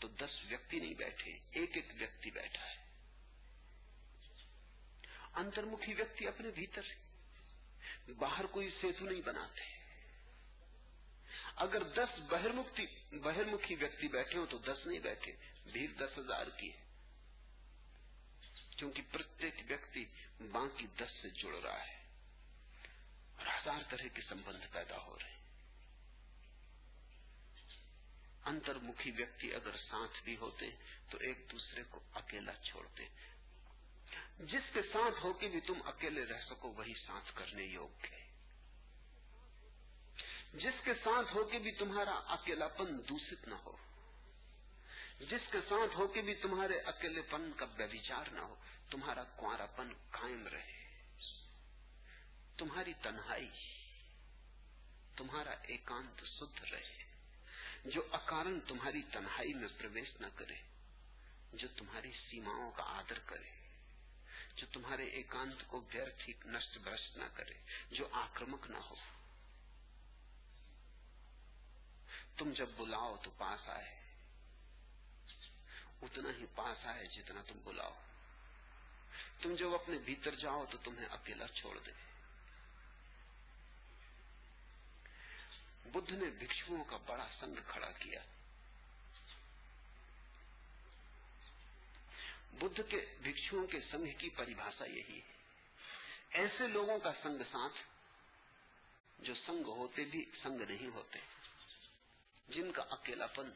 تو 0.00 0.08
دس 0.08 0.44
ویکتی 0.48 0.80
نہیں 0.80 0.94
بیٹھے، 0.94 1.32
ایک 1.50 1.70
ایک 1.74 1.86
ویکتی 1.94 2.30
بیٹھا 2.30 2.64
ہے۔ 2.64 2.76
انترمکھی 5.34 5.94
ویکتی 5.94 6.26
اپنے 6.26 6.50
بھیتر 6.50 6.82
باہر 8.12 8.46
کوئی 8.46 8.70
سیتو 8.80 9.04
نہیں 9.04 9.20
بناتے۔ 9.20 9.62
اگر 11.56 11.82
دس 11.82 12.18
بہرمکھی 12.18 13.16
بہرمکھی 13.16 13.74
ویکتی 13.74 14.08
بیٹھے 14.08 14.38
ہوں 14.38 14.46
تو 14.46 14.58
دس 14.58 14.86
نہیں 14.86 14.98
بیٹھے، 14.98 15.32
بھیڑ 15.72 15.90
دس 15.98 16.18
ہزار 16.18 16.46
کی 16.46 16.72
ہے۔ 16.72 16.85
کیونکہ 18.76 19.02
پرتیک 19.10 19.54
ویکتی 19.68 20.04
باقی 20.40 20.86
دس 20.86 21.22
سے 21.22 21.30
جڑ 21.30 21.54
رہا 21.64 21.86
ہے 21.86 22.04
اور 23.36 23.46
ہزار 23.46 23.80
طرح 23.90 24.06
کے 24.14 24.22
سمبند 24.28 24.72
پیدا 24.72 24.96
ہو 24.96 25.18
رہے 25.18 25.30
ہیں۔ 25.30 25.36
انترمکھی 28.44 29.10
ویکتی 29.10 29.54
اگر 29.54 29.76
ساتھ 29.76 30.24
بھی 30.24 30.36
ہوتے 30.36 30.70
تو 31.10 31.18
ایک 31.18 31.52
دوسرے 31.52 31.82
کو 31.90 32.00
اکیلا 32.14 32.52
چھوڑتے۔ 32.54 33.08
جس 34.38 34.72
کے 34.72 34.82
ساتھ 34.82 35.24
ہو 35.24 35.32
کے 35.32 35.48
بھی 35.48 35.60
تم 35.60 35.82
اکیلے 35.84 36.24
رہ 36.24 36.40
سکو، 36.50 36.72
وہی 36.72 36.94
ساتھ 37.06 37.32
کرنے 37.34 37.62
یوگ 37.62 38.04
ہے 38.04 38.26
جس 40.54 40.84
کے 40.84 40.94
ساتھ 40.94 41.36
ہو 41.36 41.44
کے 41.44 41.58
بھی 41.58 41.72
تمہارا 41.72 42.10
اکیلاپن 42.10 42.98
دوشت 43.08 43.48
نہ 43.48 43.54
ہو 43.54 43.85
جس 45.20 45.52
کے 45.52 45.58
ساتھ 45.68 45.96
ہو 45.96 46.06
کے 46.06 46.20
بھی 46.20 46.34
تمہارے 46.34 46.80
اکیلے 46.80 47.22
پن 47.22 47.52
کا 47.56 47.64
بیچار 47.64 48.26
نہ 48.26 48.40
ہو، 48.40 48.54
تمہارا 48.90 49.24
کنوارا 49.24 49.66
پن 49.66 49.92
قائم 50.10 50.46
رہے۔ 50.46 50.86
تمہاری 52.58 52.92
تنہائی، 53.02 53.50
تمہارا 55.16 55.50
ایکانت 55.50 56.24
شدھ 56.24 56.64
رہے۔ 56.72 57.04
جو 57.84 58.02
اکار 58.10 58.46
تمہاری 58.68 59.02
تنہائی 59.02 59.54
میں 59.54 59.68
پرویش 59.78 60.20
نہ 60.20 60.26
کرے، 60.34 60.56
جو 61.52 61.68
تمہاری 61.76 62.12
سیماؤں 62.30 62.70
کا 62.70 62.82
آدر 62.82 63.18
کرے، 63.18 63.50
جو 64.56 64.66
تمہارے 64.72 65.04
ایکانت 65.04 65.66
کو 65.66 65.84
ویرتھ 65.94 66.46
نشٹ 66.46 66.78
برشٹ 66.78 67.16
نہ 67.16 67.24
کرے، 67.34 67.54
جو 67.90 68.08
آکرمک 68.12 68.70
نہ 68.70 68.76
ہو۔ 68.76 68.94
تم 72.36 72.52
جب 72.52 72.68
بلاؤ 72.76 73.16
تو 73.22 73.30
پاس 73.30 73.68
آئے 73.68 73.95
اتنا 76.02 76.28
ہی 76.38 76.46
پاس 76.54 76.86
آئے 76.86 77.06
جتنا 77.06 77.42
تم 77.46 77.58
بلاؤ۔ 77.64 77.94
تم 79.42 79.54
جب 79.54 79.74
اپنے 79.74 79.98
بھیتر 79.98 80.34
جاؤ 80.34 80.64
تو 80.70 80.78
تمہیں 80.78 81.06
اکیلا 81.06 81.46
چھوڑ 81.46 81.78
دے۔ 81.78 81.90
بدھ 85.92 86.12
نے 86.12 86.30
بھکشوؤں 86.30 86.84
کا 86.84 86.96
بڑا 86.96 87.28
سنگ 87.40 87.54
کھڑا 87.68 87.90
کیا۔ 87.90 88.20
بدھ 92.52 92.80
کے 92.88 93.16
بھکشوؤں 93.22 93.66
کے 93.66 93.80
سنگ 93.90 94.06
کی 94.18 94.28
پریبھاشا 94.28 94.84
یہی 94.84 95.20
ہے۔ 95.26 95.36
ایسے 96.30 96.68
لوگوں 96.68 96.98
کا 96.98 97.12
سنگ 97.22 97.42
ساتھ، 97.52 97.74
جو 99.18 99.34
سنگ 99.34 99.66
ہوتے 99.66 100.04
بھی 100.04 100.30
سنگ 100.42 100.60
نہیں 100.60 100.88
ہوتے، 100.88 101.18
جن 102.48 102.72
کا 102.72 102.82
اکیلا 102.90 103.26
پن 103.26 103.50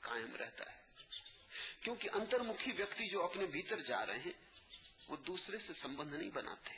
قائم 0.00 0.36
رہتا 0.36 0.72
ہے۔ 0.72 0.77
کیونکہ 1.80 2.08
انترمکھی 2.12 2.72
ویکتی 2.72 3.08
جو 3.08 3.24
اپنے 3.24 3.46
بھیتر 3.46 3.80
جا 3.80 4.06
رہے 4.06 4.18
ہیں، 4.18 4.32
وہ 5.08 5.16
دوسرے 5.16 5.58
سے 5.66 5.72
سمبندھ 5.82 6.14
نہیں 6.14 6.30
بناتے۔ 6.30 6.70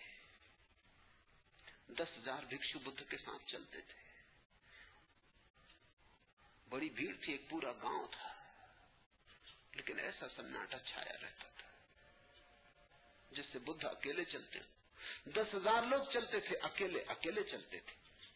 دس 1.89 2.19
ہزار 2.19 2.43
بھکشو 2.43 2.79
بدھ 2.79 3.03
کے 3.11 3.17
ساتھ 3.17 3.51
چلتے 3.51 3.81
تھے۔ 3.81 4.01
بڑی 6.69 6.89
بھیڑ 6.89 7.17
تھی، 7.25 7.33
ایک 7.33 7.51
پورا 7.51 7.73
گاؤں 7.73 8.09
تھا۔ 8.11 8.31
لیکن 9.75 10.01
ایسا 10.01 10.27
سناٹا 10.37 10.79
چھایا 10.79 11.13
رہتا 11.13 11.49
تھا، 11.49 11.69
جس 13.31 13.45
سے 13.53 13.59
بدھ 13.59 13.85
اکیلے 13.85 14.25
چلتے۔ 14.25 14.59
ہیں 14.59 14.67
دس 15.25 15.55
ہزار 15.55 15.83
لوگ 15.83 16.05
چلتے 16.13 16.41
تھے، 16.41 16.57
اکیلے 16.57 17.05
اکیلے 17.07 17.43
چلتے 17.43 17.81
تھے۔ 17.81 17.95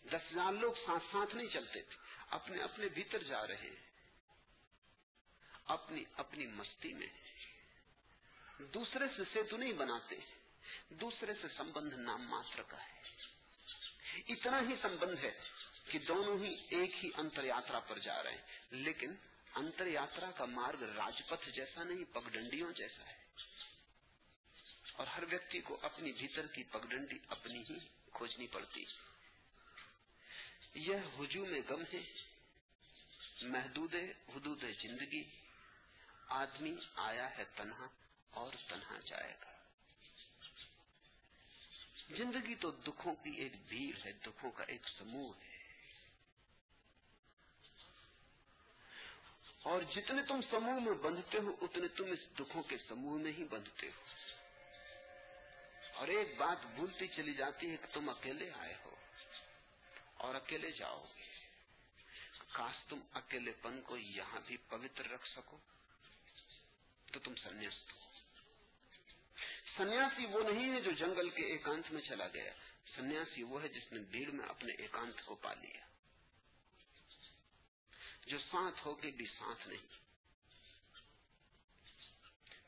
دس 0.09 0.33
ہزار 0.33 0.53
لوگ 0.53 0.75
ساتھ 0.75 1.05
ساتھ 1.13 1.37
نہیں 1.37 1.47
چلتے 1.47 1.83
تھے، 1.83 1.97
اپنے 2.31 2.63
اپنے 2.63 2.89
بھیتر 2.89 3.23
جا 3.23 3.47
رہے 3.47 3.57
ہیں۔ 3.57 3.84
اپنی 5.65 6.05
اپنی 6.17 6.47
مستی 6.47 6.95
میں 6.95 7.07
دوسرے 8.59 9.05
سے 9.17 9.23
سیتو 9.33 9.57
نہیں 9.57 9.73
بناتے، 9.73 10.17
دوسرے 10.89 11.33
سے 11.43 11.49
سمبند 11.57 11.93
نام 11.93 12.29
ماتر 12.29 12.63
کا 12.63 12.83
ہے۔ 12.85 13.03
اتنا 14.29 14.61
ہی 14.61 14.75
سمبند 14.83 15.19
ہے 15.19 15.41
کہ 15.89 15.99
دونوں 15.99 16.39
ہی 16.39 16.67
ایک 16.69 17.05
ہی 17.05 17.11
انتر 17.15 17.45
یاترا 17.45 17.81
پر 17.81 17.99
جا 17.99 18.23
رہے 18.23 18.31
ہیں۔ 18.31 18.43
لیکن 18.71 19.15
انتر 19.55 19.87
یاترا 19.87 20.31
کا 20.31 20.45
مارگ 20.45 20.83
راجپتھ 20.83 21.51
جیسا 21.51 21.85
نہیں، 21.85 22.15
پگڈنڈیوں 22.15 22.73
جیسا 22.73 23.07
ہے۔ 23.07 23.25
اور 24.93 25.07
ہر 25.07 25.23
ویکتی 25.31 25.61
کو 25.61 25.79
اپنی 25.83 26.13
بھیتر 26.13 26.47
کی 26.47 26.63
پگڈنڈی 26.63 27.19
اپنی 27.29 27.63
ہی 27.71 27.79
کھوجنی 28.13 28.47
پڑتی۔ 28.47 28.85
یہ 30.75 30.97
ہجوم 31.19 31.49
غم 31.69 31.83
ہے، 31.93 32.03
محدود 33.43 33.95
حدود 34.29 34.65
زندگی 34.83 35.25
آدمی 36.29 36.77
آیا 36.95 37.39
ہے 37.39 37.45
تنہا 37.57 37.89
اور 38.31 38.53
تنہا 38.69 38.99
جائے 39.05 39.35
گا۔ 39.43 39.53
زندگی 42.17 42.55
تو 42.55 42.71
دکھوں 42.71 43.15
کی 43.15 43.31
ایک 43.31 43.53
بھیڑ 43.69 44.07
ہے، 44.07 44.13
دکھوں 44.13 44.51
کا 44.51 44.65
ایک 44.65 44.89
سموہ 44.99 45.33
ہے۔ 45.45 45.55
اور 49.63 49.83
جتنے 49.83 50.23
تم 50.23 50.41
سموہ 50.51 50.81
میں 50.81 50.93
بندھتے 50.93 51.39
ہو، 51.39 51.57
اتنے 51.61 51.89
تم 51.89 52.05
اس 52.05 52.39
دکھوں 52.39 52.63
کے 52.63 52.77
سموہ 52.89 53.19
میں 53.19 53.33
ہی 53.33 53.45
بندھتے 53.45 53.87
ہو۔ 53.87 54.03
اور 55.95 56.09
ایک 56.09 56.37
بات 56.37 56.67
بھولتی 56.67 57.07
چلی 57.07 57.35
جاتی 57.35 57.71
ہے 57.71 57.77
کہ 57.77 57.87
تم 57.93 58.09
اکیلے 58.09 58.51
آئے 58.51 58.75
ہو 58.85 58.95
اور 60.15 60.35
اکیلے 60.35 60.71
جاؤ 60.71 61.07
گے۔ 61.17 61.23
کاش 62.53 62.85
تم 62.89 63.01
اکیلے 63.13 63.53
پن 63.63 63.81
کو 63.81 63.97
یہاں 63.97 64.41
بھی 64.47 64.57
پوتر 64.57 65.09
رکھ 65.09 65.29
سکو۔ 65.29 65.59
تو 67.15 67.21
تم 67.21 67.35
سنیاست 67.35 67.93
ہو۔ 67.93 68.07
سنیاسی 69.77 70.27
وہ 70.27 70.51
نہیں 70.51 70.75
ہے 70.75 70.81
جو 70.81 70.91
جنگل 70.91 71.31
کے 71.31 71.43
ایکانت 71.43 71.93
میں 71.93 72.03
چلا 72.03 72.29
گیا۔ 72.29 72.53
سنیاسی 72.97 73.43
وہ 73.43 73.63
ہے 73.63 73.69
جس 73.69 73.93
نے 73.93 73.99
بھیڑ 73.99 74.31
میں 74.31 74.49
اپنے 74.49 74.73
ایکانت 74.73 75.25
کو 75.25 75.35
پا 75.35 75.55
لیا۔ 75.55 75.81
جو 78.27 78.39
ساتھ 78.39 78.87
ہو 78.87 78.95
کے 78.95 79.11
بھی 79.11 79.27
ساتھ 79.27 79.69
نہیں۔ 79.69 79.87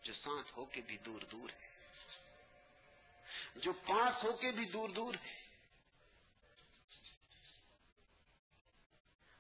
جو 0.03 0.15
ساتھ 0.15 0.53
ہو 0.57 0.65
کے 0.65 0.81
بھی 0.81 0.97
دور 0.97 1.21
دور 1.21 1.51
ہے۔ 1.51 1.69
جو 3.57 3.73
پاس 3.73 4.25
ہو 4.25 4.33
کے 4.33 4.51
بھی 4.51 4.65
دور 4.65 4.89
دور 4.89 5.15
ہے۔ 5.15 5.47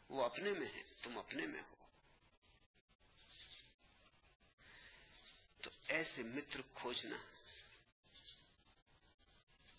وہ 0.08 0.24
اپنے 0.24 0.50
میں 0.50 0.68
ہے، 0.74 0.82
تم 1.02 1.18
اپنے 1.18 1.46
میں 1.46 1.62
ہو۔ 1.62 1.75
ایسے 5.88 6.22
متر 6.22 6.60
کھوجنا 6.74 7.16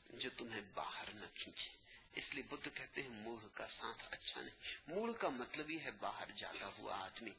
جو 0.09 0.29
تمہیں 0.37 0.61
باہر 0.73 1.13
نہ 1.13 1.25
کھینچے۔ 1.35 1.69
اس 2.13 2.23
لیے 2.33 2.43
بدھ 2.43 2.69
کہتے 2.73 3.01
ہیں 3.01 3.09
موڑ 3.09 3.47
کا 3.53 3.67
ساتھ 3.67 4.03
اچھا 4.11 4.41
نہیں۔ 4.41 4.55
موڑ 4.87 5.11
کا 5.13 5.29
مطلب 5.29 5.69
یہ 5.69 5.79
ہے 5.79 5.91
باہر 5.91 6.31
جاتا 6.31 6.67
ہوا 6.77 6.95
آدمی۔ 6.95 7.31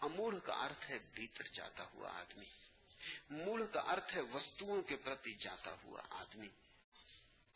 اموڑ 0.00 0.38
کا 0.38 0.52
ارتھ 0.52 0.90
ہے 0.90 0.98
بھیتر 1.12 1.46
جاتا 1.46 1.84
ہوا 1.94 2.10
آدمی۔ 2.12 2.44
موڑ 3.30 3.66
کا 3.66 3.80
ارتھ 3.80 4.14
ہے 4.14 4.20
وستوؤں 4.20 4.82
کے 4.82 4.96
پرتی 4.96 5.34
جاتا 5.34 5.74
ہوا 5.84 6.02
آدمی۔ 6.10 6.48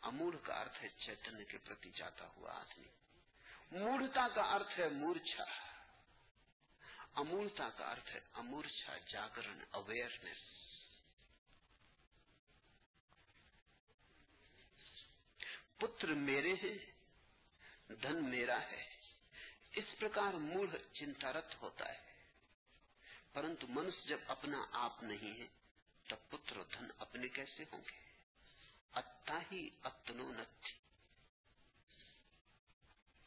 اموڑ 0.01 0.35
کا 0.43 0.53
ارتھ 0.53 0.83
ہے 0.83 0.89
چیتن 0.89 1.43
کے 1.43 1.57
پرتی 1.57 1.91
جاتا 1.95 2.27
ہوا 2.27 2.51
آدمی۔ 2.51 2.87
موڑتا 3.71 4.27
کا 4.27 4.41
ارتھ 4.41 4.79
ہے 4.79 4.89
مورچھا۔ 4.89 5.70
امولتا 7.13 7.69
کا 7.69 7.83
ارتھ 7.83 8.15
ہے، 8.15 8.19
امورچھا، 8.33 8.97
جاگرن 8.97 9.63
اویئرنیس 9.71 10.61
پتر 15.77 16.07
میرے 16.07 16.53
ہیں، 16.53 16.91
دھن 17.93 18.29
میرا 18.29 18.61
ہے۔ 18.61 18.95
اس 19.71 19.99
پرکار 19.99 20.33
مور 20.33 20.67
چنتارت 20.93 21.55
ہوتا 21.61 21.89
ہے۔ 21.89 22.13
پرنتو 23.33 23.67
منس 23.67 23.93
جب 24.05 24.17
اپنا 24.27 24.65
آپ 24.71 25.03
نہیں 25.03 25.39
ہے، 25.39 25.47
تب 26.07 26.15
پتر 26.29 26.57
و 26.57 26.63
دھن 26.63 26.87
اپنے 26.97 27.27
کیسے 27.27 27.63
ہوں 27.71 27.81
گے؟ 27.85 27.99
اتا 28.93 29.39
ہی 29.51 29.69
اتنونت 29.83 30.65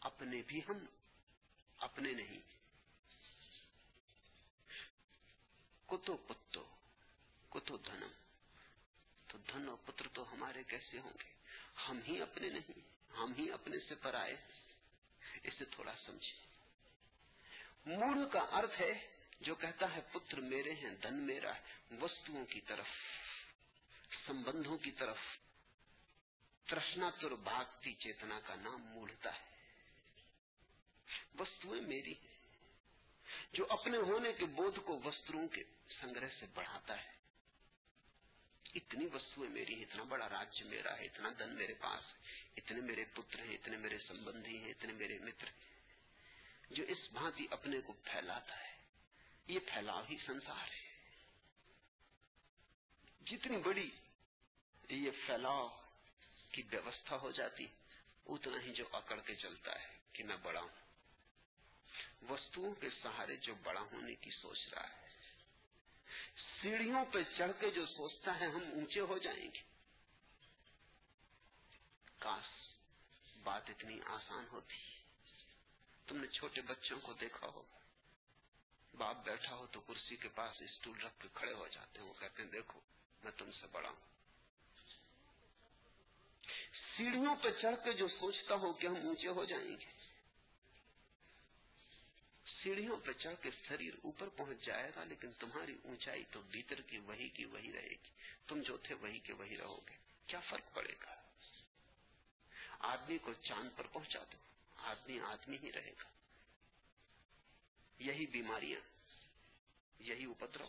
اپنے 0.00 0.42
بھی 0.46 0.60
ہم، 0.68 0.86
اپنے 1.78 2.12
نہیں۔ 2.12 2.53
کتو 5.88 6.16
پتو 6.26 6.64
کتو 7.52 7.76
دھنم 7.78 8.12
تو 9.28 9.38
دھن 9.48 9.68
اور 9.68 9.76
پتر 9.84 10.08
تو 10.12 10.24
ہمارے 10.32 10.62
کیسے 10.68 10.98
ہوں 10.98 11.16
گے 11.20 11.32
ہم 11.78 12.00
ہی 12.08 12.20
اپنے 12.22 12.48
نہیں 12.50 12.80
ہم 13.16 13.32
ہی 13.38 13.50
اپنے 13.50 13.78
سے 13.88 13.94
پرائے 14.02 14.36
اسے 15.44 15.64
تھوڑا 15.64 15.94
سمجھے 16.06 16.42
مور 17.88 18.24
کا 18.32 18.40
ارتھ 18.52 18.80
ہے 18.80 18.92
جو 19.40 19.54
کہتا 19.54 19.94
ہے 19.94 20.00
پتر 20.12 20.40
میرے 20.42 20.72
ہیں 20.74 20.90
دھن 21.02 21.16
میرا 21.22 21.52
وستوؤں 22.00 22.44
کی 22.44 22.60
طرف 22.60 22.92
سمبندوں 24.26 24.76
کی 24.78 24.90
طرف 24.90 25.18
ترسنا 26.66 27.10
تر 27.20 27.34
بھاگتی 27.44 27.92
چیتنا 27.94 28.38
کا 28.40 28.54
نام 28.56 28.80
مورتا 28.84 29.34
ہے 29.34 29.52
وستویں 31.38 31.80
میری 31.82 32.14
ہیں 32.14 32.33
جو 33.54 33.66
اپنے 33.68 33.96
ہونے 33.96 34.32
کے 34.32 34.44
بودھ 34.44 34.80
کو 34.80 35.00
وستروں 35.04 35.48
کے 35.48 35.62
سنگرہ 36.00 36.28
سے 36.40 36.46
بڑھاتا 36.54 37.04
ہے۔ 37.04 37.12
اتنی 38.74 39.06
وسویں 39.06 39.48
میری 39.48 39.82
اتنا 39.82 40.02
بڑا 40.02 40.28
راجیہ 40.28 40.68
میرا 40.68 40.98
ہے، 40.98 41.04
اتنا 41.04 41.28
دن 41.38 41.48
میرے 41.48 41.74
پاس 41.74 42.04
ہے، 42.08 42.40
اتنے 42.56 42.80
میرے 42.80 43.04
پتر 43.04 43.38
ہیں، 43.38 43.54
اتنے 43.54 43.76
میرے 43.76 43.98
سمبندھی 43.98 44.58
ہیں، 44.58 44.70
اتنے 44.70 44.92
میرے 44.92 45.18
متر 45.18 45.46
ہیں۔ 45.46 45.74
جو 46.70 46.84
اس 46.84 46.98
بھانتی 47.12 47.46
اپنے 47.50 47.80
کو 47.80 47.92
پھیلاتا 47.92 48.68
ہے، 48.68 48.76
یہ 49.46 49.58
پھیلاؤ 49.58 50.02
ہی 50.10 50.16
سنسار 50.26 50.68
ہے۔ 50.72 50.84
جتنی 53.20 53.56
بڑی 53.56 53.90
یہ 54.88 55.10
پھیلاؤ 55.26 55.80
کی 56.50 56.62
ویوستھا 56.70 57.16
ہو 57.16 57.30
جاتی، 57.30 57.66
اتنا 58.26 58.60
ہی 58.60 58.72
جو 58.72 58.84
اکڑ 58.92 59.20
کے 59.20 59.34
چلتا 59.34 59.82
ہے 59.82 59.86
کہ 60.12 60.24
میں 60.24 60.36
بڑا 60.36 60.60
ہوں۔ 60.60 60.83
وستوؤں 62.28 62.74
کے 62.74 62.88
سہارے 63.02 63.36
جو 63.36 63.54
بڑا 63.54 63.80
ہونے 63.80 64.14
کی 64.14 64.30
سوچ 64.30 64.58
رہا 64.74 64.88
ہے۔ 64.88 65.08
سیڑھیوں 66.62 67.04
پہ 67.04 67.18
چڑھ 67.36 67.52
کے 67.60 67.70
جو 67.70 67.86
سوچتا 67.86 68.40
ہے، 68.40 68.46
ہم 68.46 68.62
اونچے 68.72 69.00
ہو 69.00 69.18
جائیں 69.18 69.50
گے۔ 69.54 69.60
کاش 72.18 72.76
بات 73.42 73.70
اتنی 73.70 74.00
آسان 74.06 74.44
ہوتی۔ 74.52 74.76
تم 76.06 76.16
نے 76.16 76.26
چھوٹے 76.26 76.60
بچوں 76.60 77.00
کو 77.00 77.12
دیکھا 77.12 77.46
ہو 77.46 77.62
باپ 78.96 79.16
بیٹھا 79.24 79.54
ہو 79.54 79.66
تو 79.66 79.80
کرسی 79.80 80.16
کے 80.16 80.28
پاس 80.28 80.62
اسٹول 80.62 81.00
رکھ 81.00 81.22
کے 81.22 81.28
کھڑے 81.34 81.52
ہو 81.52 81.68
جاتے 81.68 82.00
ہیں۔ 82.00 82.06
وہ 82.06 82.14
کہتے 82.20 82.42
ہیں، 82.42 82.50
دیکھو، 82.50 82.80
میں 83.24 83.32
تم 83.32 83.50
سے 83.50 83.66
بڑا 83.72 83.88
ہوں۔ 83.88 84.14
سیڑھیوں 86.96 87.36
پہ 87.36 87.48
چڑھ 87.62 87.84
کے 87.84 87.92
جو 87.92 88.08
سوچتا 88.08 88.54
ہو 88.54 88.72
کہ 88.72 88.86
ہم 88.86 88.96
اونچے 88.96 89.28
ہو 89.28 89.44
جائیں 89.44 89.76
گے۔ 89.80 89.93
سیڑھیوں 92.64 92.96
پہ 93.04 93.12
چڑھ 93.12 93.34
کے 93.42 93.50
شریر 93.68 93.94
اوپر 94.02 94.28
پہنچ 94.28 94.64
جائے 94.64 94.92
گا، 94.96 95.04
لیکن 95.04 95.32
تمہاری 95.32 95.76
اونچائی 95.84 96.24
تو 96.30 96.40
بھیتر 96.40 96.80
کی 96.80 96.98
وہی 96.98 97.28
کی 97.28 97.44
وہی 97.44 97.72
رہے 97.72 97.88
گی۔ 97.88 98.10
تم 98.46 98.62
جو 98.62 98.76
تھے 98.76 98.94
وہی 98.94 99.18
کے 99.18 99.32
وہی 99.32 99.56
رہو 99.56 99.80
گے۔ 99.88 99.96
کیا 100.26 100.40
فرق 100.40 100.74
پڑے 100.74 100.94
گا؟ 101.02 101.14
آدمی 102.78 103.18
کو 103.18 103.32
چاند 103.34 103.70
پر 103.76 103.86
پہنچا 103.86 104.24
دو۔ 104.32 104.38
آدمی 104.76 105.20
آدمی 105.20 105.56
ہی 105.62 105.72
رہے 105.72 105.90
گا۔ 105.90 106.04
یہی 107.98 108.26
بیماریاں، 108.26 108.80
یہی 109.98 110.24
اپدرو۔ 110.24 110.66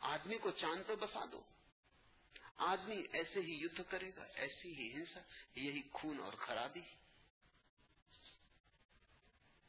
آدمی 0.00 0.38
کو 0.38 0.50
چاند 0.50 0.82
پر 0.86 0.94
بسا 0.94 1.24
دو۔ 1.32 1.42
آدمی 2.56 3.02
ایسے 3.12 3.40
ہی 3.40 3.64
یدھ 3.64 3.80
کرے 3.88 4.10
گا، 4.16 4.24
ایسی 4.34 4.74
ہی 4.74 4.94
ہنسا، 4.94 5.20
یہی 5.54 5.82
خون 5.92 6.20
اور 6.20 6.32
خرابی۔ 6.32 6.80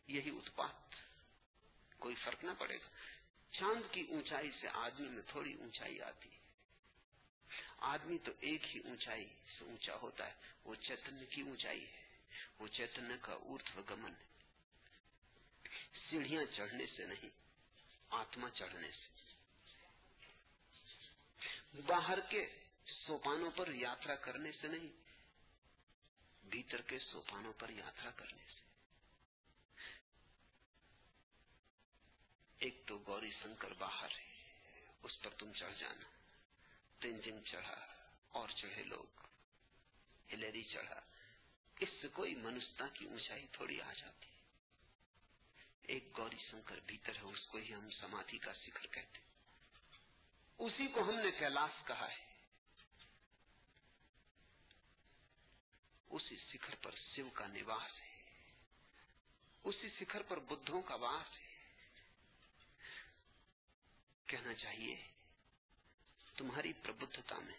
یہی 0.10 0.30
اتپات 0.30 0.95
کوئی 1.99 2.16
فرق 2.16 2.43
نہ 2.43 2.51
پڑے 2.60 2.78
گا۔ 2.78 2.88
چاند 3.51 3.93
کی 3.93 4.01
اونچائی 4.01 4.51
سے 4.62 4.68
آدمی 4.74 5.07
میں 5.07 5.22
تھوڑی 5.28 5.53
اونچائی 5.53 6.01
آتی 6.01 6.30
ہے۔ 6.32 6.39
آدمی 7.78 8.18
تو 8.18 8.32
ایک 8.39 8.76
ہی 8.76 8.80
اونچائی 8.80 9.28
سے 9.60 9.66
اونچا 9.66 9.95
ہوتا 9.95 10.28
ہے، 10.28 10.34
وہ 10.64 10.76
چیتن 10.76 11.26
کی 11.26 11.41
اونچائی 11.41 11.86
ہے۔ 11.86 12.07
وہ 12.60 12.68
چیتن 12.68 13.18
کا 13.22 13.34
ارتھ 13.34 13.91
گمن 13.91 14.12
ہے۔ 14.12 14.26
سیڑھیاں 16.10 16.43
چڑھنے 16.55 16.86
سے 16.95 17.05
نہیں، 17.05 17.30
آتما 18.10 18.49
چڑھنے 18.49 18.91
سے۔ 18.91 19.07
باہر 21.82 22.20
کے 22.20 22.49
سوپانوں 23.07 23.51
پر 23.51 23.72
یاترا 23.74 24.16
کرنے 24.16 24.51
سے 24.51 24.68
نہیں، 24.68 24.89
بھیتر 26.43 26.82
کے 26.82 26.99
سوپانوں 26.99 27.53
پر 27.53 27.70
یاترا 27.70 28.12
کرنے 28.12 28.43
سے۔ 28.53 28.59
ایک 32.60 32.84
تو 32.86 32.97
گوری 33.07 33.32
شنکر 33.32 33.74
باہر 33.74 34.12
ہے، 34.12 34.51
اس 35.03 35.22
پر 35.22 35.30
تم 35.30 35.53
چڑھ 35.53 35.76
جانا۔ 35.80 36.10
پنجن 36.99 37.45
چڑھا، 37.45 37.86
اور 38.30 38.49
چڑھے 38.49 38.84
لوگ۔ 38.84 39.20
ہلیری 40.34 40.64
چڑھا، 40.64 41.01
اس 41.80 41.89
سے 42.01 42.07
کوئی 42.07 42.36
منستا 42.36 42.88
کی 42.88 43.05
اونچائی 43.05 43.47
تھوڑی 43.51 43.82
آ 43.82 43.93
جاتی۔ 43.93 44.28
ایک 45.82 46.18
گوری 46.18 46.38
شنکر 46.51 46.80
بھیتر 46.86 47.16
ہے، 47.16 47.22
اس 47.22 47.47
کو 47.47 47.57
ہی 47.57 47.74
ہم 47.74 47.89
سمادھی 47.89 48.38
کا 48.38 48.53
شکر 48.53 48.88
کہتے 48.88 49.20
اسی 50.57 50.88
کو 50.88 51.01
ہم 51.01 51.16
نے 51.16 51.32
کیلاش 51.32 51.88
کہا 51.88 52.12
ہے۔ 52.12 52.26
اسی 56.10 56.38
شکھر 56.51 56.76
پر 56.76 56.91
شیو 56.95 57.30
کا 57.30 57.47
نواس 57.47 58.01
ہے۔ 58.01 58.24
اسی 59.64 59.89
شکھر 59.99 60.22
پر 60.22 60.39
بدھوں 60.39 60.82
کا 60.82 60.95
واس 60.95 61.39
ہے۔ 61.39 61.49
کہنا 64.30 64.53
چاہیے، 64.53 65.07
تمہاری 66.38 66.73
پربدھتا 66.73 67.39
میں، 67.39 67.57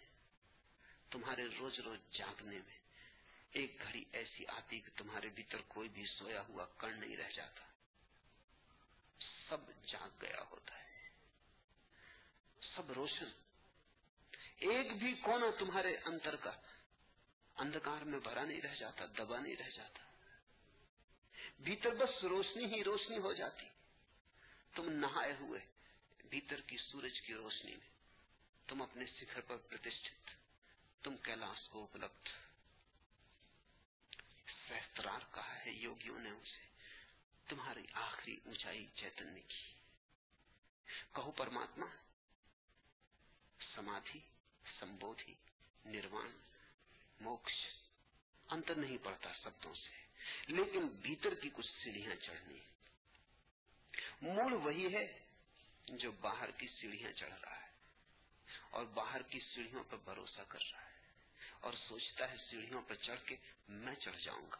تمہارے 1.09 1.47
روز 1.59 1.79
روز 1.79 1.99
جاگنے 2.11 2.57
میں، 2.57 2.77
ایک 3.51 3.81
گھڑی 3.83 4.03
ایسی 4.11 4.47
آتی 4.47 4.79
کہ 4.79 4.97
تمہارے 4.97 5.29
بھیتر 5.29 5.57
کوئی 5.67 5.89
بھی 5.89 6.05
سویا 6.05 6.41
ہوا 6.41 6.65
کر 6.65 6.91
نہیں 6.91 7.17
رہ 7.17 7.31
جاتا۔ 7.31 7.61
سب 9.49 9.57
جاگ 9.87 10.09
گیا 10.21 10.43
ہوتا 10.51 10.77
ہے۔ 10.77 11.09
سب 12.75 12.91
روشن۔ 12.91 13.29
ایک 14.57 14.97
بھی 14.97 15.13
کونا 15.13 15.45
تمہارے 15.59 15.97
انتر 16.05 16.35
کا 16.35 16.51
اندھکار 17.55 18.01
میں 18.01 18.19
بھرا 18.19 18.43
نہیں 18.45 18.61
رہ 18.61 18.75
جاتا، 18.75 19.05
دبا 19.05 19.39
نہیں 19.39 19.55
رہ 19.55 19.69
جاتا۔ 19.69 20.03
بھیتر 21.59 21.89
بس 21.89 22.23
روشنی 22.23 22.65
ہی 22.65 22.83
روشنی 22.83 23.17
ہو 23.17 23.33
جاتی۔ 23.33 23.65
تم 24.75 24.89
نہائے 24.89 25.33
ہوئے 25.39 25.70
بھیتر 26.31 26.61
کی 26.61 26.77
سورج 26.77 27.21
کی 27.21 27.33
روشنی 27.33 27.71
میں 27.71 27.89
تم 28.67 28.81
اپنے 28.81 29.05
شکھر 29.05 29.41
پر 29.41 29.57
پرتشٹھت، 29.57 30.29
تم 31.03 31.17
کیلاش 31.17 31.69
کو 31.69 31.83
اپلبد 31.83 32.29
سہسترار 34.67 35.19
کہا 35.33 35.65
ہے 35.65 35.71
یوگیوں 35.71 36.19
نے 36.19 36.29
اسے، 36.29 36.67
تمہاری 37.47 37.83
آخری 37.93 38.37
اونچائی 38.45 38.87
چیتنیہ 38.95 39.41
کی۔ 39.47 39.73
کہو 41.15 41.31
پرماتما، 41.31 41.85
سمادھی، 43.75 44.19
سمبودھی، 44.79 45.33
نروان، 45.85 46.31
موکش، 47.19 47.65
انتر 48.49 48.75
نہیں 48.75 48.97
پڑتا 49.03 49.33
شبدوں 49.43 49.73
سے، 49.73 50.05
لیکن 50.47 50.87
بھیتر 50.87 51.33
کی 51.33 51.49
کچھ 51.53 51.71
سیڑھیاں 51.83 52.15
چڑھنی۔ 52.15 52.59
موڑ 54.21 54.53
وہی 54.53 54.95
ہے 54.95 55.30
جو 55.91 56.11
باہر 56.11 56.51
کی 56.51 56.67
سیڑھیاں 56.67 57.11
چڑھ 57.11 57.33
رہا 57.41 57.61
ہے 57.61 57.67
اور 58.69 58.85
باہر 58.85 59.21
کی 59.21 59.39
سیڑھیوں 59.39 59.83
پر 59.83 59.97
بھروسہ 59.97 60.41
کر 60.47 60.59
رہا 60.71 60.85
ہے 60.85 60.91
اور 61.59 61.73
سوچتا 61.73 62.31
ہے 62.31 62.35
سیڑھیوں 62.49 62.81
پر 62.81 62.95
چڑھ 62.95 63.19
کے 63.25 63.35
میں 63.67 63.95
چڑھ 63.95 64.17
جاؤں 64.23 64.51
گا۔ 64.51 64.57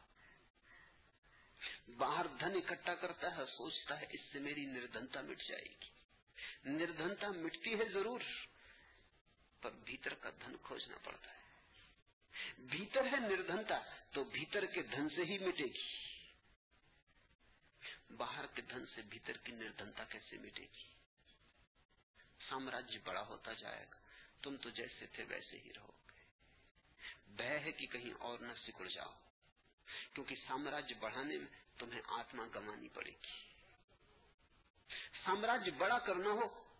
باہر 1.98 2.28
دھن 2.28 2.56
اکٹھا 2.56 2.96
کرتا 2.96 3.38
ہے 3.38 3.46
سوچتا 3.58 4.02
ہے 4.02 4.06
اس 4.10 4.20
سے 4.32 4.40
میری 4.40 4.66
نردنتا 4.66 5.22
مٹ 5.22 5.42
جائے 5.48 5.66
گی۔ 5.66 5.90
نردنتا 6.66 7.28
مٹتی 7.28 7.74
ہے 7.74 7.90
ضرور، 7.94 8.22
پر 9.62 9.72
بھیتر 9.72 10.14
کا 10.14 10.30
دھن 10.30 10.56
کھوجنا 10.64 10.98
پڑتا 11.04 11.34
ہے۔ 11.34 11.42
بھیتر 12.58 13.06
ہے 13.06 13.20
نردنتا 13.20 13.80
تو 14.12 14.24
بھیتر 14.24 14.66
کے 14.66 14.82
دھن 14.82 15.10
سے 15.10 15.24
ہی 15.24 15.38
مٹے 15.38 15.64
گی۔ 15.64 16.12
باہر 18.18 18.46
کے 18.46 18.62
دھن 18.62 18.86
سے 18.96 19.02
بھیتر 19.02 19.38
کی 19.38 19.52
نردنتا 19.52 20.04
کیسے 20.04 20.38
مٹے 20.38 20.64
گی؟ 20.64 21.01
سامراجیہ 22.52 22.92
جی 22.92 22.98
بڑا 23.04 23.22
ہوتا 23.28 23.54
جائے 23.54 23.86
گا۔ 23.92 23.96
تم 24.42 24.58
تو 24.58 24.70
جیسے 24.70 25.06
تھے 25.06 25.24
ویسے 25.24 25.58
ہی 25.58 25.74
رہو 25.74 25.92
گے۔ 26.10 26.20
بہ 27.28 27.44
ہے 27.44 27.72
کہ 27.72 27.88
کہیں 27.88 28.14
اور 28.20 28.40
نہ 28.40 28.54
سکڑ 28.68 28.88
جاؤ۔ 28.88 29.14
کیونکہ 30.14 30.36
سامراجیہ 30.48 31.00
بڑھانے 31.00 31.38
میں 31.38 31.80
تمہیں 31.80 32.02
آتما 32.06 32.48
گنوانی 32.56 32.88
پڑے 32.90 33.12
گی۔ 33.12 33.52
سامراجیہ 35.26 35.72
بڑا 35.72 36.00
کرنا 36.00 36.30
ہو 36.30 36.74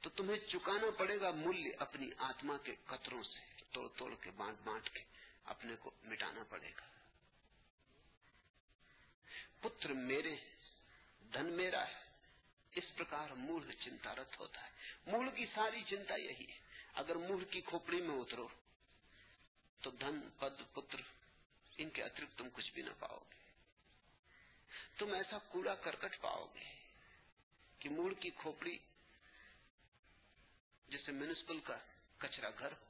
تو 0.00 0.10
تمہیں 0.10 0.38
چکانا 0.38 0.90
پڑے 0.98 1.20
گا 1.20 1.30
ملیہ 1.30 1.72
اپنی 1.78 2.10
آتما 2.18 2.56
کے 2.58 2.74
قطروں 2.84 3.22
سے، 3.22 3.62
توڑ 3.72 3.88
توڑ 3.96 4.14
کے، 4.14 4.30
بانٹ 4.30 4.58
بانٹ 4.64 4.90
کے 4.90 5.00
اپنے 5.44 5.76
کو 5.76 5.90
مٹانا 6.04 6.42
پڑے 6.48 6.70
گا۔ 6.70 6.86
پتر 9.60 9.92
میرے، 9.92 10.36
دھن 11.20 11.52
میرا 11.52 11.88
ہے۔ 11.88 12.00
اس 12.74 12.84
پرکار 12.96 13.30
موڑ 13.30 13.72
چنتارت 13.72 14.40
ہوتا 14.40 14.64
ہے۔ 14.64 14.69
مول 15.06 15.30
کی 15.34 15.46
ساری 15.54 15.82
چنتا 15.84 16.16
یہی 16.16 16.46
ہے۔ 16.48 16.58
اگر 16.94 17.16
مول 17.16 17.44
کی 17.44 17.60
کھوپڑی 17.60 18.00
میں 18.00 18.16
اترو، 18.16 18.48
تو 19.80 19.90
دھن، 19.90 20.20
پد، 20.38 20.74
پتر، 20.74 21.00
ان 21.76 21.90
کے 21.90 22.02
اترکت 22.02 22.38
تم 22.38 22.48
کچھ 22.52 22.72
بھی 22.72 22.82
نہ 22.82 22.90
پاؤ 22.98 23.18
گے۔ 23.18 23.40
تم 24.98 25.12
ایسا 25.12 25.38
کوڑا 25.38 25.74
کرکٹ 25.74 26.20
پاؤ 26.20 26.46
گے 26.54 26.74
کہ 27.78 27.88
موڑ 27.88 28.14
کی 28.14 28.30
کھوپڑی، 28.30 28.78
جیسے 30.88 31.12
میونسپل 31.12 31.60
کا 31.60 31.78
کچرا 32.18 32.50
گھر 32.50 32.72
ہو، 32.72 32.86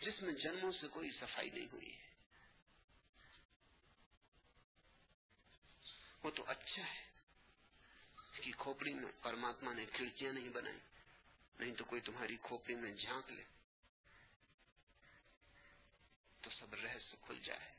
جس 0.00 0.22
میں 0.22 0.34
جنموں 0.34 0.72
سے 0.80 0.88
کوئی 0.88 1.10
صفائی 1.20 1.50
نہیں 1.50 1.66
ہوئی 1.72 1.96
ہے۔ 1.96 2.06
وہ 6.22 6.30
تو 6.30 6.44
اچھا 6.46 6.94
ہے۔ 6.94 7.05
کی 8.46 8.52
کھوپڑی 8.52 8.94
میں 8.94 9.12
پرماتما 9.22 9.72
نے 9.72 9.86
کھڑکیاں 9.86 10.32
نہیں 10.32 10.48
بنائی۔ 10.48 10.78
نہیں 11.58 11.74
تو 11.74 11.84
کوئی 11.84 12.00
تمہاری 12.00 12.36
کھوپڑی 12.42 12.74
میں 12.74 12.92
جھانک 12.92 13.30
لے۔ 13.30 13.42
تو 16.40 16.50
سب 16.50 16.74
رہس 16.74 17.14
کھل 17.22 17.38
جائے۔ 17.38 17.74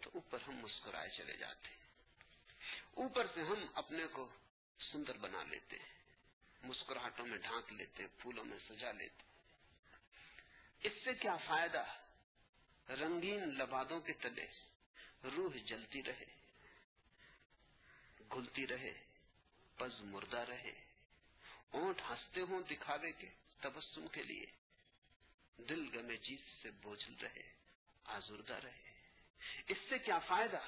تو 0.00 0.10
اوپر 0.14 0.38
ہم 0.40 0.56
مسکرائے 0.56 1.10
چلے 1.10 1.36
جاتے 1.36 1.68
اوپر 2.94 3.26
سے 3.34 3.42
ہم 3.42 3.66
اپنے 3.74 4.06
کو 4.06 4.28
سندر 4.92 5.16
بنا 5.16 5.42
لیتے 5.42 5.78
ہیں۔ 5.78 5.92
مسکراہٹوں 6.62 7.26
میں 7.26 7.38
ڈھانک 7.38 7.72
لیتے 7.72 8.06
پھولوں 8.06 8.44
میں 8.44 8.58
سجا 8.68 8.92
لیتے 8.92 9.22
اس 10.82 10.92
سے 11.04 11.14
کیا 11.14 11.36
فائدہ؟ 11.36 11.84
رنگین 12.88 13.58
لبادوں 13.58 14.00
کے 14.00 14.12
تلے 14.12 14.46
روح 15.24 15.56
جلتی 15.64 16.02
رہے۔ 16.02 16.41
کھلتی 18.32 18.66
رہے، 18.66 19.04
پز 19.76 20.00
مردہ 20.00 20.38
رہے۔ 20.38 20.72
اونٹ 21.70 22.00
ہنستے 22.10 22.40
ہوں 22.40 22.62
دکھاوے 22.62 23.12
کے 23.12 23.28
تبسم 23.60 24.08
کے 24.08 24.22
لیے۔ 24.22 24.46
دل 25.58 25.98
گمے 25.98 26.16
چیز 26.16 26.40
سے 26.62 26.70
بوجھل 26.70 27.14
رہے، 27.14 27.52
آزردہ 28.04 28.52
رہے۔ 28.52 28.92
اس 29.68 29.76
سے 29.88 29.98
کیا 29.98 30.18
فائدہ؟ 30.18 30.60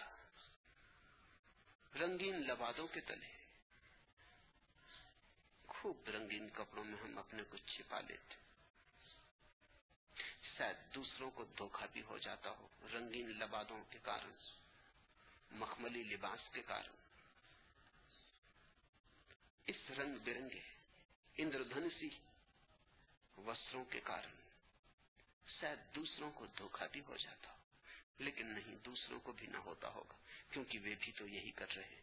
رنگین 1.99 2.35
لبادوں 2.35 2.87
کے 2.87 3.01
تلے۔ 3.01 3.45
خوب 5.67 6.09
رنگین 6.09 6.49
کپڑوں 6.49 6.85
میں 6.85 6.99
ہم 7.03 7.19
اپنے 7.19 7.43
کو 7.43 7.57
چھپا 7.57 8.01
لیتے۔ 8.01 8.35
شاید 10.57 10.95
دوسروں 10.95 11.31
کو 11.31 11.45
دھوکا 11.45 11.87
بھی 11.87 12.03
ہو 12.03 12.19
جاتا 12.19 12.51
ہو 12.51 12.69
رنگین 12.93 13.31
لبادوں 13.31 13.85
کے 13.91 13.99
کارن، 14.03 14.33
مخملی 15.51 16.03
لباس 16.03 16.41
کے 16.53 16.63
کارن۔ 16.63 17.04
اس 19.67 19.91
رنگ 19.91 20.17
برنگے 20.25 20.61
اندردھنسی 21.39 22.09
وسروں 23.37 23.85
کے 23.85 24.01
کارن۔ 24.01 24.35
شاید 25.61 25.79
دوسروں 25.95 26.31
کو 26.31 26.47
دھوکہ 26.47 26.85
بھی 26.93 27.01
ہو 27.09 27.17
جاتا 27.17 27.51
ہو، 27.53 27.57
لیکن 28.19 28.47
نہیں، 28.47 28.77
دوسروں 28.85 29.21
کو 29.21 29.33
بھی 29.33 29.47
نہ 29.47 29.57
ہوتا 29.57 29.89
ہوگا، 29.89 30.15
کیونکہ 30.51 30.79
وہ 30.79 30.95
بھی 31.01 31.13
تو 31.13 31.27
یہی 31.27 31.51
کر 31.51 31.75
رہے 31.77 31.85
ہیں۔ 31.85 32.03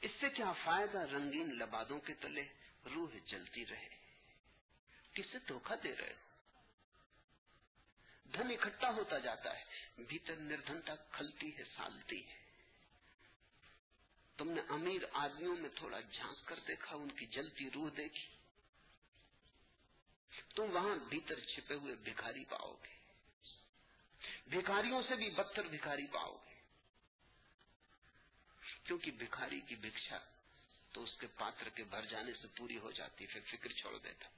اس 0.00 0.10
سے 0.20 0.28
کیا 0.30 0.52
فائدہ 0.52 0.98
رنگین 0.98 1.58
لبادوں 1.58 2.00
کے 2.00 2.14
تلے 2.14 2.44
روح 2.84 3.10
جلتی 3.26 3.66
رہے؟ 3.66 3.88
کسے 5.12 5.38
دھوکہ 5.48 5.74
دے 5.74 5.96
رہے 5.96 6.12
ہو؟ 6.12 6.31
دھن 8.34 8.50
اکٹھا 8.50 8.90
ہوتا 8.90 9.18
جاتا 9.18 9.58
ہے۔ 9.58 9.64
بھیتر 9.98 10.36
نردھنتا 10.36 10.94
کھلتی 10.94 11.58
ہے، 11.58 11.64
سالتی 11.76 12.26
ہے۔ 12.26 12.42
تم 14.36 14.50
نے 14.50 14.60
امیر 14.68 15.02
آدمیوں 15.12 15.56
میں 15.56 15.70
تھوڑا 15.76 16.00
جھانک 16.00 16.46
کر 16.46 16.58
دیکھا، 16.68 16.96
ان 16.96 17.10
کی 17.10 17.26
جلتی 17.26 17.70
روح 17.70 17.90
دیکھی۔ 17.96 18.36
تم 20.54 20.76
وہاں 20.76 20.96
بھیتر 20.96 21.40
چھپے 21.40 21.74
ہوئے 21.74 21.94
بھکاری 21.94 22.44
پاؤ 22.44 22.74
گے۔ 22.74 22.92
بھکاریوں 24.46 25.02
سے 25.08 25.14
بھی 25.14 25.30
بدتر 25.30 25.62
بھکاری 25.62 26.06
پاؤ 26.06 26.36
گے۔ 26.36 26.54
کیونکہ 28.84 29.10
بھکاری 29.10 29.60
کی 29.60 29.74
بھکشا 29.74 30.18
تو 30.92 31.02
اس 31.02 31.14
کے 31.20 31.26
پاتر 31.26 31.68
کے 31.68 31.84
بھر 31.84 32.04
جانے 32.04 32.32
سے 32.42 32.46
پوری 32.56 32.78
ہو 32.78 32.90
جاتی، 32.90 33.26
پھر 33.26 33.40
فکر 33.40 33.72
چھوڑ 33.72 33.98
دیتا۔ 33.98 34.28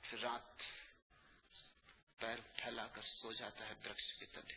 پھر 0.00 0.18
رات 0.18 0.62
پیر 2.18 2.36
پھیلا 2.56 2.86
کر 2.86 3.02
سو 3.02 3.32
جاتا 3.32 3.68
ہے 3.68 3.74
درخت 3.84 4.20
کے 4.20 4.26
تلے۔ 4.26 4.54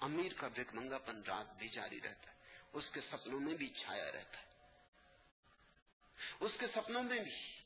امیر 0.00 0.32
کا 0.32 0.48
بھکمنگا 0.48 0.98
پن 0.98 1.22
رات 1.22 1.54
بھی 1.56 1.68
جاری 1.68 2.00
رہتا 2.00 2.30
ہے۔ 2.30 2.36
اس 2.72 2.84
کے 2.92 3.00
سپنوں 3.10 3.40
میں 3.40 3.54
بھی 3.54 3.68
چھایا 3.68 4.12
رہتا 4.12 4.40
ہے۔ 4.40 4.46
اس 6.40 6.52
کے 6.58 6.66
سپنوں 6.74 7.02
میں 7.02 7.18
بھی۔ 7.20 7.60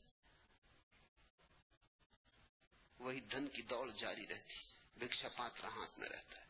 وہی 2.99 3.19
دھن 3.19 3.47
کی 3.47 3.61
دوڑ 3.61 3.89
جاری 3.89 4.27
رہتی۔ 4.27 4.53
بھکشا 4.97 5.27
پاتر 5.29 5.63
ہاتھ 5.63 5.99
میں 5.99 6.09
رہتا 6.09 6.41
ہے۔ 6.41 6.45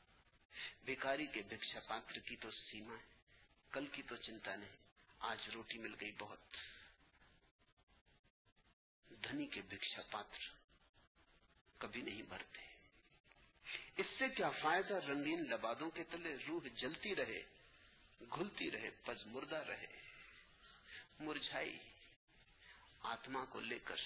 بیکاری 0.83 1.25
کے 1.25 1.41
بھکشا 1.41 1.79
پاتر 1.79 2.19
کی 2.19 2.35
تو 2.35 2.51
سیما 2.51 2.93
ہے۔ 2.93 3.09
کل 3.71 3.87
کی 3.87 4.01
تو 4.03 4.15
چنتا 4.15 4.55
نہیں۔ 4.55 4.75
آج 5.19 5.49
روٹی 5.53 5.77
مل 5.77 5.95
گئی 6.01 6.11
بہت۔ 6.11 6.39
دھنی 9.23 9.47
کے 9.47 9.61
بھکشا 9.61 10.01
پاتر۔ 10.11 10.60
کبھی 11.81 12.01
نہیں 12.01 12.21
بھرتے 12.29 12.59
اس 13.97 14.05
سے 14.17 14.27
کیا 14.29 14.49
فائدہ 14.61 14.99
رنگین 15.07 15.43
لبادوں 15.49 15.89
کے 15.89 16.03
تلے 16.11 16.35
روح 16.47 16.67
جلتی 16.75 17.15
رہے، 17.15 17.41
گھلتی 18.21 18.69
رہے، 18.71 18.89
پز 19.05 19.25
مردہ 19.25 19.61
رہے۔ 19.67 19.87
مرجھائی، 21.19 21.77
آتما 23.05 23.43
کو 23.45 23.59
لے 23.61 23.79
کر 23.83 23.99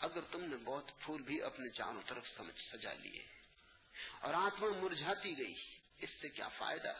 اگر 0.00 0.20
تم 0.30 0.42
نے 0.44 0.56
بہت 0.64 0.90
پھول 0.98 1.22
بھی 1.22 1.40
اپنے 1.42 1.68
چاروں 1.70 2.02
طرف 2.06 2.26
سمجھ 2.36 2.60
سجا 2.62 2.92
لیے 2.94 3.22
اور 4.20 4.34
آتما 4.34 4.68
مرجھاتی 4.80 5.36
گئی، 5.38 5.54
اس 5.98 6.10
سے 6.20 6.28
کیا 6.28 6.48
فائدہ؟ 6.58 6.92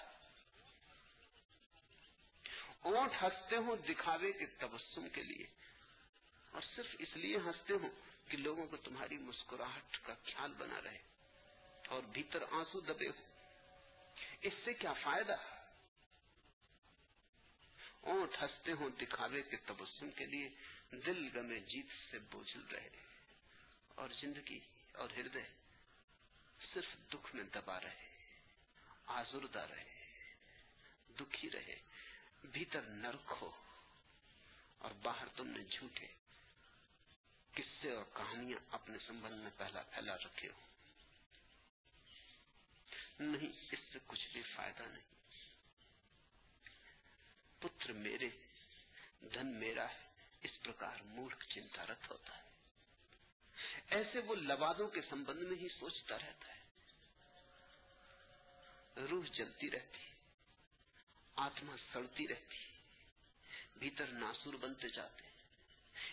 اونٹ 2.83 3.23
ہنستے 3.23 3.57
ہو 3.57 3.77
دکھاوے 3.89 4.33
کے 4.33 4.47
تبسم 4.59 5.09
کے 5.09 5.23
لیے، 5.23 5.47
اور 6.53 6.63
صرف 6.75 6.95
اس 6.99 7.17
لیے 7.17 7.37
ہنستے 7.37 7.75
ہو 7.75 7.89
کہ 8.29 8.37
لوگوں 8.37 8.67
کو 8.67 8.77
تمہاری 8.77 9.17
مسکراہٹ 9.19 9.97
کا 10.03 10.15
خیال 10.25 10.53
بنا 10.59 10.81
رہے 10.85 10.99
اور 11.89 12.03
بھیتر 12.13 12.43
آنسو 12.51 12.81
دبے 12.81 13.09
ہو 13.09 13.27
اس 14.41 14.53
سے 14.65 14.75
کیا 14.75 14.93
فائدہ؟ 14.93 15.37
اونٹ 18.01 18.43
ہنستے 18.43 18.73
ہوں 18.73 18.91
دکھاوے 19.01 19.43
کے 19.43 19.57
تبسم 19.57 20.11
کے 20.11 20.27
لیے 20.27 20.49
دل 21.07 21.29
گمے 21.37 21.59
جیت 21.61 21.93
سے 22.11 22.19
بوجھل 22.31 22.65
رہے 22.73 22.89
اور 23.95 24.11
زندگی 24.21 24.59
اور 24.93 25.11
ہردے 25.11 25.43
صرف 26.75 26.97
دکھ 27.13 27.35
میں 27.35 27.45
دبا 27.53 27.81
رہے، 27.81 28.07
آزردہ 29.15 29.67
رہے، 29.71 29.85
دکھی 31.17 31.51
رہے، 31.51 31.77
بھیتر 32.45 32.83
نرک 32.97 33.33
ہو 33.41 33.51
اور 34.79 34.91
باہر 35.03 35.29
تم 35.37 35.49
نے 35.49 35.65
جھوٹے 35.65 36.07
قصے 37.59 37.93
اور 37.93 38.05
کہانیاں 38.15 38.59
اپنے 38.71 38.99
سمبندھ 39.07 39.37
میں 39.37 39.51
پہلا 39.57 39.83
پھیلا 39.83 40.17
رکھے 40.17 40.49
ہو 40.49 40.61
نہیں، 43.21 43.53
اس 43.71 43.79
سے 43.93 43.99
کچھ 44.07 44.29
بھی 44.33 44.43
فائدہ 44.43 44.83
نہیں۔ 44.83 45.07
پتر 47.59 47.93
میرے، 47.93 48.29
دھن 49.21 49.47
میرا 49.47 49.89
ہے 49.89 50.09
اس 50.43 50.63
پرکار 50.63 50.97
مورکھ 51.03 51.49
چنتا 51.49 51.87
رت 51.87 52.11
ہوتا 52.11 52.37
ہے۔ 52.37 52.43
ایسے 53.91 54.19
وہ 54.19 54.35
لوادوں 54.35 54.89
کے 54.89 55.01
سمبند 55.11 55.43
میں 55.43 55.57
ہی 55.57 55.69
سوچتا 55.69 56.19
رہتا 56.19 56.57
ہے۔ 56.57 56.59
روح 59.11 59.25
جلتی 59.33 59.71
رہتی 59.71 60.13
آتما 61.37 61.77
سڑتی 61.93 62.29
رہتی 62.29 62.57
بھیتر 63.77 64.07
ناسور 64.07 64.55
بنتے 64.55 64.89
جاتے 64.89 65.28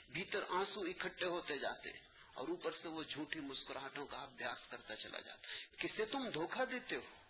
بھیتر 0.10 0.40
آنسو 0.50 0.82
اکٹھے 0.82 1.26
ہوتے 1.26 1.58
جاتے 1.58 1.94
ہیں 1.94 2.00
اور 2.34 2.48
اوپر 2.48 2.72
سے 2.82 2.88
وہ 2.88 3.04
جھوٹی 3.04 3.40
مسکراہٹوں 3.40 4.06
کا 4.06 4.18
ابیاس 4.18 4.58
کرتا 4.70 4.96
چلا 4.96 5.20
جاتا 5.20 5.48
کسے 5.78 6.06
تم 6.06 6.30
دھوکہ 6.34 6.66
دیتے 6.66 6.96
ہو؟ 6.96 7.22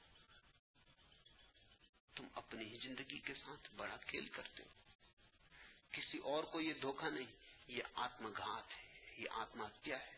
تم 2.15 2.28
اپنی 2.34 2.65
ہی 2.65 2.78
زندگی 2.78 3.19
کے 3.19 3.34
ساتھ 3.34 3.76
بڑا 3.76 3.97
کھیل 3.97 4.28
کرتے 4.28 4.63
ہو۔ 4.63 4.69
کسی 5.91 6.17
اور 6.17 6.43
کو 6.43 6.61
یہ 6.61 6.73
دھوکہ 6.73 7.09
نہیں، 7.09 7.28
یہ 7.67 7.84
آتم 7.93 8.30
گھات 8.38 8.71
ہے، 8.71 9.11
یہ 9.17 9.30
آتم 9.32 9.65
ہتیا 9.65 9.99
ہے۔ 9.99 10.15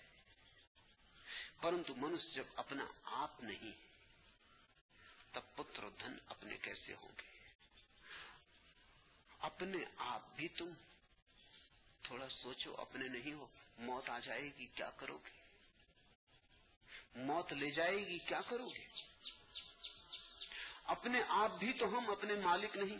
پرنتو 1.62 1.95
منش 1.95 2.34
جب 2.34 2.43
اپنا 2.55 2.86
آپ 3.03 3.43
نہیں، 3.43 3.72
تب 5.32 5.41
پتر 5.55 5.84
و 5.84 5.89
دھن 5.89 6.14
اپنے 6.28 6.58
کیسے 6.58 6.93
ہوں 6.93 7.10
گے؟ 7.10 7.28
اپنے 9.39 9.78
آپ 9.97 10.22
بھی 10.36 10.47
تم 10.47 10.70
تھوڑا 12.08 12.30
سوچو، 12.30 12.76
اپنے 12.78 13.08
نہیں 13.08 13.34
ہو، 13.34 13.47
موت 13.78 14.10
آ 14.10 14.20
جائے 14.20 14.41
گی، 14.41 14.66
کیا 14.66 14.89
کرو 14.89 15.18
گے؟ 15.18 15.30
موت 17.16 17.53
لے 17.53 17.72
جائے 17.72 17.97
گی، 17.97 18.20
کیا 18.20 18.41
کرو 18.41 18.70
گے؟ 18.70 18.88
اپنے 20.84 21.22
آپ 21.28 21.51
بھی 21.60 21.74
تو 21.74 21.86
ہم 21.86 22.10
اپنے 22.10 22.36
مالک 22.36 22.78
نہیں۔ 22.78 22.97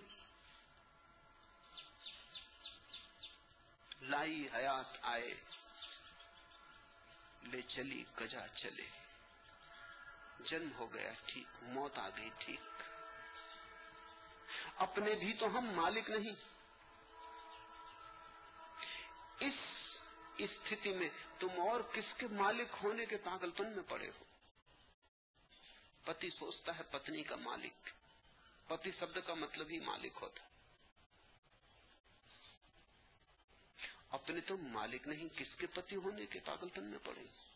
لائی 4.01 4.47
حیات 4.53 4.97
آئے، 5.01 5.34
لے 7.43 7.62
چلی، 7.62 8.03
گجا 8.22 8.47
چلے۔ 8.47 8.86
جنم 10.39 10.70
ہو 10.78 10.93
گیا، 10.93 11.12
ٹھیک، 11.26 11.64
موت 11.64 11.97
آ 11.97 12.10
گئی، 12.10 12.30
ٹھیک۔ 12.38 12.84
اپنے 14.76 15.16
بھی 15.16 15.34
تو 15.34 15.58
ہم 15.58 15.66
مالک 15.66 16.10
نہیں۔ 16.10 16.57
اس 19.40 19.54
استھتی 20.38 20.92
میں 20.94 21.10
تم 21.40 21.48
اور 21.58 21.82
کس 21.82 22.18
کے 22.18 22.28
مالک 22.28 22.76
ہونے 22.84 23.06
کے 23.06 23.18
پاگل 23.18 23.52
تم 23.52 23.68
میں 23.68 23.84
پڑے 23.90 24.08
ہو؟ 24.08 24.24
پتی 26.04 26.30
سوچتا 26.30 26.78
ہے 26.78 26.84
پتنی 26.84 27.24
کا 27.24 27.36
مالک۔ 27.36 27.90
پتی 28.68 28.92
شبد 29.00 29.18
کا 29.26 29.34
مطلب 29.34 29.70
ہی 29.70 29.80
مالک 29.80 30.12
ہوتا۔ 30.22 30.44
اپنے 34.10 34.42
تم 34.42 34.68
مالک 34.68 35.08
نہیں، 35.08 35.38
کس 35.38 35.56
کے 35.56 35.68
پتی 35.68 35.96
ہونے 35.96 36.26
کے 36.26 36.40
پاگل 36.40 36.70
تم 36.70 36.84
میں 36.84 37.00
پڑے 37.04 37.22
ہو؟ 37.22 37.47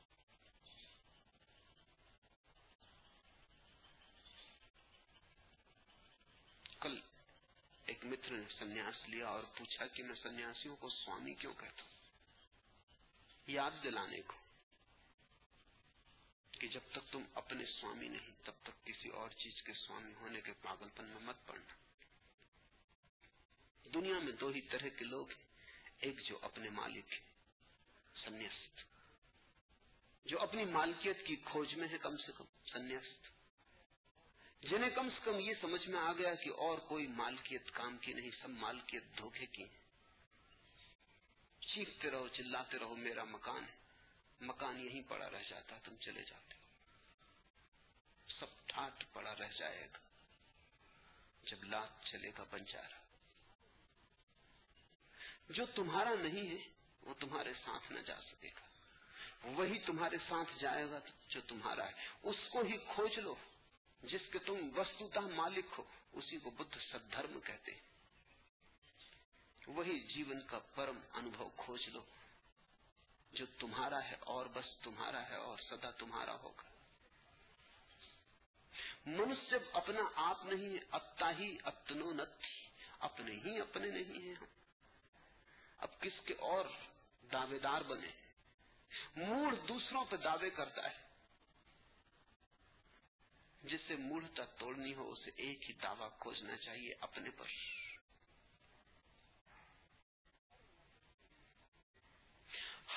ایک 8.02 8.12
متر 8.12 8.36
سنیاس 8.60 9.10
لیا 9.10 9.28
اور 9.28 9.44
پوچھا 9.58 9.88
کہ 9.88 10.04
میں 10.04 10.16
سنیاسیوں 10.24 10.76
کو 10.76 10.90
سوامی 10.90 11.34
کیوں 11.34 11.54
کہتا 11.54 11.84
ہوں؟ 11.84 11.90
یاد 13.48 13.72
دلانے 13.84 14.22
کو 14.22 14.34
کہ 16.52 16.68
جب 16.68 16.80
تک 16.92 17.12
تم 17.12 17.24
اپنے 17.34 17.66
سوامی 17.66 18.08
نہیں، 18.08 18.32
تب 18.44 18.52
تک 18.64 18.86
کسی 18.86 19.10
اور 19.10 19.30
چیز 19.30 19.64
کے 19.64 19.74
سوامی 19.74 20.14
ہونے 20.14 20.42
کے 20.42 20.54
پاگل 20.62 20.88
پن 20.96 21.06
میں 21.06 21.22
مت 21.22 21.46
پڑنا۔ 21.46 21.74
دنیا 23.94 24.20
میں 24.20 24.32
دو 24.32 24.48
ہی 24.48 24.62
طرح 24.62 24.88
کے 24.88 25.06
لوگ 25.06 25.30
ہیں، 25.30 25.46
ایک 26.00 26.22
جو 26.26 26.40
اپنے 26.42 26.70
مالک 26.70 27.14
ہیں 27.14 27.30
سنیست 28.24 28.80
جو 30.26 30.42
اپنی 30.42 30.66
مالکیت 30.66 31.26
کی 31.26 31.36
کھوج 31.36 31.76
میں 31.76 31.88
ہے 31.88 31.98
کم 31.98 32.18
سے 32.18 32.32
کم 32.38 32.46
سنیاست۔ 32.72 33.31
جنہیں 34.62 34.90
کم 34.90 35.10
سے 35.10 35.20
کم 35.24 35.40
یہ 35.40 35.54
سمجھ 35.62 35.88
میں 35.88 36.00
آ 36.00 36.14
گیا 36.14 36.36
کہ 36.36 36.50
اور 36.58 36.78
کوئی 36.78 37.08
مالکیت 37.08 37.72
کام 37.72 37.98
کی 37.98 38.14
نہیں، 38.14 38.32
سب 38.42 38.50
مالکیت 38.50 39.04
دھوکے 39.18 39.46
کی 39.46 39.66
چیختے 41.60 42.12
رہو، 42.12 42.28
چلاتے 42.28 42.80
رہو، 42.80 42.96
میرا 42.96 43.24
مکان 43.24 43.66
مکان 44.42 44.86
یہیں 44.86 45.02
پڑا 45.08 45.30
رہ 45.30 45.44
جاتا، 45.50 45.78
تم 45.84 45.96
چلے 46.00 46.24
جاتے 46.24 46.54
ہو۔ 46.54 46.62
سب 48.40 48.46
ٹھاٹ 48.66 49.04
پڑا 49.14 49.36
رہ 49.36 49.50
جائے 49.58 49.88
گا۔ 49.94 49.98
جب 51.44 51.64
لات 51.64 52.06
چلے 52.06 52.32
گا 52.38 52.44
بنجارا 52.52 53.00
جو 55.50 55.66
تمہارا 55.66 56.16
نہیں 56.20 56.50
ہے، 56.50 56.70
وہ 57.02 57.14
تمہارے 57.14 57.54
ساتھ 57.66 57.92
نہ 57.92 58.00
جا 58.00 58.22
سکے 58.22 58.50
گا۔ 58.50 58.68
وہی 59.44 59.80
تمہارے 59.80 60.18
ساتھ 60.30 60.60
جائے 60.60 60.90
گا 60.92 61.00
جو 61.30 61.42
تمہارا 61.42 61.88
ہے۔ 61.88 61.92
اس 62.24 62.36
کو 62.52 62.62
ہی 62.62 62.78
کھوج 62.78 63.20
لو۔ 63.20 63.36
جس 64.04 64.22
کے 64.32 64.40
تم 64.40 64.70
وستوتہ 64.76 65.20
مالک 65.20 65.66
ہو، 65.78 65.84
اسی 66.12 66.38
کو 66.38 66.50
بدھ 66.50 66.78
سد 66.92 67.12
دھرم 67.12 67.40
کہتے 67.40 67.72
ہیں۔ 67.72 67.80
وہی 69.68 70.00
جیون 70.00 70.42
کا 70.48 70.60
پرم 70.76 71.00
انبھو 71.14 71.50
کھوج 71.58 71.90
لو، 71.90 72.02
جو 73.34 73.46
تمہارا 73.46 74.04
ہے 74.04 74.16
اور 74.20 74.46
بس 74.46 74.78
تمہارا 74.84 75.30
ہے 75.30 75.36
اور 75.36 75.58
سدا 75.58 75.92
تمہارا 75.92 76.34
ہوگا۔ 76.34 76.64
منشیہ 79.06 79.58
اپنا 79.74 80.02
آپ 80.16 80.46
نہیں، 80.46 80.78
اپتا 80.92 81.32
ہی 81.38 81.58
اپنو 81.64 82.12
نتھی 82.12 82.62
اپنے 83.00 83.32
ہی 83.32 83.62
اپنے 83.62 83.88
نہیں 83.88 84.22
ہیں 84.22 84.36
اب 85.78 86.00
کس 86.00 86.26
کے 86.26 86.34
اور 86.34 86.66
دعوے 87.32 87.60
دار 87.60 87.82
بنے؟ 87.82 88.08
موڑ 89.16 89.56
دوسروں 89.56 90.06
پہ 90.06 90.16
دعوے 90.16 90.50
کرتا 90.50 90.92
ہے۔ 90.92 91.11
جس 93.64 93.80
سے 93.88 93.96
مورتا 93.96 94.46
توڑنی 94.46 94.94
ہو 94.94 95.12
اسے 95.12 95.32
ایک 95.36 95.70
ہی 95.70 95.74
دعویٰ 95.74 96.10
کھوجنا 96.20 96.58
چاہیے 96.58 96.96
اپنے 97.00 97.30
پر۔ 97.30 97.48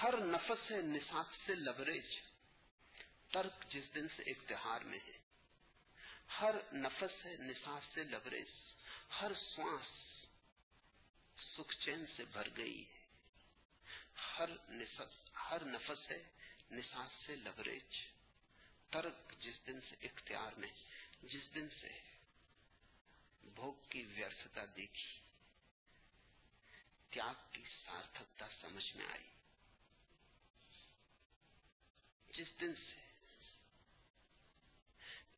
ہر 0.03 0.19
نفس 0.25 0.71
ہے 0.71 0.77
نصاب 0.77 1.27
سے 1.47 1.55
لبریج 1.55 2.17
ترک 3.33 3.71
جس 3.71 3.95
دن 3.95 4.07
سے 4.17 4.23
اقتہار 4.23 4.81
میں 4.81 4.99
ہے۔ 4.99 5.19
ہر 6.41 6.55
نفس 6.73 7.27
ہے 7.27 7.37
نصاب 7.39 7.95
سے 7.95 8.05
لبریز 8.05 8.53
ہر 9.21 9.33
سانس 9.35 9.93
سکھ 11.57 11.75
چین 11.85 12.05
سے 12.17 12.25
بھر 12.25 12.49
گئی 12.57 12.85
ہے۔ 12.85 13.05
ہر 14.39 14.49
نفس, 14.69 15.29
ہر 15.51 15.65
نفس 15.65 16.11
ہے 16.11 16.23
نصاب 16.71 17.27
سے 17.27 17.37
لبریج 17.37 18.14
ترک 18.91 19.35
جس 19.41 19.67
دن 19.67 19.81
سے 19.81 20.07
اختیار 20.07 20.53
میں 20.53 20.71
جس 21.23 21.55
دن 21.55 21.69
سے 21.81 21.89
بھوگ 23.55 23.75
کی 23.89 24.03
ویارتھتا 24.03 24.65
دیکھی، 24.77 25.21
تیاگ 27.11 27.35
کی 27.53 27.63
سارتھکتا 27.85 28.49
سمجھ 28.61 28.97
میں 28.97 29.07
آئی۔ 29.07 29.29
جس 32.33 32.61
دن 32.61 32.75
سے 32.75 33.01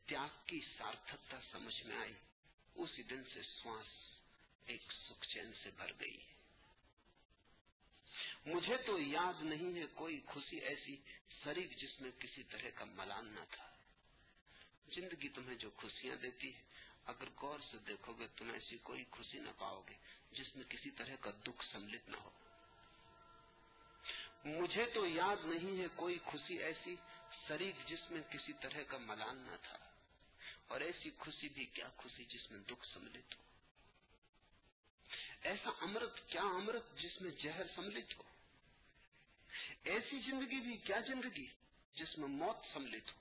تیاگ 0.06 0.28
کی 0.46 0.60
سارتھکتا 0.78 1.36
سمجھ 1.52 1.82
میں 1.82 1.96
آئی، 1.96 2.14
اسی 2.74 3.02
دن 3.02 3.22
سے 3.34 3.42
سواس 3.42 3.86
ایک 4.66 4.92
سکھ 4.92 5.28
چین 5.28 5.52
سے 5.62 5.70
بھر 5.70 5.92
گئی۔ 6.00 6.18
مجھے 8.46 8.76
تو 8.76 8.98
یاد 8.98 9.42
نہیں 9.42 9.80
ہے 9.80 9.86
کوئی 9.94 10.20
خوشی 10.26 10.56
ایسی 10.56 10.96
شریک 11.44 11.78
جس 11.78 12.00
میں 12.00 12.10
کسی 12.18 12.42
طرح 12.42 12.68
کا 12.74 12.84
ملان 12.84 13.26
نہ 13.26 13.40
تھا۔ 13.50 13.68
زندگی 14.94 15.28
تمہیں 15.28 15.54
جو 15.54 15.70
خوشیاں 15.76 16.16
دیتی 16.16 16.54
ہے، 16.54 16.62
اگر 17.04 17.24
غور 17.42 17.58
سے 17.70 17.76
دیکھو 17.88 18.12
گے 18.12 18.26
تم 18.36 18.50
ایسی 18.50 18.76
کوئی 18.82 19.04
خوشی 19.10 19.38
نہ 19.38 19.48
پاؤ 19.58 19.82
گے 19.88 19.94
جس 20.32 20.56
میں 20.56 20.64
کسی 20.68 20.90
طرح 20.90 21.14
کا 21.20 21.30
دکھ 21.46 21.64
سملت 21.72 22.08
نہ 22.08 22.16
ہو۔ 22.16 22.30
مجھے 24.44 24.86
تو 24.94 25.06
یاد 25.06 25.36
نہیں 25.44 25.80
ہے 25.80 25.86
کوئی 25.96 26.18
خوشی 26.24 26.58
ایسی 26.58 26.96
شریک 27.48 27.88
جس 27.88 28.10
میں 28.10 28.20
کسی 28.30 28.52
طرح 28.52 28.82
کا 28.82 28.98
ملان 28.98 29.36
نہ 29.38 29.56
تھا۔ 29.62 29.78
اور 30.68 30.80
ایسی 30.80 31.10
خوشی 31.18 31.48
بھی 31.48 31.66
کیا 31.66 31.88
خوشی 31.96 32.24
جس 32.24 32.50
میں 32.50 32.60
دکھ 32.60 32.86
سملت 32.94 33.38
ہو؟ 33.38 33.42
ایسا 35.42 35.70
امرت، 35.80 36.28
کیا 36.28 36.42
امرت 36.42 36.98
جس 36.98 37.22
میں 37.22 37.30
زہر 37.42 37.66
سملت 37.74 38.18
ہو؟ 38.18 38.22
ایسی 39.86 40.18
زندگی 40.18 40.60
بھی 40.60 40.76
کیا 40.76 41.00
زندگی 41.00 41.46
جس 41.94 42.18
میں 42.18 42.28
موت 42.28 42.56
سملت 42.72 43.10
ہو؟ 43.10 43.20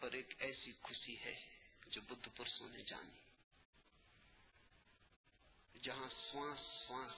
پر 0.00 0.12
ایک 0.12 0.34
ایسی 0.38 0.72
خوشی 0.82 1.16
ہے 1.20 1.34
جو 1.86 2.00
بدھ 2.00 2.28
پرسوں 2.36 2.68
نے 2.68 2.82
جانی۔ 2.82 3.20
جہاں 5.82 6.08
سوانس 6.08 6.60
سوانس 6.88 7.12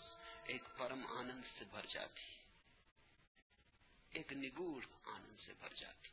ایک 0.45 0.63
پرم 0.77 1.07
آنند 1.07 1.45
سے 1.59 1.65
بھر 1.65 1.87
جاتی 1.87 2.35
ایک 4.11 4.33
نگور 4.33 4.83
آنند 5.05 5.47
سے 5.47 5.53
بھر 5.61 5.75
جاتی 5.75 6.11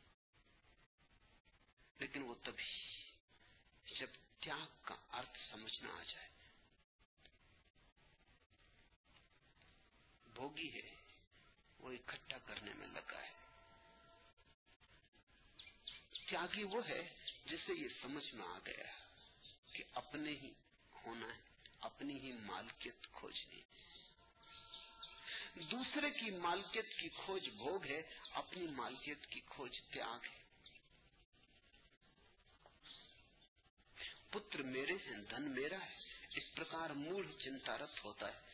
لیکن 1.98 2.22
وہ 2.22 2.34
تبھی 2.42 2.72
جب 3.98 4.06
تیاگ 4.40 4.66
کا 4.82 4.96
ارتھ 5.12 5.38
سمجھ 5.50 5.72
سمجھنا 5.72 6.00
آ 6.00 6.02
جائے۔ 6.02 6.33
بھوگی 10.34 10.74
ہے، 10.74 10.94
وہ 11.78 11.90
اکٹھا 11.90 12.38
کرنے 12.38 12.72
میں 12.74 12.86
لگا 12.86 13.22
ہے۔ 13.22 13.32
تیاگی 16.28 16.62
وہ 16.62 16.88
ہے 16.88 17.14
جسے 17.46 17.72
یہ 17.72 17.88
سمجھ 18.02 18.34
میں 18.34 18.46
آ 18.46 18.58
گیا 18.66 18.90
کہ 19.72 19.84
اپنے 19.94 20.30
ہی 20.30 20.52
ہونا 21.06 21.26
ہے، 21.34 21.40
اپنی 21.80 22.18
ہی 22.20 22.32
مالکیت 22.32 23.06
کھوجنی 23.12 23.62
دوسرے 25.54 26.10
کی 26.10 26.30
مالکیت 26.30 26.86
کی 26.98 27.08
کھوج 27.08 27.48
بھوگ 27.48 27.84
ہے، 27.84 28.02
اپنی 28.30 28.66
مالکیت 28.66 29.26
کی 29.26 29.40
کھوج 29.46 29.80
تیاگ 29.92 30.24
ہے۔ 30.24 30.42
پتر 34.30 34.62
میرے 34.62 34.92
ہیں، 34.92 35.16
دھن 35.30 35.42
میرا 35.42 35.76
ہے، 35.84 35.94
اس 36.34 36.54
پرکار 36.54 36.90
موڑ 36.90 37.26
چنتا 37.38 37.78
رت 37.78 38.04
ہوتا 38.04 38.34
ہے۔ 38.34 38.53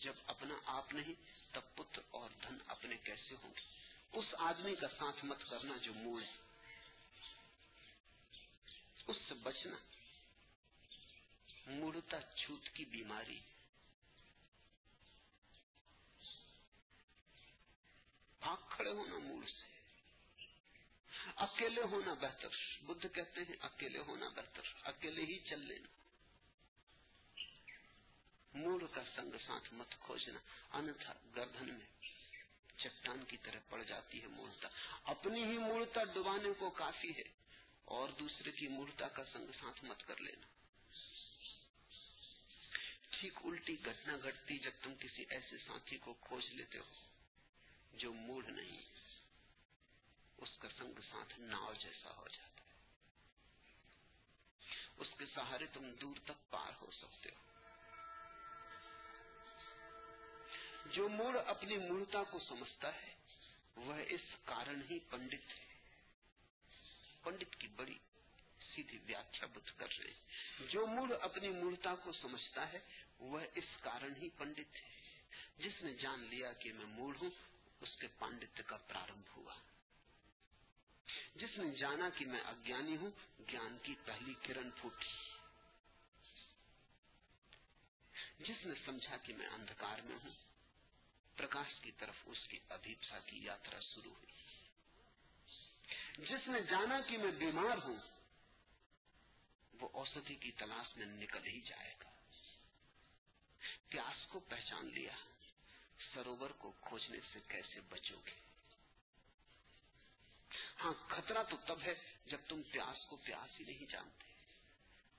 جب 0.00 0.12
اپنا 0.26 0.54
آپ 0.64 0.94
نہیں، 0.94 1.14
تب 1.52 1.60
پتر 1.74 2.00
اور 2.10 2.30
دھن 2.42 2.58
اپنے 2.66 2.96
کیسے 2.96 3.34
ہوں 3.42 3.50
گے؟ 3.50 3.60
اس 4.12 4.24
آدمی 4.38 4.74
کا 4.74 4.88
ساتھ 4.88 5.24
مت 5.24 5.38
کرنا 5.50 5.76
جو 5.76 5.94
موئے 5.94 6.26
اس 9.06 9.16
سے 9.28 9.34
بچنا۔ 9.34 9.76
مورتا 11.66 12.20
چھوت 12.36 12.68
کی 12.68 12.84
بیماری۔ 12.84 13.40
بھاگ 18.40 18.56
کھڑے 18.70 18.90
ہونا 18.90 19.18
موڑ 19.18 19.44
سے۔ 19.46 19.66
اکیلے 21.36 21.82
ہونا 21.82 22.14
بہتر۔ 22.14 22.48
بدھ 22.82 23.06
کہتے 23.14 23.40
ہیں 23.40 23.56
اکیلے 23.60 23.98
ہونا 23.98 24.28
بہتر۔ 24.28 24.62
اکیلے 24.82 25.22
ہی 25.22 25.38
چل 25.38 25.60
لینا۔ 25.60 26.03
مول 28.54 28.86
کا 28.94 29.02
سنگ 29.14 29.36
ساتھ 29.46 29.72
مت 29.74 29.94
کھوجنا 30.00 30.40
انتھا 30.78 31.12
گردن 31.36 31.68
میں 31.68 31.86
چٹان 32.78 33.24
کی 33.28 33.36
طرح 33.42 33.60
پڑ 33.68 33.82
جاتی 33.82 34.20
ہے 34.22 34.28
مورتا 34.28 34.68
اپنی 35.10 35.42
ہی 35.42 35.58
مورتا 35.60 36.04
ڈبانے 36.14 36.52
کو 36.58 36.70
کافی 36.76 37.10
ہے، 37.18 37.28
اور 37.88 38.08
دوسرے 38.18 38.50
کی 38.52 38.68
مورتا 38.68 39.08
کا 39.08 39.24
سنگ 39.32 39.50
ساتھ 39.60 39.84
مت 39.84 40.02
کر 40.06 40.20
لینا۔ 40.20 40.46
ٹھیک 43.10 43.38
الٹی 43.44 43.76
گھٹنا 43.84 44.16
گھٹتی 44.18 44.58
جب 44.58 44.82
تم 44.82 44.94
کسی 45.00 45.24
ایسے 45.28 45.56
ساتھی 45.66 45.98
کو 45.98 46.12
کھوج 46.20 46.44
لیتے 46.50 46.78
ہو 46.78 47.98
جو 47.98 48.12
موڑ 48.12 48.42
نہیں، 48.44 48.82
اس 50.38 50.56
کا 50.58 50.68
سنگ 50.78 51.00
ساتھ 51.10 51.38
ناؤ 51.40 51.72
جیسا 51.80 52.14
ہو 52.16 52.26
جاتا 52.28 52.62
ہے۔ 52.62 52.72
اس 54.98 55.10
کے 55.18 55.26
سہارے 55.34 55.66
تم 55.72 55.90
دور 56.00 56.16
تک 56.24 56.50
پار 56.50 56.72
ہو 56.80 56.90
سکتے 56.92 57.30
ہو۔ 57.30 57.42
جو 60.84 61.08
مور 61.08 61.34
اپنی 61.34 61.76
مورتا 61.76 62.22
کو 62.22 62.38
سمجھتا 62.38 62.94
ہے، 62.94 63.14
وہ 63.76 63.94
اس 64.08 64.20
کارن 64.44 64.82
ہی 64.90 64.98
پنڈت 65.10 65.58
ہے۔ 65.58 65.64
پنڈت 67.22 67.56
کی 67.56 67.66
بڑی 67.66 67.98
سیدھی 68.74 68.98
ویاخیا 69.06 69.46
بت 69.46 69.78
کر 69.78 69.86
رہے 69.98 70.10
ہیں۔ 70.10 70.66
جو 70.68 70.86
مور 70.86 71.08
اپنی 71.08 71.48
مورتا 71.48 71.94
کو 71.94 72.12
سمجھتا 72.12 72.72
ہے، 72.72 72.78
وہ 73.18 73.40
اس 73.54 73.64
کارن 73.80 74.12
ہی 74.22 74.28
پنڈت 74.38 74.76
ہے۔ 74.76 75.20
جس 75.58 75.82
نے 75.82 75.94
جان 75.94 76.20
لیا 76.20 76.52
کہ 76.52 76.72
میں 76.72 76.86
مور 76.86 77.14
ہوں، 77.22 77.30
اس 77.80 77.96
کے 77.96 78.06
پانڈت 78.18 78.62
کا 78.66 78.76
پرارمبھ 78.76 79.38
ہوا۔ 79.38 79.54
جس 81.34 81.58
نے 81.58 81.70
جانا 81.70 82.10
کہ 82.10 82.26
میں 82.26 82.40
اجانی 82.40 82.96
ہوں، 82.96 83.10
گیان 83.50 83.78
کی 83.82 83.94
پہلی 84.04 84.34
کرن 84.42 84.70
پھوٹی۔ 84.70 85.32
جس 88.38 88.66
نے 88.66 88.74
سمجھا 88.84 89.16
کہ 89.16 89.32
میں 89.36 89.46
اندھکار 89.46 89.98
میں 89.98 90.16
ہوں 90.24 90.53
پرکاش 91.36 91.80
کی 91.80 91.90
طرف 91.92 92.14
اس 92.26 92.48
کی 92.48 92.58
ابھیپسا 92.68 93.18
کی 93.18 93.44
یاترا 93.44 93.80
شروع 93.80 94.14
ہوئی۔ 94.14 94.34
جس 96.18 96.48
نے 96.48 96.62
جانا 96.62 97.00
کہ 97.00 97.18
میں 97.18 97.30
بیمار 97.30 97.76
ہوں، 97.84 97.96
وہ 99.80 99.88
اوسطی 99.92 100.34
کی 100.34 100.50
تلاش 100.50 100.96
میں 100.96 101.06
نکل 101.06 101.46
ہی 101.46 101.60
جائے 101.60 101.94
گا۔ 102.02 102.10
پیاس 103.88 104.26
کو 104.26 104.40
پہچان 104.40 104.86
لیا، 104.86 105.14
سروور 106.14 106.50
کو 106.50 106.72
کھوجنے 106.80 107.18
سے 107.32 107.38
کیسے 107.48 107.80
بچو 107.80 108.20
گے؟ 108.26 108.34
ہاں 110.84 110.92
خطرہ 111.08 111.42
تو 111.42 111.56
تب 111.56 111.78
ہے 111.82 111.94
جب 112.26 112.38
تم 112.48 112.62
پیاس 112.62 113.06
کو 113.06 113.16
پیاس 113.16 113.60
ہی 113.60 113.64
نہیں 113.64 113.86
جانتے۔ 113.86 114.24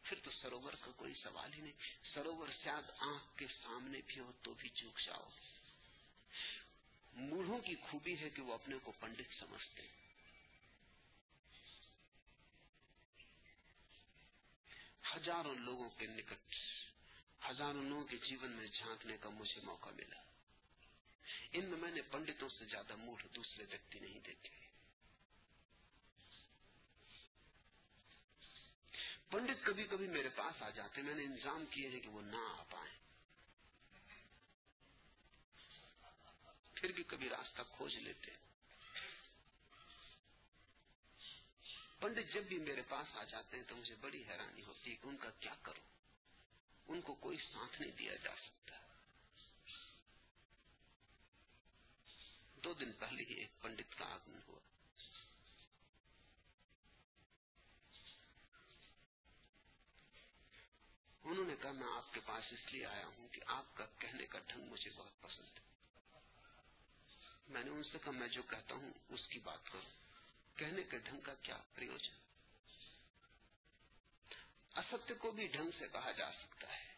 پھر 0.03 0.20
تو 0.20 0.32
سروور 0.32 0.74
کا 0.74 0.91
کوئی 0.91 1.13
سوال 1.24 1.53
ہی 1.53 1.61
نہیں۔ 1.61 2.05
سروور 2.13 2.47
شاید 2.63 2.91
آنکھ 2.97 3.38
کے 3.38 3.47
سامنے 3.63 4.01
بھی 4.07 4.20
ہو 4.20 4.32
تو 4.41 4.53
بھی 4.53 4.70
چوک 4.70 4.99
جاؤ۔ 5.05 5.30
گے 5.30 5.55
موڑوں 7.16 7.59
کی 7.59 7.76
خوبی 7.76 8.20
ہے 8.20 8.30
کہ 8.30 8.41
وہ 8.41 8.53
اپنے 8.53 8.76
کو 8.84 8.91
پنڈت 8.99 9.39
سمجھتے 9.39 9.82
ہیں۔ 9.82 10.05
ہزاروں 15.16 15.55
لوگوں 15.55 15.89
کے 15.89 16.07
نکٹ، 16.07 16.55
ہزاروں 17.49 17.84
لوگوں 17.84 18.03
کے 18.03 18.18
جیون 18.18 18.51
میں 18.51 18.68
جھانکنے 18.68 19.18
کا 19.18 19.30
مجھے 19.30 19.61
موقع 19.63 19.89
ملا۔ 19.89 20.22
ان 21.51 21.66
میں 21.66 21.78
میں 21.78 21.91
نے 21.91 22.01
پنڈتوں 22.01 22.49
سے 22.49 22.66
زیادہ 22.66 22.95
موٹ 22.95 23.36
دوسرے 23.36 23.66
ویکتی 23.70 23.99
نہیں 23.99 24.20
دیکھے۔ 24.20 24.66
پنڈت 29.30 29.65
کبھی 29.65 29.84
کبھی 29.84 30.07
میرے 30.07 30.30
پاس 30.30 30.61
آ 30.61 30.69
جاتے 30.69 31.02
میں 31.02 31.15
نے 31.15 31.23
انتظام 31.23 31.65
کیے 31.65 31.89
ہیں 31.89 31.99
کہ 31.99 32.10
وہ 32.10 32.22
نہ 32.22 32.35
آ 32.35 32.64
پائیں۔ 32.64 33.05
پھر 36.86 36.94
بھی 36.94 37.03
کبھی 37.03 37.30
راستہ 37.30 37.62
کھوج 37.72 37.95
لیتے 37.95 38.32
پنڈت 41.99 42.34
جب 42.34 42.44
بھی 42.44 42.57
میرے 42.60 42.82
پاس 42.82 43.16
آ 43.16 43.24
جاتے 43.24 43.57
ہیں 43.57 43.64
تو 43.64 43.76
مجھے 43.76 43.95
بڑی 43.95 44.24
حیرانی 44.30 44.62
ہوتی 44.62 44.91
ہے 44.91 44.95
کہ 44.95 45.07
ان 45.07 45.18
کا 45.18 45.30
کیا 45.30 45.53
کروں؟ 45.62 45.84
ان 46.88 47.02
کو 47.02 47.14
کوئی 47.14 47.38
ساتھ 47.38 47.82
نہیں 47.82 47.91
دیا 47.91 48.16
جا 48.16 48.36
سکتا۔ 48.36 48.76
دو 52.56 52.74
دن 52.74 52.91
پہلے 52.91 53.24
ہی 53.24 53.34
ایک 53.34 53.62
پنڈت 53.62 53.98
کا 53.98 54.06
آگمن 54.06 54.40
ہوا۔ 54.48 54.60
انہوں 61.24 61.45
نے 61.45 61.56
کہا، 61.62 61.72
میں 61.72 61.98
آپ 61.98 62.14
کے 62.14 62.20
پاس 62.26 62.44
اس 62.52 62.74
لیے 62.74 62.86
آیا 62.86 63.06
ہوں 63.06 63.28
کہ 63.28 63.41
آپ 63.45 63.76
کا 63.76 63.86
کہنے 63.99 64.26
کا 64.26 64.40
ڈھنگ 64.40 64.70
مجھے 64.70 64.91
بہت 64.95 65.22
پسند 65.22 65.57
ہے۔ 65.57 65.74
میں 67.49 67.63
نے 67.63 67.69
ان 67.69 67.84
سے 67.84 67.97
کہا، 68.03 68.11
میں 68.11 68.27
جو 68.27 68.43
کہتا 68.43 68.76
ہوں 68.76 68.93
اس 69.09 69.27
کی 69.27 69.39
بات 69.39 69.65
کروں 69.65 70.05
کہنے 70.55 70.84
کے 70.84 70.97
ڈھنگ 70.97 71.22
کا 71.22 71.34
کیا 71.34 71.57
پریوجن؟ 71.76 72.13
اصت 74.73 75.11
کو 75.19 75.31
بھی 75.31 75.47
ڈھنگ 75.47 75.72
سے 75.80 75.88
کہا 75.88 76.11
جا 76.11 76.31
سکتا 76.31 76.67
ہے۔ 76.77 76.95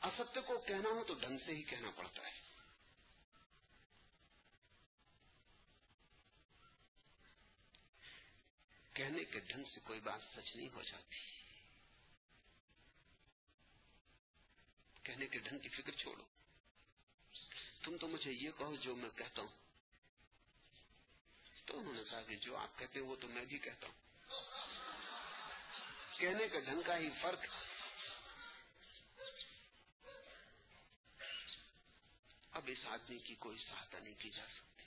اصت 0.00 0.38
کو 0.46 0.58
کہنا 0.58 0.88
ہو 0.88 1.04
تو 1.04 1.14
ڈھنگ 1.14 1.38
سے 1.46 1.52
ہی 1.54 1.62
کہنا 1.62 1.90
پڑتا 1.90 2.22
ہے۔ 2.26 2.40
کہنے 8.92 9.24
کے 9.24 9.40
ڈھنگ 9.40 9.64
سے 9.74 9.80
کوئی 9.84 10.00
بات 10.00 10.20
سچ 10.36 10.56
نہیں 10.56 10.68
ہو 10.68 10.82
جاتی۔ 10.82 11.16
کہنے 15.02 15.26
کے 15.26 15.38
ڈھنگ 15.38 15.58
کی 15.58 15.68
فکر 15.68 15.92
چھوڑو۔ 15.92 16.24
تم 17.88 17.96
تو 17.96 18.08
مجھے 18.08 18.32
یہ 18.32 18.50
کہو 18.58 18.76
جو 18.76 18.96
میں 18.96 19.10
کہتا 19.16 19.42
ہوں۔ 19.42 19.48
تو 21.64 21.78
انہوں 21.78 21.92
نے 21.92 22.02
کہا 22.10 22.22
کہ 22.22 22.36
جو 22.36 22.56
آپ 22.56 22.78
کہتے 22.78 22.98
ہیں 22.98 23.06
وہ 23.06 23.16
تو 23.16 23.28
میں 23.28 23.44
بھی 23.44 23.58
کہتا 23.58 23.86
ہوں۔ 23.86 23.94
کہنے 26.18 26.48
کا 26.48 26.58
ڈھنگ 26.58 26.82
کا 26.86 26.98
ہی 26.98 27.08
فرق۔ 27.22 27.38
اب 32.52 32.62
اس 32.66 32.86
آدمی 32.86 33.18
کی 33.18 33.34
کوئی 33.34 33.58
سہایتا 33.58 33.98
نہیں 33.98 34.14
کی 34.18 34.30
جا 34.30 34.46
سکتی۔ 34.46 34.84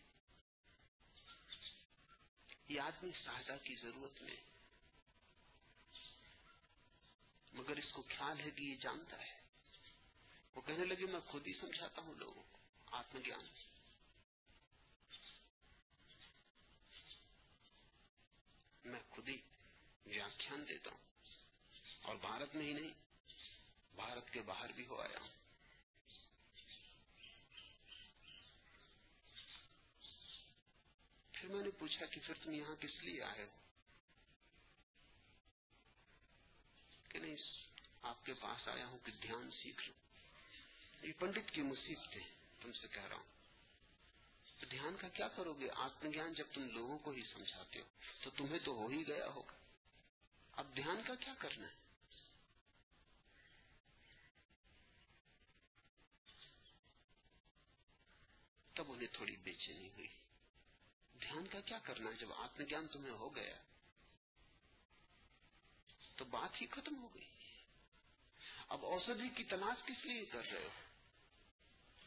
یہ 2.73 2.81
آدمی 2.81 3.11
سہایتا 3.23 3.57
کی 3.57 3.75
ضرورت 3.75 4.21
میں۔ 4.21 4.35
مگر 7.53 7.77
اس 7.77 7.93
کو 7.93 8.01
خیال 8.01 8.39
ہے 8.39 8.51
کہ 8.51 8.63
یہ 8.63 8.75
جانتا 8.75 9.19
ہے۔ 9.19 9.41
وہ 10.55 10.61
کہنے 10.61 10.85
لگے، 10.85 11.05
میں 11.05 11.19
خود 11.19 11.47
ہی 11.47 11.53
سمجھاتا 11.53 12.01
ہوں 12.01 12.13
لوگوں 12.13 12.43
کو۔ 12.51 12.60
آتمجان 12.91 13.45
میں 18.85 18.99
خود 19.09 19.29
ہی 19.29 19.37
ویاخان 20.05 20.65
دیتا 20.69 20.91
ہوں۔ 20.91 20.97
اور 22.01 22.15
بھارت 22.15 22.55
میں 22.55 22.65
ہی 22.65 22.73
نہیں، 22.73 22.93
بھارت 23.95 24.33
کے 24.33 24.41
باہر 24.41 24.71
بھی 24.71 24.85
ہو 24.85 25.01
آیا 25.01 25.19
ہوں۔ 25.19 25.27
پھر 31.31 31.49
میں 31.49 31.63
نے 31.63 31.69
پوچھا 31.79 32.05
کہ 32.05 32.19
پھر 32.25 32.33
تم 32.43 32.53
یہاں 32.53 32.75
کس 32.75 33.03
لیے 33.03 33.23
آئے 33.23 33.43
ہو؟ 33.43 33.59
کہ 37.09 37.19
نہیں، 37.19 37.35
آپ 38.01 38.25
کے 38.25 38.33
پاس 38.33 38.67
آیا 38.67 38.85
ہوں 38.85 38.99
کہ 39.05 39.11
دھیان 39.11 39.49
سیکھ 39.63 39.89
لوں۔ 39.89 39.95
یہ 41.07 41.13
پنڈت 41.19 41.51
کی 41.51 41.61
مصیبت 41.61 42.15
ہے 42.15 42.40
تم 42.61 42.71
سے 42.73 42.87
کہہ 42.87 43.05
رہا 43.05 43.15
ہوں۔ 43.15 43.23
تو 44.59 44.65
دھیان 44.65 44.95
کا 45.01 45.07
کیا 45.07 45.27
کرو 45.27 45.53
گے؟ 45.53 45.69
آتم 45.75 46.09
گیان 46.09 46.33
جب 46.33 46.45
تم 46.53 46.63
لوگوں 46.63 46.97
کو 46.99 47.11
ہی 47.11 47.23
سمجھاتے 47.33 47.79
ہو، 47.79 47.85
تو 48.23 48.29
تمہیں 48.29 48.59
تو 48.59 48.73
ہو 48.73 48.87
ہی 48.87 49.07
گیا 49.07 49.27
ہوگا۔ 49.27 49.53
اب 50.51 50.75
دھیان 50.75 51.01
کا 51.07 51.15
کیا 51.15 51.33
کرنا 51.39 51.67
ہے؟ 51.67 51.81
تب 58.73 58.91
انہیں 58.91 59.07
تھوڑی 59.13 59.35
بے 59.35 59.53
چینی 59.53 59.89
ہوئی۔ 59.89 60.07
دھیان 61.21 61.47
کا 61.47 61.59
کیا 61.59 61.79
کرنا 61.79 62.09
ہے 62.09 62.15
جب 62.15 62.33
آتم 62.33 62.63
گیان 62.63 62.87
تمہیں 62.87 63.13
ہو 63.13 63.35
گیا؟ 63.35 63.55
تو 66.15 66.25
بات 66.25 66.61
ہی 66.61 66.67
ختم 66.67 67.01
ہو 67.01 67.15
گئی۔ 67.15 67.27
اب 68.67 68.85
اوسدھی 68.85 69.29
کی 69.29 69.43
تلاش 69.43 69.85
کس 69.85 70.05
لیے 70.05 70.25
کر 70.25 70.45
رہے 70.51 70.63
ہو؟ 70.63 70.90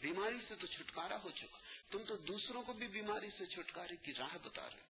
بیماری 0.05 0.39
سے 0.49 0.55
تو 0.55 0.67
چھٹکارا 0.67 1.23
ہو 1.23 1.31
چکا۔ 1.31 1.59
تم 1.91 1.99
تو 2.09 2.17
دوسروں 2.17 2.63
کو 2.63 2.73
بھی 2.73 2.87
بیماری 2.87 3.31
سے 3.39 3.47
چھٹکارے 3.47 3.97
کی 3.97 4.15
راہ 4.15 4.37
بتا 4.43 4.71
رہے 4.71 4.83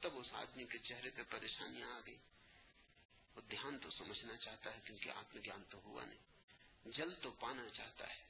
تب 0.00 0.18
اس 0.18 0.26
آدمی 0.32 0.64
کے 0.64 0.78
چہرے 0.78 1.10
پہ 1.10 1.22
پریشانیاں 1.30 1.90
آ 1.90 2.00
گئی۔ 2.06 2.16
وہ 3.36 3.40
دھیان 3.40 3.78
تو 3.78 3.90
سمجھنا 3.90 4.36
چاہتا 4.36 4.74
ہے 4.74 4.80
کیونکہ 4.84 5.10
آتم 5.10 5.38
جان 5.38 5.62
تو 5.68 5.80
ہوا 5.84 6.04
نہیں۔ 6.04 6.34
جل 6.90 7.14
تو 7.22 7.30
پانا 7.30 7.68
چاہتا 7.68 8.10
ہے۔ 8.10 8.22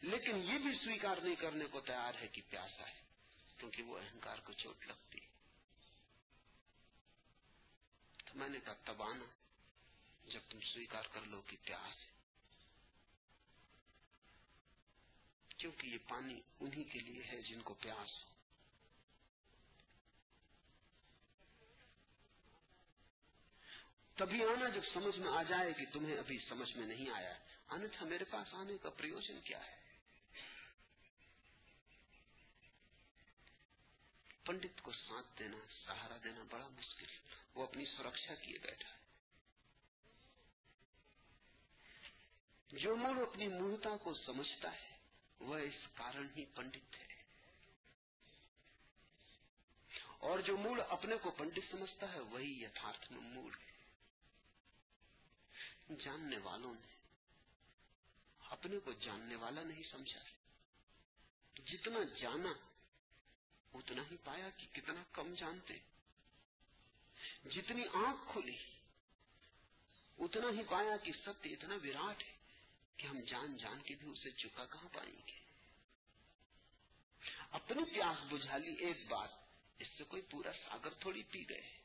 لیکن 0.00 0.36
یہ 0.36 0.58
بھی 0.58 0.84
سویکار 0.84 1.16
نہیں 1.16 1.34
کرنے 1.34 1.64
کو 1.64 1.80
تیار 1.80 2.14
ہے 2.14 2.28
کہ 2.28 2.42
پیاسا 2.50 2.88
ہے، 2.88 3.00
کیونکہ 3.58 3.82
وہ 3.82 3.98
اہنکار 3.98 4.38
کو 4.38 4.52
چوٹ 4.52 4.86
لگتی 4.86 5.18
ہے۔ 5.18 5.26
میں 8.34 8.48
نے 8.48 8.60
کہا، 8.64 8.72
تب 8.72 9.02
آنا۔ 9.02 9.41
جب 10.26 10.40
تم 10.48 10.60
سویکار 10.60 11.02
کر 11.12 11.20
لو 11.20 11.42
کہ 11.42 11.56
پیاس 11.62 12.06
ہے۔ 12.06 12.12
کیونکہ 15.48 15.86
یہ 15.86 15.98
پانی 16.08 16.40
انہی 16.60 16.84
کے 16.84 16.98
لیے 16.98 17.22
ہے 17.24 17.42
جن 17.42 17.60
کو 17.62 17.74
پیاس 17.74 18.24
ہو۔ 18.24 18.32
تبھی 24.14 24.44
آنا 24.44 24.68
جب 24.68 24.82
سمجھ 24.92 25.18
میں 25.18 25.32
آ 25.32 25.42
جائے 25.42 25.72
کہ 25.72 25.84
تمہیں 25.92 26.18
ابھی 26.18 26.38
سمجھ 26.48 26.76
میں 26.76 26.86
نہیں 26.86 27.10
آیا 27.10 27.38
انتھا 27.68 28.04
میرے 28.04 28.24
پاس 28.24 28.54
آنے 28.54 28.78
کا 28.78 28.90
پریوجن 28.90 29.40
کیا 29.40 29.66
ہے؟ 29.66 29.82
پنڈت 34.44 34.82
کو 34.82 34.92
ساتھ 34.92 35.38
دینا، 35.38 35.58
سہارا 35.86 36.16
دینا 36.24 36.44
بڑا 36.50 36.68
مشکل۔ 36.68 37.06
وہ 37.54 37.62
اپنی 37.62 37.84
سرکشا 37.96 38.34
کیے 38.34 38.58
بیٹھا 38.58 38.88
ہے۔ 38.88 39.01
جو 42.72 42.96
مور 42.96 43.16
اپنی 43.16 43.48
مورتا 43.48 43.96
کو 43.96 44.14
سمجھتا 44.14 44.72
ہے، 44.72 44.96
وہ 45.40 45.58
اس 45.58 45.88
کارن 45.94 46.26
ہی 46.36 46.44
پنڈت 46.44 46.94
ہے۔ 46.96 47.22
اور 50.18 50.38
جو 50.38 50.56
مول 50.56 50.80
اپنے 50.88 51.16
کو 51.16 51.30
پنڈت 51.30 51.58
سمجھتا 51.70 52.12
ہے، 52.12 52.20
وہی 52.20 52.62
یتھارتھ 52.62 53.12
میں 53.12 53.20
مول 53.20 53.52
ہے۔ 53.54 53.72
جاننے 56.02 56.38
والوں 56.38 56.74
نے 56.74 56.94
اپنے 58.50 58.78
کو 58.78 58.92
جاننے 58.92 59.36
والا 59.36 59.62
نہیں 59.62 59.82
سمجھا۔ 59.90 60.20
جتنا 61.66 61.98
جانا، 62.20 62.52
اتنا 63.74 64.02
ہی 64.10 64.16
پایا 64.24 64.50
کہ 64.50 64.66
کتنا 64.72 65.02
کم 65.12 65.34
جانتے۔ 65.34 65.78
جتنی 67.44 67.82
آنکھ 67.92 68.32
کھلی، 68.32 68.56
اتنا 70.18 70.48
ہی 70.48 70.62
پایا 70.70 70.96
کہ 70.96 71.12
ستیہ 71.26 71.52
اتنا 71.52 71.74
وراٹ 71.74 72.22
ہے۔ 72.22 72.31
کہ 73.02 73.06
ہم 73.06 73.20
جان 73.20 73.56
جان 73.56 73.82
کے 73.82 73.94
بھی 73.94 74.08
اسے 74.08 74.30
چکا 74.30 74.66
کہاں 74.66 74.88
پائیں 74.92 75.26
گے؟ 75.26 75.38
اپنی 77.50 77.84
پیاس 77.84 78.32
بجھا 78.32 78.56
لی 78.56 78.74
ایک 78.74 79.08
بات، 79.08 79.28
اس 79.78 79.88
سے 79.98 80.04
کوئی 80.04 80.22
پورا 80.22 80.52
ساگر 80.52 80.94
تھوڑی 80.94 81.22
پی 81.22 81.48
گئے۔ 81.48 81.80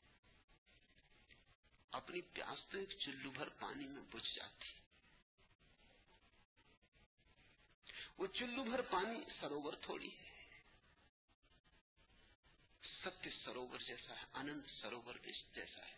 اپنی 1.92 2.22
پیاس 2.22 2.60
تو 2.70 2.78
ایک 2.78 2.90
چلو 2.90 3.32
بھر 3.32 3.50
پانی 3.50 3.86
میں 3.86 4.02
بجھ 4.02 4.36
جاتی۔ 4.36 4.80
وہ 8.18 8.28
چلو 8.28 8.64
بھر 8.64 8.82
پانی 8.82 9.20
سروور 9.40 9.74
تھوڑی 9.74 10.10
ہے۔ 10.20 10.62
ستیہ 13.02 13.32
سروور 13.46 13.80
جیسا 13.80 14.16
ہے 14.16 14.26
اننت 14.34 14.66
سروور 14.82 15.16
جیسا 15.54 15.86
ہے۔ 15.86 15.97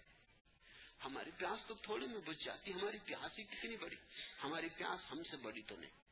ہماری 1.03 1.31
پیاس 1.37 1.67
تو 1.67 1.73
تھوڑی 1.73 2.07
میں 2.07 2.21
بچ 2.25 2.37
جاتی 2.43 2.73
ہماری 2.73 2.97
پیاس 3.05 3.39
ہی 3.39 3.43
کتنی 3.43 3.77
بڑی؟ 3.77 3.95
ہماری 4.43 4.69
پیاس 4.69 5.11
ہم 5.11 5.23
سے 5.23 5.37
بڑی 5.37 5.61
تو 5.61 5.75
نہیں۔ 5.75 6.09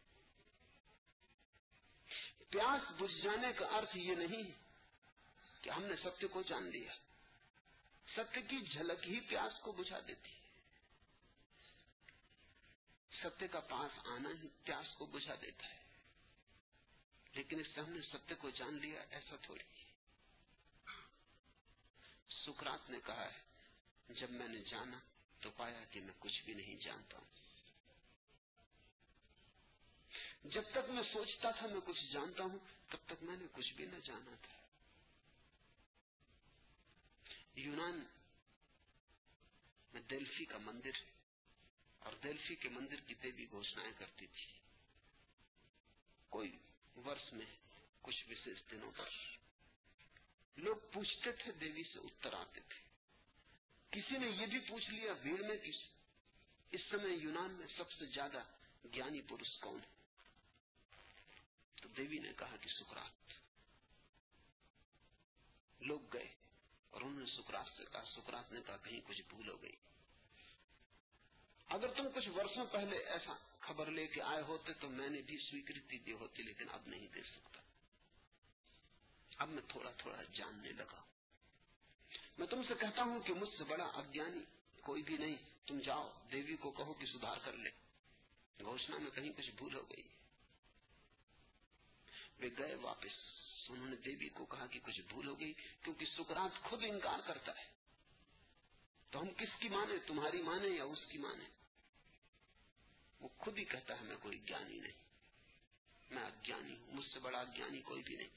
پیاس 2.50 2.92
بجھ 3.02 3.22
جانے 3.24 3.54
کا 3.54 3.66
ارتھ 3.66 3.98
یہ 3.98 4.16
نہیں 4.16 4.44
کہ 5.62 5.70
ہم 5.70 5.84
نے 5.84 5.96
ستیہ 5.96 6.28
کو 6.28 6.42
جان 6.42 6.64
لیا۔ 6.64 6.94
ستیہ 8.16 8.42
کی 8.42 8.62
جھلک 8.62 9.08
ہی 9.08 9.20
پیاس 9.20 9.60
کو 9.62 9.72
بجھا 9.72 10.00
دیتی 10.08 10.30
ستیہ 13.12 13.48
کا 13.48 13.60
پاس 13.60 13.92
آنا 14.06 14.30
ہی 14.30 14.48
پیاس 14.64 14.96
کو 14.98 15.06
بجھا 15.06 15.36
دیتا 15.42 15.70
ہے۔ 15.70 15.80
لیکن 17.32 17.60
اس 17.60 17.68
سے 17.76 17.82
ہم 17.82 17.90
نے 17.90 18.02
ستیہ 18.02 18.36
کو 18.36 18.50
جان 18.50 18.74
لیا، 18.74 19.04
ایسا 19.10 19.36
تھوڑی۔ 19.36 19.64
سکرات 22.30 22.90
نے 22.90 23.00
کہا 23.06 23.34
ہے 23.34 23.47
جب 24.10 24.32
میں 24.32 24.48
نے 24.48 24.60
جانا 24.60 25.00
تو 25.40 25.50
پایا 25.52 25.84
کہ 25.92 26.00
میں 26.00 26.14
کچھ 26.20 26.44
بھی 26.44 26.54
نہیں 26.54 26.76
جانتا 26.76 27.18
ہوں۔ 27.18 27.26
جب 30.44 30.62
تک 30.72 30.90
میں 30.90 31.04
سوچتا 31.14 31.52
تھا 31.52 31.68
میں 31.68 31.82
کچھ 31.86 32.06
جانتا 32.12 32.44
ہوں، 32.44 32.60
تب 32.88 32.98
تک 33.06 33.24
میں 33.24 33.38
نے 33.38 33.46
کچھ 33.52 33.74
بھی 33.74 33.86
نہ 33.86 33.96
جانا 34.04 34.36
تھا۔ 34.42 34.58
یونان 37.56 38.04
میں 39.94 40.02
دیلفی 40.02 40.46
کا 40.46 40.58
مندر 40.58 40.92
اور 42.00 42.14
دلفی 42.24 42.56
کے 42.56 42.70
مندر 42.70 42.96
کی 42.96 43.14
دیوی 43.14 43.46
گھوشنائیں 43.52 43.92
کرتی 43.98 44.28
تھی۔ 44.28 44.60
کوئی 46.30 46.58
ورس 46.96 47.34
میں 47.34 47.46
کچھ 48.02 48.30
وشیش 48.30 48.72
دنوں 48.72 48.92
پر۔ 48.98 49.10
لوگ 50.58 50.76
پوچھتے 50.94 51.32
تھے 51.32 51.52
دیوی 51.52 51.84
سے 51.84 52.00
اتر 52.00 52.34
آتے 52.34 52.62
تھے۔ 52.70 52.87
کسی 53.98 54.18
نے 54.18 54.28
یہ 54.28 54.46
بھی 54.46 54.60
پوچھ 54.60 54.90
لیا 54.90 55.14
بھیڑ 55.14 55.42
میں 55.42 55.58
کس؟ 55.64 55.76
اس 56.72 56.82
سمے 56.90 57.14
یونان 57.14 57.52
میں 57.52 57.68
سب 57.78 57.92
سے 57.92 58.06
زیادہ 58.06 58.44
گیانی 58.94 59.22
پورش 59.22 59.60
کون 59.60 59.80
ہے؟ 59.80 59.88
تو 61.82 61.88
دیوی 61.88 62.20
نے 62.20 62.32
کہا 62.38 62.56
کہ 62.56 62.70
سکرات۔ 62.70 63.34
لوگ 65.82 66.02
گئے 66.14 66.34
اور 66.90 67.02
انہوں 67.02 67.20
نے 67.20 67.26
سکرات 67.26 67.66
سے 67.78 67.84
کہا، 67.92 68.04
سکرات 68.06 68.52
نے 68.52 68.62
کہا، 68.66 68.78
کہیں 68.78 69.02
کچھ 69.06 69.22
بھول 69.30 69.50
ہو 69.50 69.62
گئی۔ 69.62 69.76
اگر 71.68 71.88
تم 71.94 72.04
کچھ 72.16 72.30
برسوں 72.30 72.66
پہلے 72.66 72.98
ایسا 72.98 73.34
خبر 73.60 73.92
لے 73.92 74.08
کے 74.08 74.22
آئے 74.22 74.42
ہوتے 74.42 74.74
تو 74.74 74.90
میں 74.90 75.10
نے 75.10 75.22
بھی 75.22 75.38
سویکرتی 75.38 76.00
دی 76.00 76.12
ہوتی، 76.12 76.44
لیکن 76.44 76.70
اب 76.70 76.88
نہیں 76.88 77.08
دے 77.08 77.22
سکتا۔ 77.22 77.62
اب 79.38 79.50
میں 79.50 79.64
تھوڑا 79.68 79.92
تھوڑا 79.92 80.24
جاننے 80.24 80.72
لگا۔ 80.72 81.17
میں 82.38 82.48
تم 82.48 82.64
سے 82.64 82.74
کہتا 82.80 83.04
ہوں 83.04 83.20
کہ 83.20 83.34
مجھ 83.34 83.58
سے 83.58 83.64
بڑا 83.64 83.84
اجانی 83.84 84.40
کوئی 84.82 85.04
بھی 85.04 85.18
نہیں، 85.18 85.36
تم 85.66 85.80
جاؤ، 85.80 86.12
دیوی 86.32 86.56
کو 86.56 86.72
کہو 86.72 86.94
کہ 86.94 87.06
سدھار 87.06 87.38
کر 87.38 87.54
لے۔ 87.54 87.70
گھوشنا 88.64 88.98
میں 88.98 89.12
کہیں 89.12 89.32
کچھ 89.38 89.50
بھول 89.52 89.76
ہو 89.76 89.84
گئی۔ 89.90 90.04
وہ 92.40 92.48
گئے 92.58 92.76
واپس۔ 92.76 93.38
انہوں 93.70 93.88
نے 93.88 93.96
دیوی 93.96 94.30
کو 94.30 94.46
کہا 94.46 94.66
کہ 94.66 94.80
کچھ 94.80 95.02
بھول 95.02 95.28
ہو 95.28 95.40
گئی، 95.40 95.54
کیونکہ 95.54 96.06
سکرات 96.06 96.64
خود 96.64 96.84
انکار 96.84 97.20
کرتا 97.26 97.52
ہے۔ 97.52 97.66
تو 99.10 99.22
ہم 99.22 99.34
کس 99.34 99.60
کی 99.60 99.70
مانے 99.70 99.94
تمہاری 100.08 100.42
مانے 100.42 100.68
یا 100.68 100.84
اس 100.84 101.00
کی 101.10 101.18
مانے 101.18 101.46
وہ 103.20 103.28
خود 103.38 103.58
ہی 103.58 103.66
کہتا 103.66 104.00
ہے، 104.00 104.04
میں 104.04 104.16
کوئی 104.22 104.40
جانی 104.48 104.80
نہیں۔ 104.80 104.98
میں 106.12 106.24
اجانی 106.24 106.78
ہوں، 106.78 106.94
مجھ 106.94 107.08
سے 107.14 107.20
بڑا 107.20 107.40
اجانی 107.40 107.82
کوئی 107.82 108.04
بھی 108.04 108.16
نہیں۔ 108.16 108.30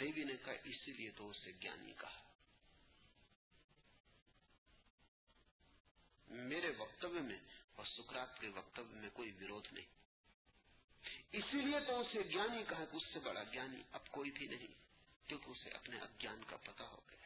دیوی 0.00 0.24
نے 0.24 0.34
کہا، 0.44 0.52
اسی 0.52 0.92
لیے 0.92 1.10
تو 1.10 1.30
اسے 1.30 1.52
جانی 1.52 1.92
کہا۔ 1.98 2.25
میرے 6.28 6.70
وکتو 6.78 7.08
میں 7.08 7.38
اور 7.74 7.86
سکرات 7.86 8.40
کے 8.40 8.48
وکتویہ 8.48 9.00
میں 9.00 9.10
کوئی 9.10 9.32
ورود 9.32 9.66
نہیں۔ 9.72 9.86
اسی 11.32 11.60
لیے 11.60 11.80
تو 11.80 12.00
اسے 12.00 12.22
جانی 12.22 12.64
کہا 12.68 12.84
کہ 12.84 12.96
اس 12.96 13.02
سے 13.12 13.18
بڑا 13.18 13.42
جانی 13.42 13.82
اب 13.92 14.10
کوئی 14.10 14.30
بھی 14.30 14.46
نہیں، 14.46 14.74
کیونکہ 15.28 15.50
اسے 15.50 15.70
اپنے 15.70 15.98
اجان 15.98 16.44
کا 16.44 16.56
پتہ 16.56 16.82
ہو 16.82 17.00
گیا 17.10 17.16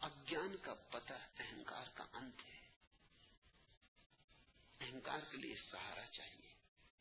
اجان 0.00 0.56
کا 0.62 0.74
پتہ 0.74 1.12
اہنکار 1.38 1.86
کا 1.94 2.04
انت 2.12 2.40
ہے۔ 2.40 2.68
اہنکار 4.80 5.20
کے 5.30 5.36
لیے 5.36 5.56
سہارا 5.70 6.06
چاہیے۔ 6.06 6.54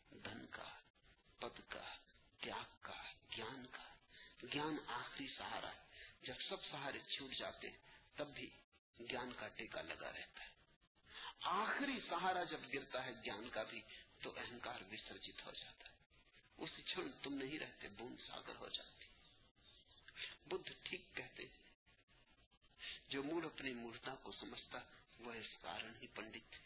دھن 0.10 0.48
کا 0.48 0.80
پد 1.40 1.60
کا، 1.68 1.96
تیاگ 2.42 2.76
کا، 2.82 3.04
جان 3.38 3.66
کا۔ 3.72 3.94
جان 4.54 4.78
آخری 4.88 5.28
سہارا 5.38 5.76
ہے۔ 5.76 5.84
جب 6.22 6.34
سب 6.50 6.66
سہارے 6.72 7.00
چھوٹ 7.00 7.40
جاتے 7.40 7.68
تب 8.16 8.28
بھی 8.28 8.50
گیان 8.99 9.34
کا 9.40 9.48
ٹیکا 9.48 9.82
لگا 9.82 10.11
رہتا 10.14 10.44
ہے۔ 10.44 10.49
آخری 11.41 11.99
سہارا 12.10 12.44
جب 12.44 12.60
گرتا 12.74 13.06
ہے 13.06 13.11
گیان 13.11 13.49
کا 13.49 13.64
بھی، 13.64 13.82
تو 14.22 14.34
اہنکار 14.38 14.82
وسرجت 14.91 15.45
ہو 15.45 15.52
جاتا 15.52 15.88
ہے۔ 15.88 15.94
اس 16.57 16.70
چھن 16.86 17.10
تم 17.22 17.34
نہیں 17.34 17.60
رہتے، 17.60 17.88
بوند 17.88 18.15
ساگر 18.28 18.56
ہو 18.56 18.70
جاتی۔ 18.70 19.06
بدھ 20.45 20.72
ٹھیک 20.84 21.02
کہتے 21.14 21.44
جو 23.07 23.24
موڑ 23.24 23.45
اپنی 23.45 23.74
مورتا 23.74 24.15
کو 24.15 24.32
سمجھتا، 24.32 24.80
وہ 25.20 25.34
اس 25.34 25.57
کارن 25.61 25.91
ہی 26.02 26.07
پنڈت 26.07 26.56
ہے۔ 26.56 26.60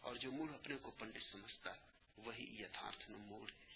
اور 0.00 0.16
جو 0.16 0.32
موڑ 0.32 0.54
اپنے 0.54 0.76
کو 0.76 0.90
پنڈت 0.90 1.32
سمجھتا، 1.32 1.72
وہی 2.16 2.62
یتھارتھ 2.62 3.10
موڑ 3.10 3.50
ہے۔ 3.50 3.66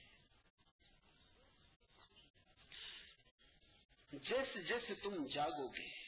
جیسے 4.12 4.62
جیسے 4.62 4.94
تم 4.94 5.27
جاگو 5.27 5.68
گے 5.68 5.99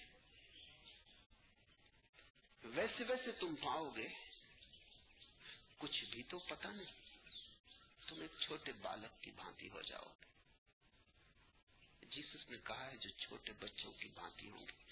ویسے 2.65 3.05
ویسے 3.09 3.33
تم 3.33 3.55
پاؤ 3.57 3.91
گے، 3.91 4.09
کچھ 5.79 6.05
بھی 6.05 6.23
تو 6.23 6.39
پتہ 6.39 6.69
نہیں۔ 6.69 6.93
تم 8.07 8.21
ایک 8.21 8.31
چھوٹے 8.41 8.73
بالک 8.73 9.23
کی 9.23 9.31
بھانتی 9.31 9.69
ہو 9.69 9.83
جاؤ 9.83 10.05
گے۔ 10.05 10.23
جیسس 12.07 12.51
نے 12.51 12.57
کہا 12.65 12.91
ہے، 12.91 12.97
جو 12.97 13.11
چھوٹے 13.11 13.53
بچوں 13.53 13.93
کی 13.93 14.09
بھانتی 14.09 14.51
ہوں 14.51 14.67
گے 14.67 14.83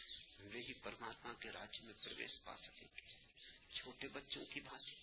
وہی 0.45 0.73
پرماتما 0.73 1.33
کے 1.41 1.53
راج 1.53 1.81
میں 1.83 1.95
پرویش 2.05 2.31
پا 2.45 2.57
سکیں 2.57 2.89
گے 2.97 3.03
چھوٹے 3.75 4.09
بچوں 4.09 4.45
کی 4.45 4.61
بھانتی۔ 4.61 4.95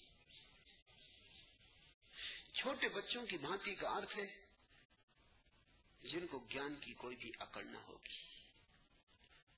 چھوٹے 2.54 2.88
بچوں 2.88 3.26
کی 3.26 3.38
بھانتی 3.38 3.76
کا 3.76 3.90
ارتھ 3.90 4.18
ہے، 4.18 4.46
جن 6.04 6.28
کو 6.28 6.40
گیان 6.40 6.76
کی 6.76 6.94
کوئی 6.94 7.16
بھی 7.16 7.32
اکڑ 7.40 7.64
نہ 7.64 7.78
ہوگی، 7.78 8.20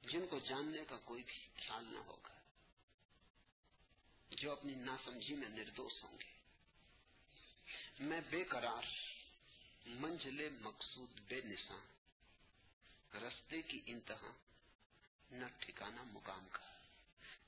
جن 0.02 0.28
کو 0.28 0.40
جاننے 0.40 0.84
کا 0.90 0.98
کوئی 0.98 1.24
بھی 1.24 1.48
خیال 1.56 1.94
نہ 1.94 2.00
ہوگا۔ 2.00 2.39
جو 4.32 4.52
اپنی 4.52 4.76
ناسمجھی 4.76 5.36
میں 5.36 5.50
نردوش 5.50 6.04
ہوں 6.04 6.18
گے۔ 6.20 6.32
میں 8.00 8.22
بے 8.30 8.44
قرار 8.44 8.84
منجلے 9.86 10.50
مقصود، 10.50 11.20
بے 11.28 11.42
نشان، 11.42 11.86
رستے 13.18 13.62
کی 13.62 13.82
انتہا، 13.86 14.32
نہ 15.32 15.46
ٹھکانا 15.60 16.04
مقام 16.04 16.48
کا۔ 16.52 16.80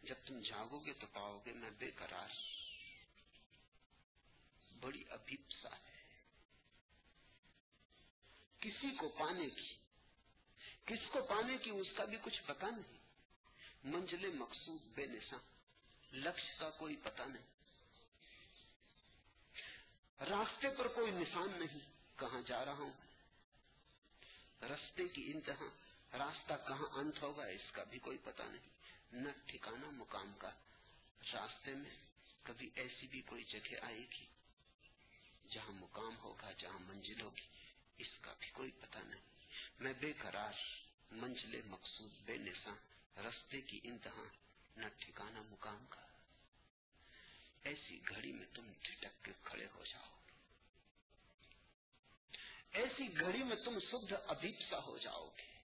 جب 0.03 0.15
تم 0.25 0.39
جاگو 0.39 0.79
گے 0.79 0.93
تو 0.93 1.07
پاؤ 1.07 1.39
گے 1.45 1.51
میں 1.51 1.69
بے 1.69 1.91
قرار۔ 1.91 2.29
بڑی 4.79 5.03
ابھیپسا 5.09 5.69
ہے۔ 5.75 6.01
کسی 8.59 8.95
کو 8.95 9.09
پانے 9.09 9.49
کی، 9.49 9.75
کس 10.85 11.09
کو 11.11 11.21
پانے 11.21 11.57
کی 11.57 11.69
اس 11.69 11.87
کا 11.95 12.05
بھی 12.05 12.17
کچھ 12.21 12.43
پتا 12.45 12.69
نہیں۔ 12.69 12.97
منجلے 13.83 14.27
مقصود، 14.27 14.81
بے 14.95 15.05
نشاں 15.05 15.39
لکش 16.13 16.59
کا 16.59 16.69
کوئی 16.69 16.95
پتہ 16.95 17.21
نہیں۔ 17.21 17.45
راستے 20.23 20.69
پر 20.69 20.87
کوئی 20.87 21.11
نشان 21.11 21.59
نہیں 21.59 21.79
کہاں 22.19 22.41
جا 22.41 22.65
رہا 22.65 22.73
ہوں۔ 22.73 22.93
رستے 24.61 25.07
کی 25.07 25.31
انتہا، 25.35 25.65
راستہ 26.17 26.53
کہاں 26.67 26.87
انت 26.91 27.21
ہوگا 27.21 27.45
اس 27.45 27.71
کا 27.71 27.83
بھی 27.83 27.99
کوئی 27.99 28.17
پتہ 28.23 28.43
نہیں۔ 28.43 28.81
نہ 29.13 29.29
ٹھکانا 29.45 29.89
مقام 29.89 30.33
کا۔ 30.37 30.49
راستے 31.33 31.73
میں 31.73 31.89
کبھی 32.43 32.69
ایسی 32.75 33.07
بھی 33.07 33.21
کوئی 33.21 33.43
جگہ 33.43 33.75
آئے 33.81 33.99
گی 33.99 34.25
جہاں 35.49 35.71
مقام 35.71 36.17
ہوگا، 36.17 36.51
جہاں 36.51 36.79
منزل 36.79 37.21
ہوگی، 37.21 37.47
اس 37.97 38.07
کا 38.21 38.33
بھی 38.39 38.49
کوئی 38.49 38.71
پتہ 38.71 38.97
نہیں۔ 38.97 39.21
میں 39.79 39.93
بے 39.93 40.13
قرار، 40.13 40.53
منزل 41.11 41.61
مقصود، 41.65 42.11
بے 42.25 42.37
نشان، 42.37 42.75
رستے 43.25 43.61
کی 43.61 43.79
انتہا 43.83 44.23
نہ 44.75 44.85
ٹھکانا 44.99 45.41
مقام 45.41 45.85
کا۔ 45.89 46.01
ایسی 47.63 47.99
گھڑی 48.09 48.31
میں 48.31 48.45
تم 48.53 48.71
ٹھٹک 48.81 49.25
کے 49.25 49.31
کھڑے 49.43 49.67
ہو 49.73 49.83
جاؤ۔ 49.85 50.19
ایسی 52.71 53.19
گھڑی 53.19 53.43
میں 53.43 53.55
تم 53.55 53.79
شدھ 53.79 54.13
ابھیپسا 54.27 54.79
ہو 54.79 54.97
جاؤ 54.97 55.29
گے۔ 55.29 55.59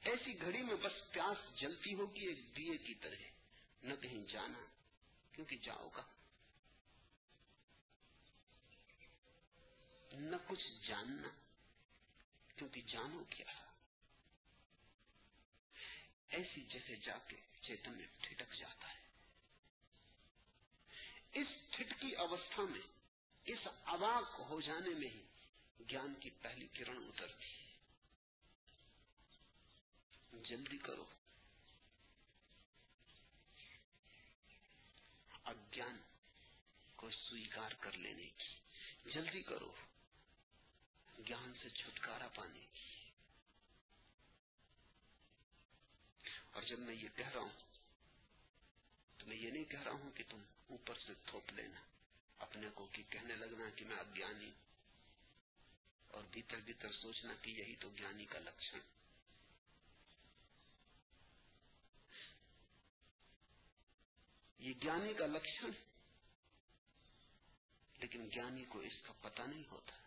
ایسی 0.00 0.40
گھڑی 0.40 0.62
میں 0.62 0.74
بس 0.74 1.10
پیاس 1.10 1.60
جلتی 1.60 1.94
ہوگی 1.94 2.26
ایک 2.26 2.56
دیے 2.56 2.76
کی 2.76 2.94
طرح۔ 2.94 3.22
نہ 3.82 3.94
کہیں 3.94 4.24
جانا، 4.26 4.64
کیونکہ 5.32 5.56
جاؤ 5.56 5.88
گا۔ 5.88 6.02
نہ 10.12 10.36
کچھ 10.46 10.86
جاننا، 10.88 11.28
کیونکہ 12.56 12.80
جانو 12.80 13.24
کیا۔ 13.24 13.72
ایسی 16.28 16.60
جگہ 16.60 16.94
جا 16.94 17.18
کے 17.18 17.36
چیتن 17.66 18.00
ٹھٹک 18.20 18.54
جاتا 18.54 18.94
ہے۔ 18.94 18.98
اس 21.32 21.46
ٹھٹکی 21.70 22.14
اوستھا 22.14 22.62
میں، 22.62 22.80
اس 23.44 23.58
اواق 23.66 24.40
ہو 24.40 24.60
جانے 24.60 24.94
میں 24.94 25.08
ہی 25.08 25.22
گیان 25.90 26.14
کی 26.14 26.30
پہلی 26.30 26.66
کرن 26.66 26.96
اترتی 26.96 27.44
ہے۔ 27.44 27.66
جلدی 30.32 30.78
کرو۔ 30.78 31.04
اجان 35.44 36.00
کو 36.96 37.10
سویکار 37.10 37.70
کر 37.70 37.92
لینے 37.92 38.26
کی۔ 38.26 38.54
جلدی 39.10 39.42
کرو۔ 39.42 39.72
گیان 41.28 41.52
سے 41.62 41.68
چھٹکارا 41.70 42.28
پانے 42.28 42.66
اور 46.56 46.64
جب 46.64 46.78
میں 46.78 46.94
یہ 46.94 47.08
کہہ 47.16 47.28
رہا 47.28 47.40
ہوں، 47.40 47.64
تو 49.18 49.26
میں 49.26 49.36
یہ 49.36 49.50
نہیں 49.50 49.64
کہہ 49.64 49.82
رہا 49.82 49.92
ہوں 49.92 50.10
کہ 50.10 50.24
تم 50.28 50.42
اوپر 50.66 50.94
سے 51.06 51.12
تھوپ 51.26 51.52
لینا، 51.52 51.80
اپنے 52.38 52.68
کو 52.74 52.86
کہ 52.86 53.02
کہنے 53.08 53.34
لگنا 53.34 53.70
کہ 53.70 53.84
میں 53.84 53.96
اجانی 53.96 54.50
اور 56.08 56.22
بھیتر 56.30 56.56
بھیتر 56.56 56.92
سوچنا 56.92 57.34
کہ 57.42 57.50
یہی 57.50 57.76
تو 57.76 57.88
جانی 57.96 58.26
کا 58.26 58.38
لکشن۔ 58.38 58.78
یہ 64.58 64.74
جانی 64.82 65.14
کا 65.14 65.26
لکشن، 65.26 65.70
لیکن 67.98 68.28
جانی 68.28 68.64
کو 68.64 68.78
اس 68.78 69.02
کا 69.02 69.12
پتہ 69.12 69.42
نہیں 69.42 69.64
ہوتا۔ 69.70 70.05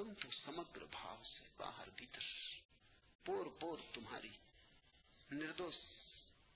تم 0.00 0.14
تو 0.14 0.28
سمگر 0.44 0.84
بھاؤ 0.84 1.24
سے 1.24 1.40
باہر 1.56 1.88
بھیتر۔ 1.96 2.20
پور 3.24 3.46
پور 3.60 3.78
تمہاری۔ 3.92 4.30
نردوش 5.30 5.74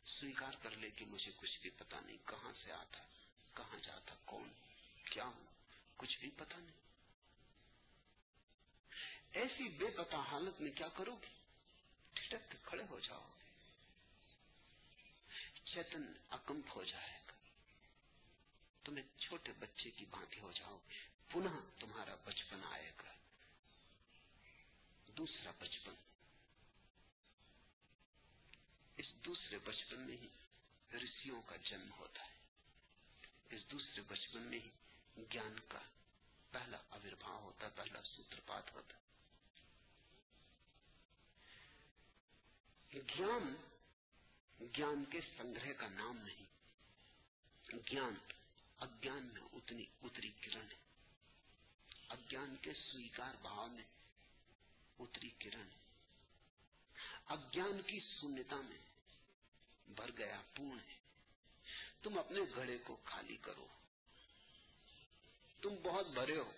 سویکار 0.07 0.53
کر 0.63 0.71
لے 0.71 0.91
کہ 0.91 1.05
مجھے 1.05 1.33
کچھ 1.37 1.61
بھی 1.61 1.71
پتا 1.71 2.01
نہیں 2.01 2.17
کہاں 2.27 2.53
سے 2.65 2.73
آتا 2.73 2.99
کہاں 3.57 3.79
جاتا 3.79 4.15
کون، 4.25 4.49
کیا 5.11 5.25
ہوں 5.25 5.45
کچھ 5.97 6.19
بھی 6.19 6.31
پتا 6.37 6.59
نہیں۔ 6.59 6.77
ایسی 9.33 9.69
بے 9.69 9.87
پتا 9.97 10.17
حالت 10.17 10.61
میں 10.61 10.71
کیا 10.71 10.89
کرو 10.89 11.17
گی 11.17 11.35
ٹھٹک 12.13 12.31
کے 12.31 12.59
کھڑے 12.63 12.85
ہو 12.91 13.01
جاؤ۔ 13.01 13.21
گے 13.21 13.43
چیتن 15.65 16.13
اکمپ 16.31 16.77
ہو 16.77 16.85
جائے 16.85 17.21
گا۔ 17.29 17.33
تم 18.85 18.97
ایک 18.97 19.07
چھوٹے 19.19 19.53
بچے 19.59 19.91
کی 19.91 20.05
بھانتی 20.05 20.41
ہو 20.41 20.53
جاؤ۔ 20.53 20.79
گے 20.79 21.33
پناہ 21.33 21.81
تمہارا 21.81 22.15
بچپن 22.25 22.65
آئے 22.65 22.93
گا۔ 22.99 23.14
دوسرا 25.19 25.51
بچپن۔ 25.59 25.95
اس 28.97 29.07
دوسرے 29.25 29.59
بچپن 29.59 30.01
میں 30.01 30.17
ہی 30.17 30.29
رشیوں 30.97 31.43
کا 31.43 31.57
جنم 31.57 31.93
ہوتا 31.93 32.25
ہے۔ 32.25 32.33
اس 33.57 33.63
دوسرے 33.71 34.03
بچپن 34.03 34.43
میں 34.43 34.59
ہی 34.59 34.71
جان 35.31 35.57
کا 35.69 35.79
پہلا 36.51 36.79
آویربھاؤ 36.91 37.41
ہوتا، 37.41 37.69
پہلا 37.69 38.01
سوترپات 38.03 38.73
ہوتا۔ 38.73 38.97
جان 42.93 43.55
جان 44.59 45.05
کے 45.05 45.21
سنگرہ 45.37 45.73
کا 45.73 45.89
نام 45.89 46.17
نہیں 46.17 46.45
جان 47.87 48.15
اجان 48.79 49.29
میں 49.33 49.43
اتنی 49.53 49.85
اتری 50.03 50.31
کرن 50.41 50.67
ہے۔ 50.71 50.77
اجان 52.09 52.57
کے 52.63 52.73
سویکار 52.75 53.35
بھاؤ 53.43 53.69
میں 53.69 53.85
اتری 54.99 55.31
کرن۔ 55.31 55.69
اجان 57.27 57.83
کی 57.83 58.01
شونیتا 58.01 58.57
میں 58.57 58.79
بھر 59.89 60.11
گیا 60.19 60.43
پورن 60.57 60.79
ہے۔ 60.89 60.95
تم 62.03 62.19
اپنے 62.19 62.41
گھڑے 62.55 62.79
کو 62.79 62.97
خالی 63.05 63.37
کرو۔ 63.37 63.67
تم 65.63 65.75
بہت 65.83 66.07
بھرے 66.07 66.39
ہو۔ 66.39 66.53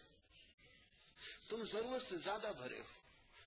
تم 1.49 1.65
ضرورت 1.73 2.03
سے 2.09 2.17
زیادہ 2.17 2.53
بھرے 2.57 2.81
ہو۔ 2.81 2.97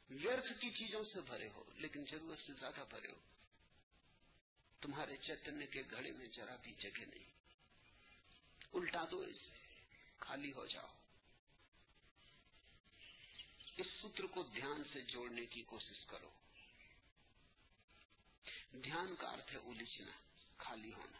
ویرتھ 0.10 0.62
کی 0.62 0.70
چیزوں 0.70 1.04
سے 1.14 1.22
بھرے 1.22 1.50
ہو، 1.50 1.64
لیکن 1.76 2.06
ضرورت 2.12 2.48
سے 2.48 2.54
زیادہ 2.60 2.84
بھرے 2.90 3.08
ہو۔ 3.08 3.20
تمہارے 4.82 5.18
چیتنیہ 5.18 5.66
کے 5.66 5.84
گھڑے 5.92 6.12
میں 6.12 6.28
ذرا 6.36 6.56
بھی 6.56 6.74
جگہ 6.80 7.00
نہیں۔ 7.00 7.30
الٹا 8.74 9.06
دو 9.12 9.22
اسے 9.22 9.50
خالی 10.20 10.54
ہو 10.54 10.66
جاؤ۔ 10.66 10.99
اس 13.80 13.88
سوتر 14.02 14.24
کو 14.24 14.44
دھیان 14.44 14.84
سے 14.94 15.02
جوڑنے 15.02 15.46
کی 15.46 15.64
کوشش 15.64 16.06
کرو۔ 16.06 16.30
دھیان 18.72 19.16
کا 19.16 19.28
ارتھ 19.28 19.54
ہے 19.54 19.60
الجھنا، 19.60 20.12
خالی 20.58 20.94
ہونا۔ 20.94 21.18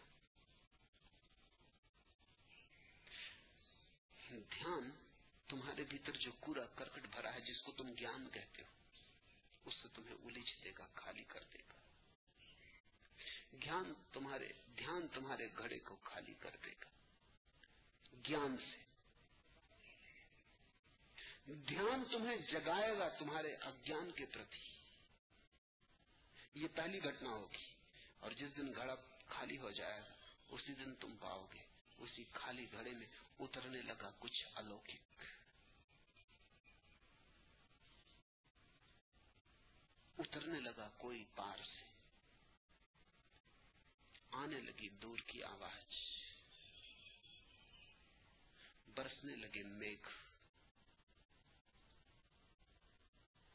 دھیان 4.30 4.90
تمہارے 5.48 5.84
بھیتر 5.84 6.12
جو 6.12 6.32
کوڑا 6.40 6.66
کرکٹ 6.66 7.08
بھرا 7.12 7.34
ہے، 7.34 7.42
جس 7.42 7.62
کو 7.62 7.72
تم 7.72 7.94
گیان 8.00 8.30
کہتے 8.30 8.62
ہو، 8.62 8.68
اس 9.66 9.74
سے 9.82 9.88
تمہیں 9.94 10.16
الجھ 10.24 10.64
دے 10.64 10.72
گا، 10.78 10.88
خالی 10.96 11.24
کر 11.24 11.44
دے 11.54 11.58
گا۔ 11.58 11.78
گیان 13.66 13.94
تمہارے، 14.12 14.48
دھیان 14.78 15.08
تمہارے 15.08 15.48
گھڑے 15.58 15.80
کو 15.80 15.96
خالی 15.96 16.34
کر 16.40 16.56
دے 16.66 16.72
گا۔ 16.72 16.90
گیان 18.28 18.58
سے۔ 18.58 18.89
دھیان 21.50 22.04
تمہیں 22.12 22.38
جگائے 22.38 22.98
گا 22.98 23.10
تمہارے 23.10 23.56
اجان 23.56 24.12
کے 24.12 24.26
پرتی۔ 24.26 24.58
یہ 26.54 26.68
پہلی 26.76 27.04
گھٹنا 27.04 27.30
ہوگی 27.30 27.74
اور 28.20 28.32
جس 28.32 28.58
دن 28.58 28.76
گھڑا 28.76 28.96
خالی 29.26 29.58
ہو 29.58 29.72
جائے 29.72 30.02
گا، 30.02 30.14
اسی 30.50 30.74
دن 30.74 30.96
تم 30.96 31.16
پاؤ 31.20 31.46
گے۔ 31.54 31.64
اسی 31.98 32.24
خالی 32.34 32.66
گھڑے 32.72 32.92
میں 32.92 33.08
اترنے 33.40 33.82
لگا 33.82 34.12
کچھ 34.20 34.46
الوکک۔ 34.56 35.22
اترنے 40.18 40.60
لگا 40.60 40.90
کوئی 40.98 41.26
پار 41.36 41.58
سے۔ 41.58 41.86
آنے 44.32 44.60
لگی 44.60 44.90
دور 44.90 45.20
کی 45.20 45.44
آواز۔ 45.44 45.94
برسنے 48.96 49.36
لگے 49.36 49.64
میگھ۔ 49.64 50.29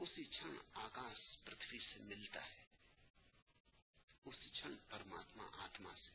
اسی 0.05 0.25
چھن 0.25 0.57
آکاش 0.75 1.45
پرتھوی 1.45 1.79
سے 1.79 2.01
ملتا 2.01 2.45
ہے۔ 2.45 2.65
اسی 4.25 4.51
چھن 4.51 4.75
پرماتما 4.89 5.45
آتما 5.53 5.95
سے۔ 5.95 6.11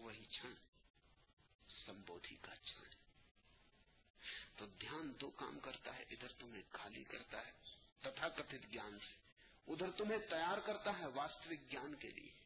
وہی 0.00 0.24
چھن 0.24 0.54
سمبودھی 1.86 2.36
کا 2.36 2.56
چھن۔ 2.56 2.82
تو 4.56 4.66
دھیان 4.66 5.12
دو 5.20 5.30
کام 5.30 5.60
کرتا 5.60 5.96
ہے، 5.96 6.04
ادھر 6.10 6.32
تمہیں 6.38 6.62
خالی 6.70 7.04
کرتا 7.04 7.46
ہے 7.46 7.52
تتھا 8.00 8.28
کتھت 8.28 8.72
گیان 8.72 8.98
سے۔ 8.98 9.14
ادھر 9.66 9.90
تمہیں 9.90 10.18
تیار 10.18 10.58
کرتا 10.58 10.98
ہے 10.98 11.06
واستوک 11.06 11.72
گیان 11.72 11.94
کے 11.94 12.10
لیے۔ 12.10 12.41